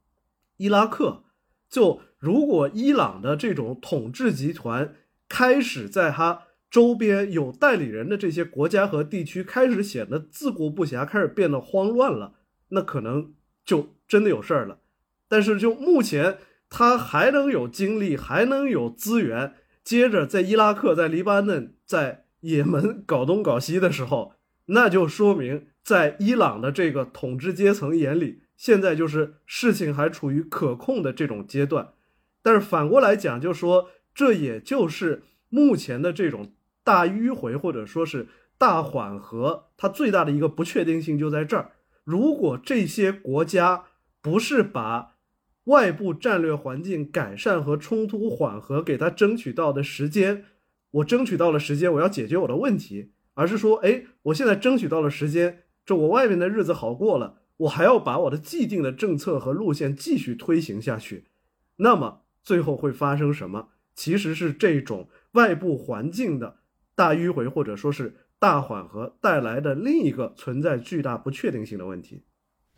[0.58, 1.24] 伊拉克？
[1.68, 4.94] 就如果伊朗的这种统治集团
[5.28, 12.34] 开始在他周边有代理人的这些国家和地区开始显得自顾不暇，开始变得慌乱了，
[12.68, 13.34] 那可能
[13.64, 14.78] 就真的有事儿了。
[15.28, 16.38] 但是就目前
[16.68, 24.34] 他还能有精力，还能有资源，接着在伊拉克、在黎巴嫩、在也门搞东搞西的时候。
[24.66, 31.90] 那就说明，在伊朗的这个统治阶层眼里，现在就是事情还处于可控的这种阶段。
[32.42, 36.52] 但是反过来讲，就说这也就是目前的这种
[36.82, 38.28] 大迂回或者说是
[38.58, 41.72] 大缓和，它最大的一个不确定性就在这儿。
[42.02, 43.84] 如果这些国家
[44.26, 45.14] 不是把
[45.66, 50.46] 外部战略环境改善和冲突缓和给他争取到的时间，
[50.90, 53.12] 我争取到了时间，我要解决我的问题。
[53.34, 61.28] 而是说，哎，我现在争取到了时间，这我外面的日子好过了，我还要把我的既定的政策和路线继续推行下去，
[61.76, 63.68] 那么最后会发生什么？
[63.94, 66.56] 其实是这种外部环境的
[66.96, 72.24] 大迂回或者说是大缓和带来的另一个存在巨大不确定性的问题。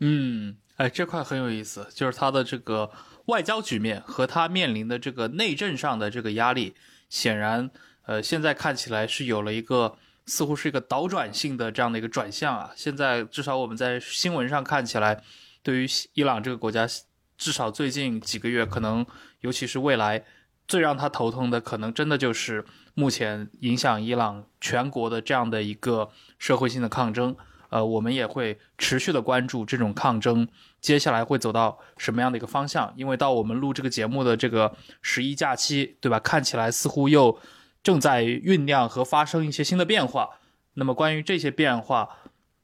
[0.01, 2.89] 嗯，哎，这块很有意思，就是他的这个
[3.25, 6.73] 外交局面和他面临的这个内政上的这个压力，
[7.09, 7.69] 显然，
[8.05, 9.97] 呃，现在看起来是有了一个。
[10.25, 12.69] 似乎是一个倒转性的这样的一个转向啊！
[12.75, 15.23] 现在至少我们在新闻上看起来，
[15.63, 16.87] 对于伊朗这个国家，
[17.35, 19.03] 至少最近几个月，可能
[19.39, 20.23] 尤其是未来，
[20.67, 27.35] 最让他头疼的，可能真的就是目前影响伊朗全国的这样的一个社会性的抗争。
[27.69, 30.47] 呃，我们也会持续的关注这种抗争
[30.81, 36.19] 接下来会走到什么样的一个方向，因为到我们录这个节目的这个十一假期，对吧？
[36.19, 37.39] 看起来似乎又。
[37.81, 40.31] 正在酝酿和发生一些新的变化。
[40.73, 42.09] 那么，关于这些变化，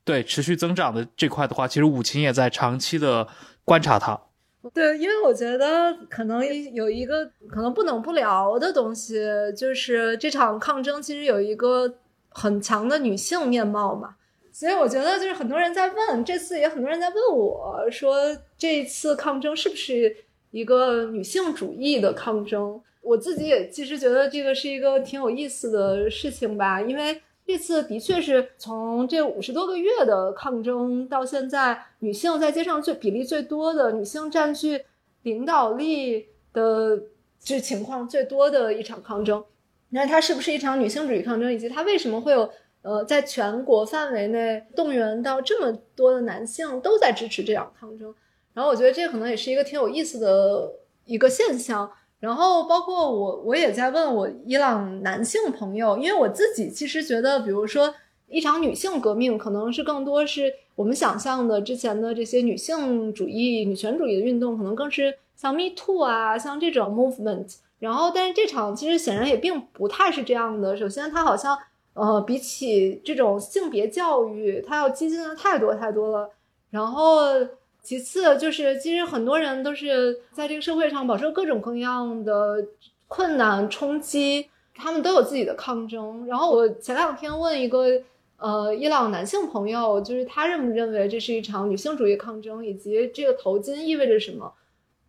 [0.04, 3.26] 对持续增长的这块的话，其实武琴也在长期的
[3.64, 4.20] 观察它。
[4.74, 9.16] 对，因为我觉得可能有一个可能不能不聊的东西，
[9.58, 11.96] 就是这场抗争其实有一个
[12.28, 14.16] 很强的女性面貌嘛。
[14.58, 18.16] 所以我觉得就是很多人在问，这次也很多人在问我说，
[18.58, 20.16] 这一次抗争是不是
[20.52, 22.82] 一个女性主义的抗争？
[23.02, 34.86] 我自己也其实觉得这个是一个挺有意思的事情吧，因为这次的确是从这五十多个月的抗争到现在，女性在街上最比例最多的，女性占据
[35.24, 36.98] 领导力的
[37.44, 39.44] 这情况最多的一场抗争。
[39.90, 42.50] 那它是不是一场女性主义抗争，以及它为什么会有
[42.86, 48.14] 呃在全国范围内动员到这么多的男性都在支持这场抗争？
[48.54, 50.72] 然后我觉得这可能也是一个挺有意思的
[51.06, 51.92] 一个现象。
[52.20, 57.94] 然后包括我，我也在问我伊朗男性朋友，因为我自己其实觉得，比如说
[58.28, 67.58] 一场女性革命，可能是更多是我们想象的之前的这些女性主义、女权主义的运动，可能更是像 Me Too 啊，像这种 movement。
[67.80, 70.76] 然后，但是这场其实显然也并不太是这样的。
[70.76, 71.56] 首先，它好像
[71.96, 76.30] 呃，比起这种性别教育，它要激进的太多太多了。
[76.70, 77.26] 然后。
[77.86, 82.66] 其次就是，其实很多人都是在这个社会上饱受各种各样的
[83.08, 86.26] 困难冲击，他们都有自己的抗争。
[86.26, 87.86] 然后我前两天问一个
[88.38, 94.52] 呃伊朗男性朋友，就是他认不认为这是一场女性主义抗争，以及这个头巾意味着什么？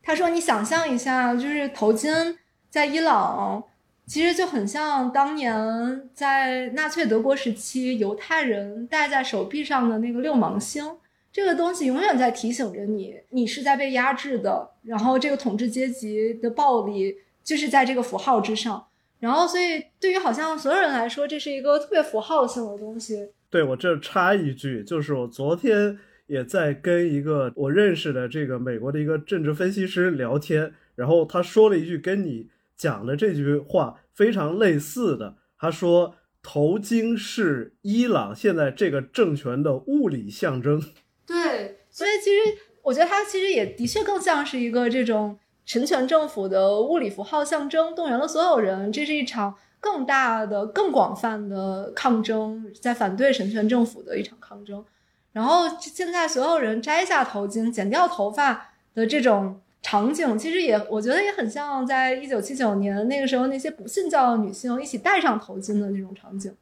[0.03, 2.37] 他说：“你想象一下，就是头巾
[2.69, 3.65] 在伊朗
[4.07, 10.85] 其实就很像当年在纳粹德国时期犹太人戴在手臂上的那个六芒星。”
[11.33, 14.71] 这个东西永远在提醒着你，你是在被压制的。
[14.85, 17.15] 然后，这个统治阶级的暴力
[17.45, 18.87] 就是在这个符号之上。
[19.21, 23.29] 然后，所以对于好像所有人来说，这是一个特别符号性的东西。
[23.51, 32.47] 对我这插一句，就是我昨天也在跟一个我认识的这个美国的一个政治分析师聊天，然后他说了一句跟你
[32.77, 36.15] 讲的这句话非常类似的，他说。
[36.49, 40.81] 头巾是伊朗现在这个政权的物理象征。
[41.27, 48.93] 对，所以其实我觉得它其实也的确更像是一个这种神权政府的物理符号象征，动员了所有人。
[48.93, 54.85] 这是一场更大的、更广泛的抗争，在反对神权政府的一场抗争。
[55.33, 66.53] 然后现在所有人摘下头巾、剪掉头发的这种场景，其实也我觉得也很像在一九七九年那个时候那些不信教的女性一起戴上头巾的那种场景。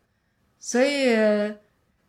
[0.61, 1.17] 所以，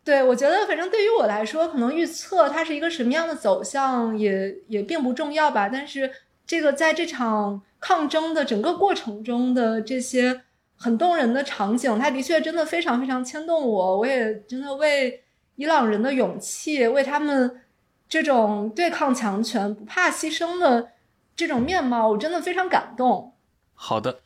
[0.04, 5.70] 对我觉得，反正对于我来说，可能预测它是一个什么样的走向也也并不重要吧。
[5.70, 6.12] 但是，
[6.46, 10.42] 这个在这场抗争的整个过程中的这些
[10.76, 13.98] 很动人的场景，它的确真的非常非常牵动我。
[14.00, 15.24] 我也真的为
[15.56, 17.62] 伊朗人的勇气，为他们
[18.10, 20.90] 这种对抗强权、不怕牺牲的
[21.36, 23.36] 这种面貌，我真的非常感动。
[23.74, 24.20] 好的，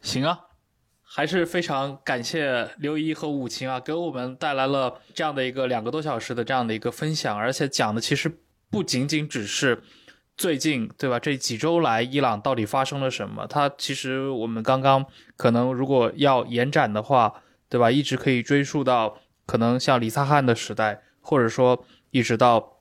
[0.00, 0.46] 行啊。
[1.12, 8.38] 还是非常感谢刘一和武琴啊，给我们带来了这样的一个两个多小时的这样的一个分享，而且讲的其实
[8.70, 9.82] 不仅仅只是
[10.36, 11.18] 最近对吧？
[11.18, 13.44] 这几周来伊朗到底发生了什么？
[13.48, 15.04] 它其实我们刚刚
[15.36, 17.90] 可能如果要延展的话，对吧？
[17.90, 22.78] 一直可以追溯到可能像李萨汗的时代，或者说一直到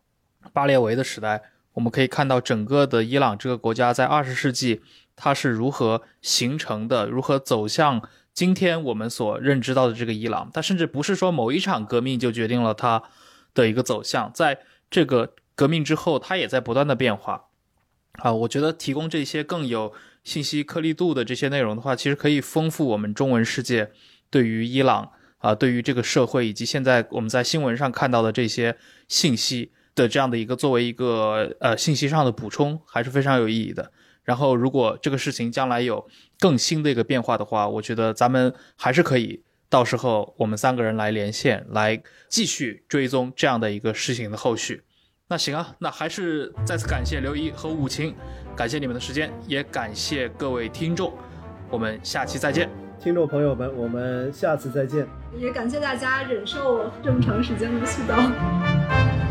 [0.53, 1.41] 巴列维的时代，
[1.80, 4.81] 我们可以看到整个的伊朗这个国家在二十世纪
[5.15, 8.01] 它是如何形成的，如何走向。
[8.34, 13.01] 今天我们所认知到的这个伊朗，它甚至不是说某一场革命就决定了它
[13.53, 14.60] 的一个走向，在
[14.91, 17.45] 这个革命之后，它也在不断的变化。
[18.14, 19.93] 啊，我觉得提供这些更有
[20.26, 23.91] 信息颗粒度的这些内容的话，其实可以丰富我们中文世界
[24.30, 28.77] 对于伊朗啊，对于这个社会以及现在我们在新闻上看到的这些
[29.07, 33.91] 信息的这样的一个作为一个呃信息上的补充，还是非常有意义的。
[34.23, 36.07] 然后，如果这个事情将来有
[36.39, 44.83] 更新的一个变化的话，我觉得咱们还是可以到时候我们三个人来连线，来继续追踪这样的一个事情的后续。
[45.29, 48.15] 那行啊，那还是再次感谢刘一和武晴，
[48.55, 51.11] 感谢你们的时间，也感谢各位听众，
[51.71, 52.69] 我们下期再见。
[53.01, 55.07] 听众朋友们，我们下次再见。
[55.37, 59.28] 也感谢大家忍受这么长时间的絮叨。